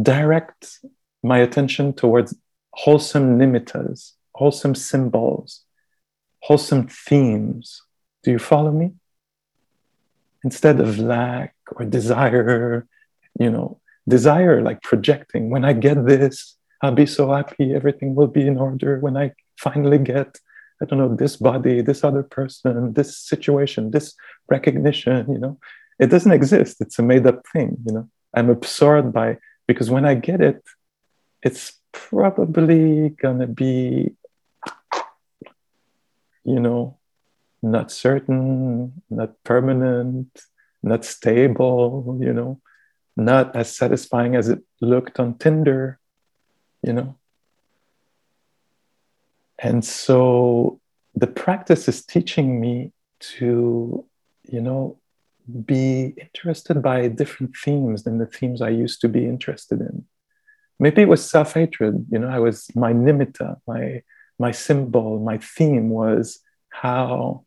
direct 0.01 0.79
my 1.23 1.39
attention 1.39 1.93
towards 1.93 2.35
wholesome 2.73 3.37
nimittas 3.37 4.13
wholesome 4.35 4.75
symbols 4.75 5.65
wholesome 6.41 6.87
themes. 6.87 7.81
Do 8.23 8.31
you 8.31 8.39
follow 8.39 8.71
me? 8.71 8.93
Instead 10.43 10.79
of 10.79 10.99
lack 10.99 11.55
or 11.73 11.85
desire 11.85 12.87
you 13.39 13.49
know 13.49 13.79
desire 14.07 14.61
like 14.61 14.81
projecting 14.81 15.51
when 15.51 15.63
i 15.63 15.71
get 15.71 16.03
this 16.07 16.55
i'll 16.81 16.91
be 16.91 17.05
so 17.05 17.31
happy 17.31 17.75
everything 17.75 18.15
will 18.15 18.27
be 18.27 18.47
in 18.47 18.57
order. 18.57 18.99
When 18.99 19.15
i 19.17 19.33
finally 19.57 19.99
get 19.99 20.39
i 20.81 20.85
don't 20.85 20.97
know 20.97 21.13
this 21.13 21.35
body 21.35 21.81
this 21.81 22.03
other 22.03 22.23
person 22.23 22.93
this 22.93 23.17
situation 23.17 23.91
this 23.91 24.15
recognition 24.47 25.31
you 25.31 25.37
know 25.37 25.59
it 25.99 26.07
doesn't 26.07 26.31
exist. 26.31 26.79
It's 26.79 26.97
a 26.97 27.03
made 27.03 27.27
up 27.27 27.45
thing 27.51 27.77
you 27.85 27.93
know? 27.93 28.09
I'm 28.33 28.49
absorbed 28.49 29.13
by 29.13 29.37
because 29.67 29.89
when 29.89 30.05
i 30.05 30.15
get 30.15 30.41
it 30.41 30.63
it's 31.43 31.73
probably 31.91 33.09
gonna 33.09 33.47
be 33.47 34.15
you 36.43 36.59
know 36.59 36.97
not 37.61 37.91
certain 37.91 39.01
not 39.09 39.31
permanent 39.43 40.27
not 40.81 41.03
stable 41.03 42.17
you 42.21 42.33
know? 42.33 42.61
Not 43.17 43.53
as 43.53 43.75
satisfying 43.75 44.37
as 44.37 44.47
it 44.47 44.61
looked 44.79 45.19
on 45.19 45.37
tinder 45.37 45.99
you 46.81 46.93
know? 46.93 47.17
And 49.57 49.83
so 49.83 50.79
the 51.15 51.27
practice 51.27 51.89
is 51.89 52.05
teaching 52.05 52.61
me 52.61 52.93
to 53.19 54.05
you 54.43 54.61
know 54.61 54.98
be 55.65 56.13
interested 56.17 56.81
by 56.81 57.07
different 57.07 57.55
themes 57.55 58.03
than 58.03 58.17
the 58.17 58.25
themes 58.25 58.61
I 58.61 58.69
used 58.69 59.01
to 59.01 59.09
be 59.09 59.25
interested 59.25 59.81
in. 59.81 60.05
Maybe 60.79 61.01
it 61.01 61.09
was 61.09 61.29
self-hatred, 61.29 62.05
you 62.09 62.19
know, 62.19 62.29
I 62.29 62.39
was 62.39 62.67
my 62.75 62.93
nimitta, 62.93 63.57
my 63.67 64.03
my 64.37 64.51
symbol, 64.51 65.19
my 65.19 65.37
theme 65.37 65.89
was 65.89 66.39
how 66.69 67.43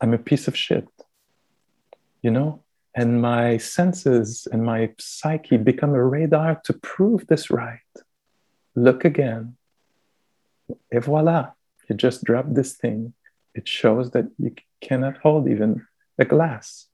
I'm 0.00 0.12
a 0.14 0.18
piece 0.18 0.48
of 0.48 0.56
shit, 0.56 0.88
you 2.22 2.30
know, 2.30 2.64
and 2.94 3.22
my 3.22 3.58
senses 3.58 4.48
and 4.50 4.64
my 4.64 4.92
psyche 4.98 5.56
become 5.56 5.94
a 5.94 6.04
radar 6.04 6.60
to 6.64 6.72
prove 6.72 7.26
this 7.28 7.50
right. 7.50 7.80
Look 8.74 9.04
again. 9.04 9.56
Et 10.92 11.02
voila, 11.02 11.52
you 11.88 11.94
just 11.94 12.24
dropped 12.24 12.54
this 12.54 12.74
thing. 12.74 13.14
It 13.54 13.68
shows 13.68 14.10
that 14.12 14.26
you 14.38 14.50
cannot 14.80 15.18
hold 15.18 15.48
even 15.48 15.86
a 16.18 16.24
glass. 16.24 16.86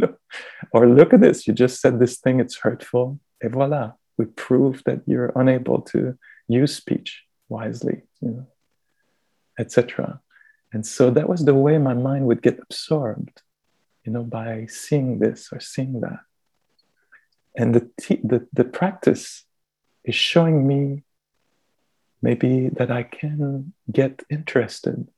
or 0.72 0.88
look 0.88 1.12
at 1.12 1.20
this, 1.20 1.46
you 1.46 1.52
just 1.52 1.80
said 1.80 1.98
this 1.98 2.18
thing, 2.18 2.40
it's 2.40 2.58
hurtful. 2.58 3.18
Et 3.42 3.50
voila, 3.50 3.92
we 4.18 4.26
prove 4.26 4.82
that 4.86 5.02
you're 5.06 5.32
unable 5.36 5.80
to 5.80 6.16
use 6.48 6.76
speech 6.76 7.22
wisely, 7.48 8.02
you 8.20 8.30
know, 8.30 8.46
etc. 9.58 10.20
And 10.72 10.86
so 10.86 11.10
that 11.10 11.28
was 11.28 11.44
the 11.44 11.54
way 11.54 11.78
my 11.78 11.94
mind 11.94 12.26
would 12.26 12.42
get 12.42 12.58
absorbed, 12.62 13.42
you 14.04 14.12
know, 14.12 14.22
by 14.22 14.66
seeing 14.68 15.18
this 15.18 15.48
or 15.52 15.60
seeing 15.60 16.00
that. 16.00 16.20
And 17.56 17.74
the, 17.74 17.90
t- 18.00 18.20
the, 18.24 18.46
the 18.52 18.64
practice 18.64 19.44
is 20.04 20.14
showing 20.14 20.66
me 20.66 21.04
maybe 22.22 22.68
that 22.70 22.90
I 22.90 23.02
can 23.02 23.74
get 23.90 24.22
interested 24.30 25.08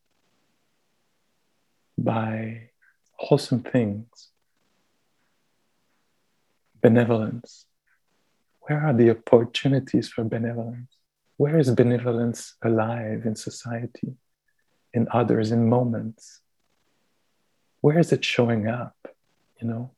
by 1.97 2.71
wholesome 3.13 3.63
things, 3.63 4.29
benevolence. 6.81 7.67
Where 8.63 8.81
are 8.81 8.93
the 8.93 9.11
opportunities 9.11 10.09
for 10.09 10.25
benevolence? 10.25 10.91
Where 11.37 11.59
is 11.59 11.71
benevolence 11.71 12.55
alive 12.63 13.27
in 13.27 13.37
society, 13.37 14.15
in 14.93 15.09
others, 15.11 15.51
in 15.53 15.69
moments? 15.69 16.41
Where 17.81 17.99
is 17.99 18.13
it 18.13 18.25
showing 18.25 18.69
up? 18.69 18.97
You 19.61 19.69
know, 19.69 19.91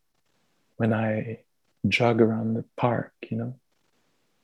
when 0.76 0.92
I 0.92 1.40
jog 1.88 2.20
around 2.20 2.54
the 2.54 2.64
park, 2.76 3.12
you 3.30 3.36
know, 3.36 3.54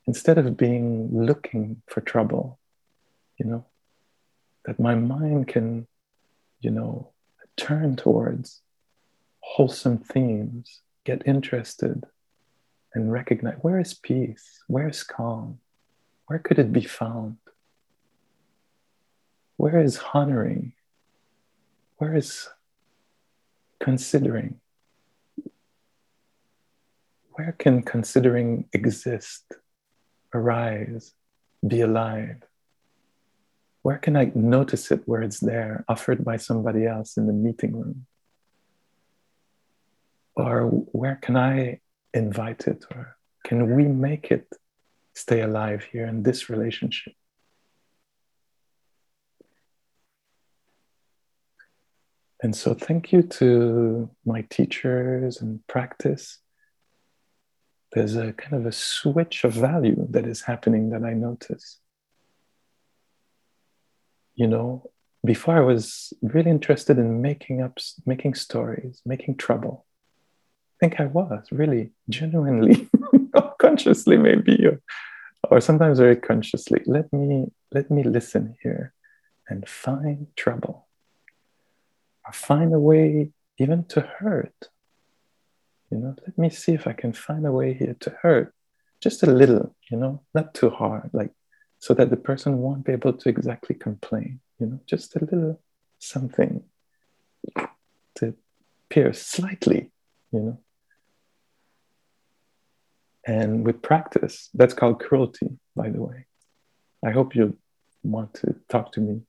instead 0.05 0.37
of 0.37 0.57
being 0.57 1.09
looking 1.11 1.81
for 1.87 2.01
trouble, 2.01 2.59
you 3.37 3.45
know, 3.45 3.65
that 4.65 4.79
my 4.79 4.95
mind 4.95 5.47
can, 5.47 5.87
you 6.59 6.71
know, 6.71 7.12
turn 7.57 7.95
towards 7.95 8.61
wholesome 9.39 9.97
themes, 9.97 10.81
get 11.05 11.21
interested, 11.25 12.05
and 12.93 13.11
recognize 13.11 13.57
where 13.61 13.79
is 13.79 13.93
peace? 13.93 14.63
Where 14.67 14.87
is 14.87 15.03
calm? 15.03 15.59
Where 16.27 16.39
could 16.39 16.59
it 16.59 16.71
be 16.71 16.83
found? 16.83 17.37
Where 19.57 19.81
is 19.81 19.99
honoring? 20.13 20.73
Where 21.97 22.15
is 22.15 22.49
considering? 23.79 24.59
Where 27.31 27.51
can 27.57 27.81
considering 27.81 28.65
exist, 28.73 29.53
arise, 30.33 31.13
be 31.65 31.81
alive? 31.81 32.43
Where 33.83 33.97
can 33.97 34.15
I 34.15 34.31
notice 34.33 34.91
it 34.91 35.01
where 35.05 35.21
it's 35.21 35.41
there, 35.41 35.83
offered 35.89 36.23
by 36.23 36.37
somebody 36.37 36.85
else 36.85 37.17
in 37.17 37.27
the 37.27 37.33
meeting 37.33 37.73
room? 37.75 38.05
Or 40.35 40.61
where 40.67 41.19
can 41.21 41.35
I 41.35 41.81
invite 42.13 42.65
it? 42.67 42.85
Or 42.91 43.17
can 43.43 43.75
we 43.75 43.83
make 43.83 44.31
it 44.31 44.47
stay 45.13 45.41
alive 45.41 45.83
here 45.91 46.07
in 46.07 46.23
this 46.23 46.49
relationship? 46.49 47.13
And 52.41 52.55
so, 52.55 52.73
thank 52.73 53.11
you 53.11 53.21
to 53.39 54.09
my 54.25 54.41
teachers 54.49 55.41
and 55.41 55.65
practice. 55.67 56.39
There's 57.91 58.15
a 58.15 58.33
kind 58.33 58.53
of 58.53 58.65
a 58.65 58.71
switch 58.71 59.43
of 59.43 59.53
value 59.53 60.07
that 60.09 60.25
is 60.25 60.41
happening 60.41 60.89
that 60.89 61.03
I 61.03 61.13
notice. 61.13 61.79
You 64.35 64.47
know, 64.47 64.89
before 65.25 65.57
I 65.57 65.61
was 65.61 66.13
really 66.21 66.49
interested 66.49 66.97
in 66.97 67.21
making 67.21 67.61
up, 67.61 67.77
making 68.05 68.35
stories, 68.35 69.01
making 69.05 69.37
trouble. 69.37 69.85
I 70.75 70.75
think 70.79 70.99
I 70.99 71.05
was 71.05 71.45
really 71.51 71.91
genuinely, 72.09 72.89
consciously 73.57 74.17
maybe, 74.17 74.65
or, 74.65 74.81
or 75.49 75.61
sometimes 75.61 75.99
very 75.99 76.17
consciously. 76.17 76.81
Let 76.85 77.11
me 77.13 77.45
let 77.71 77.89
me 77.89 78.03
listen 78.03 78.55
here 78.61 78.93
and 79.47 79.67
find 79.67 80.27
trouble 80.35 80.87
or 82.25 82.33
find 82.33 82.73
a 82.73 82.79
way 82.79 83.31
even 83.57 83.85
to 83.85 84.01
hurt. 84.01 84.69
You 85.89 85.99
know, 85.99 86.15
let 86.25 86.37
me 86.37 86.49
see 86.49 86.73
if 86.73 86.87
I 86.87 86.93
can 86.93 87.13
find 87.13 87.45
a 87.45 87.51
way 87.51 87.73
here 87.73 87.95
to 87.99 88.09
hurt 88.21 88.53
just 88.99 89.21
a 89.21 89.27
little, 89.27 89.75
you 89.91 89.97
know, 89.97 90.21
not 90.33 90.53
too 90.53 90.69
hard, 90.69 91.09
like 91.13 91.31
so 91.83 91.93
that 91.93 92.09
the 92.09 92.15
person 92.15 92.59
won't 92.59 92.85
be 92.85 92.93
able 92.93 93.11
to 93.11 93.27
exactly 93.27 93.75
complain, 93.75 94.39
you 94.57 94.65
know, 94.67 94.79
just 94.85 95.17
a 95.17 95.19
little 95.19 95.59
something 95.99 96.63
to 98.15 98.33
pierce 98.87 99.21
slightly, 99.21 99.91
you 100.31 100.39
know. 100.39 100.59
And 103.27 103.65
with 103.65 103.81
practice, 103.81 104.49
that's 104.53 104.73
called 104.73 105.01
cruelty, 105.01 105.49
by 105.75 105.89
the 105.89 106.01
way. 106.01 106.25
I 107.05 107.11
hope 107.11 107.35
you 107.35 107.57
want 108.01 108.33
to 108.35 108.55
talk 108.69 108.93
to 108.93 109.01
me 109.01 109.23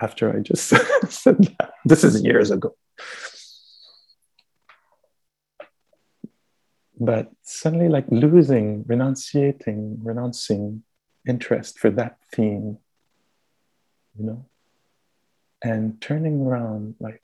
after 0.00 0.36
I 0.36 0.40
just 0.40 0.66
said 1.10 1.38
that. 1.38 1.74
This 1.84 2.02
is 2.02 2.24
years 2.24 2.50
ago. 2.50 2.74
But 6.98 7.30
suddenly, 7.42 7.88
like 7.88 8.06
losing, 8.10 8.82
renunciating, 8.88 9.98
renouncing 10.02 10.82
interest 11.26 11.78
for 11.78 11.90
that 11.90 12.18
theme, 12.32 12.78
you 14.18 14.24
know, 14.26 14.44
and 15.62 16.00
turning 16.00 16.42
around, 16.46 16.94
like, 17.00 17.22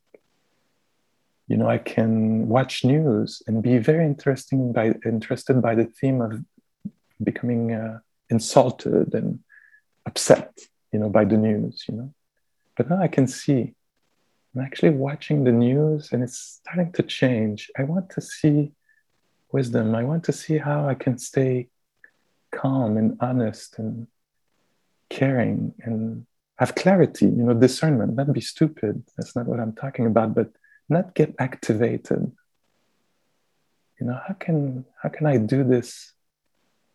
you 1.47 1.56
know, 1.56 1.68
I 1.68 1.78
can 1.78 2.48
watch 2.48 2.85
news 2.85 3.43
and 3.47 3.62
be 3.62 3.78
very 3.78 4.05
interesting 4.05 4.72
by 4.72 4.94
interested 5.05 5.60
by 5.60 5.74
the 5.74 5.85
theme 5.85 6.20
of 6.20 6.44
becoming 7.22 7.72
uh, 7.72 7.98
insulted 8.31 9.14
and 9.14 9.40
upset, 10.06 10.59
you 10.93 10.98
know, 11.01 11.09
by 11.09 11.24
the 11.24 11.36
news, 11.36 11.85
you 11.89 11.97
know 11.97 12.14
but 12.81 12.89
now 12.89 13.02
I 13.02 13.09
can 13.09 13.27
see. 13.27 13.74
I'm 14.55 14.62
actually 14.62 14.90
watching 14.93 15.44
the 15.44 15.52
news 15.52 16.12
and 16.12 16.22
it's 16.22 16.60
starting 16.62 16.93
to 16.93 17.02
change. 17.02 17.70
I 17.78 17.82
want 17.82 18.09
to 18.12 18.22
see 18.22 18.72
wisdom. 19.52 19.94
I 19.94 20.02
want 20.05 20.24
to 20.24 20.32
see 20.32 20.56
how 20.56 20.89
I 20.89 20.94
can 20.94 21.18
stay 21.18 21.68
calm 22.52 22.97
and 22.97 23.16
honest 23.20 23.78
and 23.78 24.06
caring 25.09 25.74
and 25.82 26.27
have 26.59 26.74
clarity, 26.74 27.27
you 27.27 27.43
know, 27.43 27.55
discernment, 27.55 28.14
not 28.14 28.32
be 28.32 28.40
stupid. 28.40 29.02
That's 29.16 29.35
not 29.35 29.47
what 29.47 29.60
I'm 29.60 29.72
talking 29.72 30.06
about, 30.06 30.35
but 30.35 30.51
not 30.89 31.14
get 31.14 31.35
activated. 31.39 32.31
You 33.98 34.06
know, 34.06 34.18
how 34.27 34.35
can 34.35 34.85
how 35.02 35.09
can 35.09 35.27
I 35.27 35.36
do 35.36 35.64
this 35.64 36.12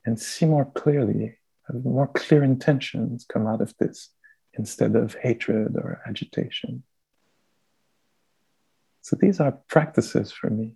and 0.06 0.19
see 0.19 0.45
more 0.45 0.65
clearly, 0.65 1.38
have 1.68 1.84
more 1.84 2.07
clear 2.07 2.44
intentions 2.44 3.26
come 3.27 3.48
out 3.48 3.61
of 3.61 3.73
this? 3.80 4.10
instead 4.57 4.95
of 4.95 5.15
hatred 5.15 5.76
or 5.76 6.02
agitation. 6.07 6.84
So 9.02 9.15
these 9.19 9.40
are 9.40 9.52
practices 9.68 10.32
for 10.32 10.49
me 10.49 10.76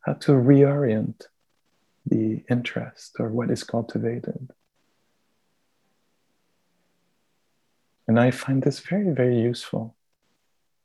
how 0.00 0.14
to 0.14 0.32
reorient 0.32 1.26
the 2.06 2.42
interest 2.50 3.16
or 3.18 3.28
what 3.28 3.50
is 3.50 3.62
cultivated. 3.62 4.50
And 8.08 8.18
I 8.18 8.30
find 8.30 8.62
this 8.62 8.80
very, 8.80 9.10
very 9.10 9.38
useful, 9.38 9.94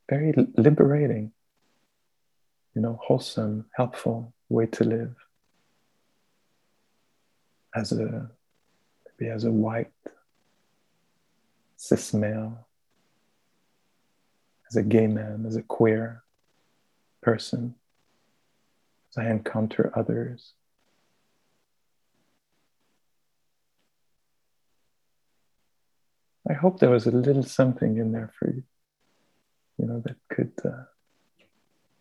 very 0.08 0.32
liberating, 0.56 1.32
you 2.74 2.82
know, 2.82 3.00
wholesome, 3.02 3.66
helpful 3.74 4.32
way 4.48 4.66
to 4.66 4.84
live 4.84 5.14
as 7.74 7.92
a 7.92 8.30
maybe 9.18 9.30
as 9.30 9.44
a 9.44 9.50
white 9.50 9.92
cis 11.76 12.14
male, 12.14 12.66
as 14.70 14.76
a 14.76 14.82
gay 14.82 15.06
man, 15.06 15.44
as 15.46 15.56
a 15.56 15.62
queer 15.62 16.22
person, 17.22 17.74
as 19.10 19.18
I 19.18 19.30
encounter 19.30 19.92
others. 19.94 20.52
I 26.48 26.52
hope 26.52 26.78
there 26.78 26.90
was 26.90 27.06
a 27.06 27.10
little 27.10 27.42
something 27.42 27.96
in 27.98 28.12
there 28.12 28.32
for 28.38 28.50
you, 28.50 28.62
you 29.78 29.86
know, 29.86 30.00
that 30.04 30.16
could, 30.30 30.52
uh, 30.64 30.84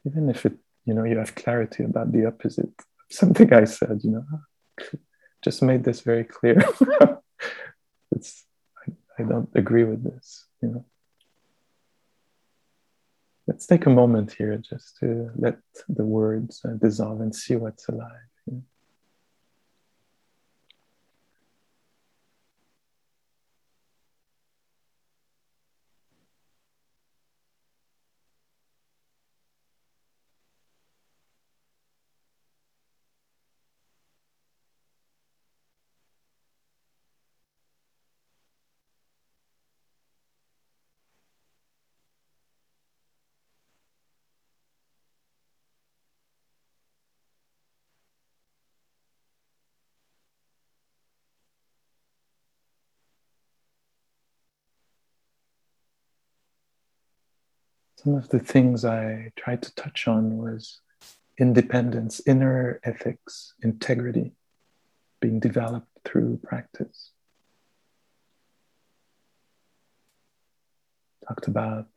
even 0.06 0.30
if 0.30 0.46
it, 0.46 0.54
you 0.86 0.94
know, 0.94 1.04
you 1.04 1.18
have 1.18 1.36
clarity 1.36 1.84
about 1.84 2.12
the 2.12 2.26
opposite 2.28 2.70
something 3.10 3.52
I 3.54 3.66
said, 3.66 4.02
you 4.04 4.12
know, 4.12 4.26
just 5.44 5.62
made 5.62 5.84
this 5.84 6.02
very 6.02 6.24
clear. 6.24 6.58
it's 8.12 8.46
I 9.18 9.24
don't 9.24 9.50
agree 9.56 9.84
with 9.86 10.04
this, 10.04 10.46
you 10.62 10.70
know. 10.70 10.86
Let's 13.48 13.68
take 13.68 13.86
a 13.86 13.92
moment 13.92 14.34
here 14.34 14.58
just 14.58 14.98
to 14.98 15.30
let 15.36 15.60
the 15.88 16.04
words 16.04 16.62
uh, 16.66 16.74
dissolve 16.74 17.22
and 17.22 17.34
see 17.34 17.56
what's 17.56 17.88
alive. 17.88 18.28
You 18.48 18.54
know? 18.54 18.64
Some 58.06 58.14
of 58.14 58.30
the 58.30 58.38
things 58.38 58.86
I 58.86 59.32
tried 59.36 59.64
to 59.64 59.74
touch 59.74 60.08
on 60.08 60.38
was 60.38 60.80
independence, 61.40 62.22
inner 62.28 62.80
ethics, 62.84 63.56
integrity 63.64 64.34
being 65.20 65.40
developed 65.40 65.88
through 66.06 66.40
practice. 66.44 67.10
Talked 71.28 71.48
about 71.48 71.88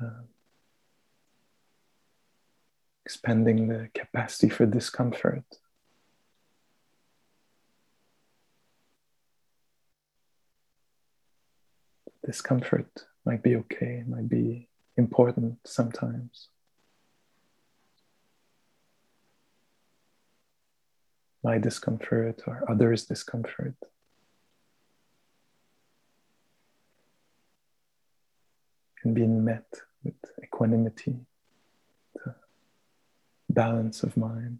uh, 0.00 0.22
expanding 3.04 3.68
the 3.68 3.90
capacity 3.94 4.48
for 4.48 4.64
discomfort. 4.64 5.44
discomfort 12.24 13.04
might 13.24 13.42
be 13.42 13.56
okay, 13.56 14.04
might 14.06 14.28
be 14.28 14.68
important 14.96 15.58
sometimes. 15.64 16.48
My 21.42 21.58
discomfort 21.58 22.42
or 22.46 22.64
others' 22.68 23.04
discomfort. 23.04 23.74
And 29.04 29.14
being 29.14 29.44
met 29.44 29.66
with 30.04 30.14
equanimity, 30.42 31.16
balance 33.48 34.02
of 34.02 34.16
mind, 34.16 34.58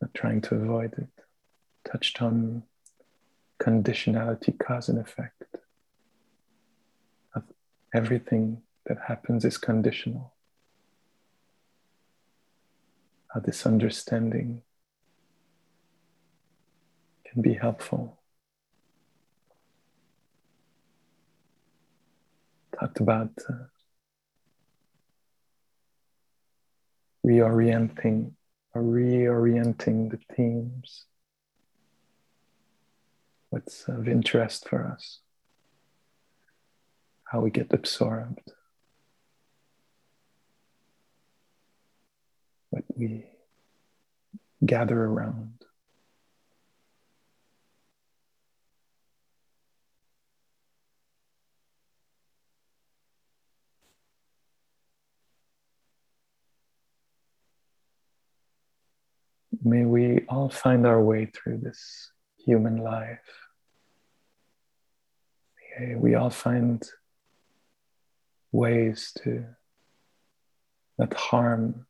not 0.00 0.12
trying 0.14 0.40
to 0.42 0.54
avoid 0.54 0.92
it. 0.98 1.08
Touched 1.90 2.20
on 2.20 2.64
conditionality, 3.58 4.58
cause 4.58 4.88
and 4.88 4.98
effect. 4.98 5.44
Everything 7.96 8.62
that 8.86 8.98
happens 9.08 9.44
is 9.44 9.56
conditional. 9.58 10.34
How 13.32 13.40
this 13.40 13.66
understanding 13.66 14.62
can 17.24 17.42
be 17.42 17.54
helpful. 17.54 18.20
Talked 22.78 23.00
about 23.00 23.30
uh, 23.48 23.54
reorienting 27.26 28.32
or 28.74 28.82
reorienting 28.82 30.10
the 30.10 30.18
themes 30.34 31.06
what's 33.50 33.88
of 33.88 34.06
interest 34.06 34.68
for 34.68 34.86
us, 34.86 35.20
how 37.26 37.40
we 37.40 37.50
get 37.50 37.72
absorbed, 37.72 38.52
what 42.70 42.84
we 42.96 43.26
gather 44.64 45.04
around. 45.04 45.52
May 59.64 59.84
we 59.84 60.20
all 60.28 60.48
find 60.48 60.86
our 60.86 61.02
way 61.02 61.26
through 61.26 61.58
this 61.58 62.12
human 62.38 62.76
life. 62.76 63.18
We 65.96 66.14
all 66.14 66.30
find 66.30 66.88
ways 68.52 69.12
to 69.22 69.44
not 70.98 71.12
harm 71.14 71.86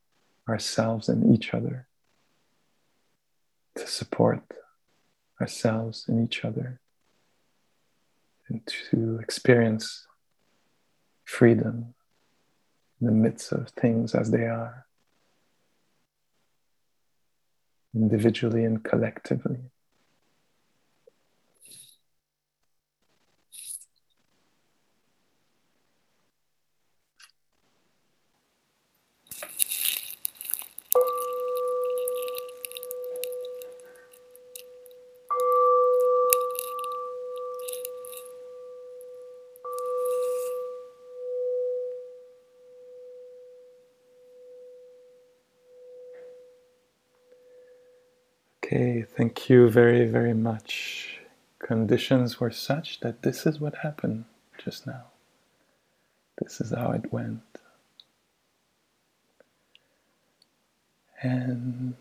ourselves 0.48 1.08
and 1.08 1.34
each 1.34 1.54
other, 1.54 1.86
to 3.76 3.86
support 3.86 4.42
ourselves 5.40 6.06
and 6.08 6.24
each 6.24 6.44
other, 6.44 6.80
and 8.48 8.66
to 8.66 9.18
experience 9.22 10.06
freedom 11.24 11.94
in 13.00 13.06
the 13.06 13.12
midst 13.12 13.52
of 13.52 13.68
things 13.70 14.14
as 14.14 14.30
they 14.30 14.44
are, 14.44 14.86
individually 17.94 18.64
and 18.64 18.82
collectively. 18.84 19.58
Thank 49.16 49.48
you 49.48 49.68
very, 49.70 50.06
very 50.06 50.34
much. 50.34 51.20
Conditions 51.58 52.38
were 52.38 52.50
such 52.50 53.00
that 53.00 53.22
this 53.22 53.46
is 53.46 53.60
what 53.60 53.76
happened 53.76 54.26
just 54.62 54.86
now. 54.86 55.04
This 56.42 56.60
is 56.60 56.70
how 56.70 56.92
it 56.92 57.12
went. 57.12 57.40
And 61.22 61.94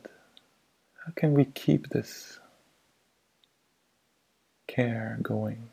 how 1.06 1.14
can 1.16 1.34
we 1.34 1.46
keep 1.46 1.90
this 1.90 2.40
care 4.68 5.18
going, 5.22 5.70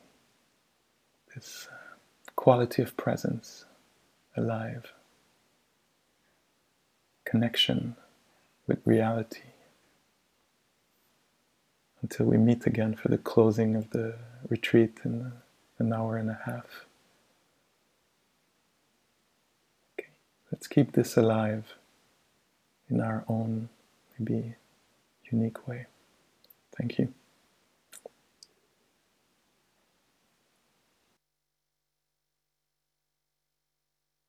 this 1.34 1.68
uh, 1.70 1.96
quality 2.36 2.82
of 2.82 2.96
presence 2.96 3.64
alive, 4.36 4.92
connection 7.24 7.96
with 8.68 8.78
reality? 8.84 9.51
Until 12.02 12.26
we 12.26 12.36
meet 12.36 12.66
again 12.66 12.94
for 12.94 13.08
the 13.08 13.18
closing 13.18 13.76
of 13.76 13.90
the 13.90 14.16
retreat 14.48 14.98
in 15.04 15.32
an 15.78 15.92
hour 15.92 16.16
and 16.16 16.30
a 16.30 16.38
half. 16.46 16.86
Okay, 19.98 20.08
let's 20.50 20.66
keep 20.66 20.92
this 20.92 21.16
alive 21.16 21.74
in 22.90 23.00
our 23.00 23.24
own, 23.28 23.68
maybe 24.18 24.54
unique 25.30 25.66
way. 25.66 25.86
Thank 26.76 26.98
you. 26.98 27.12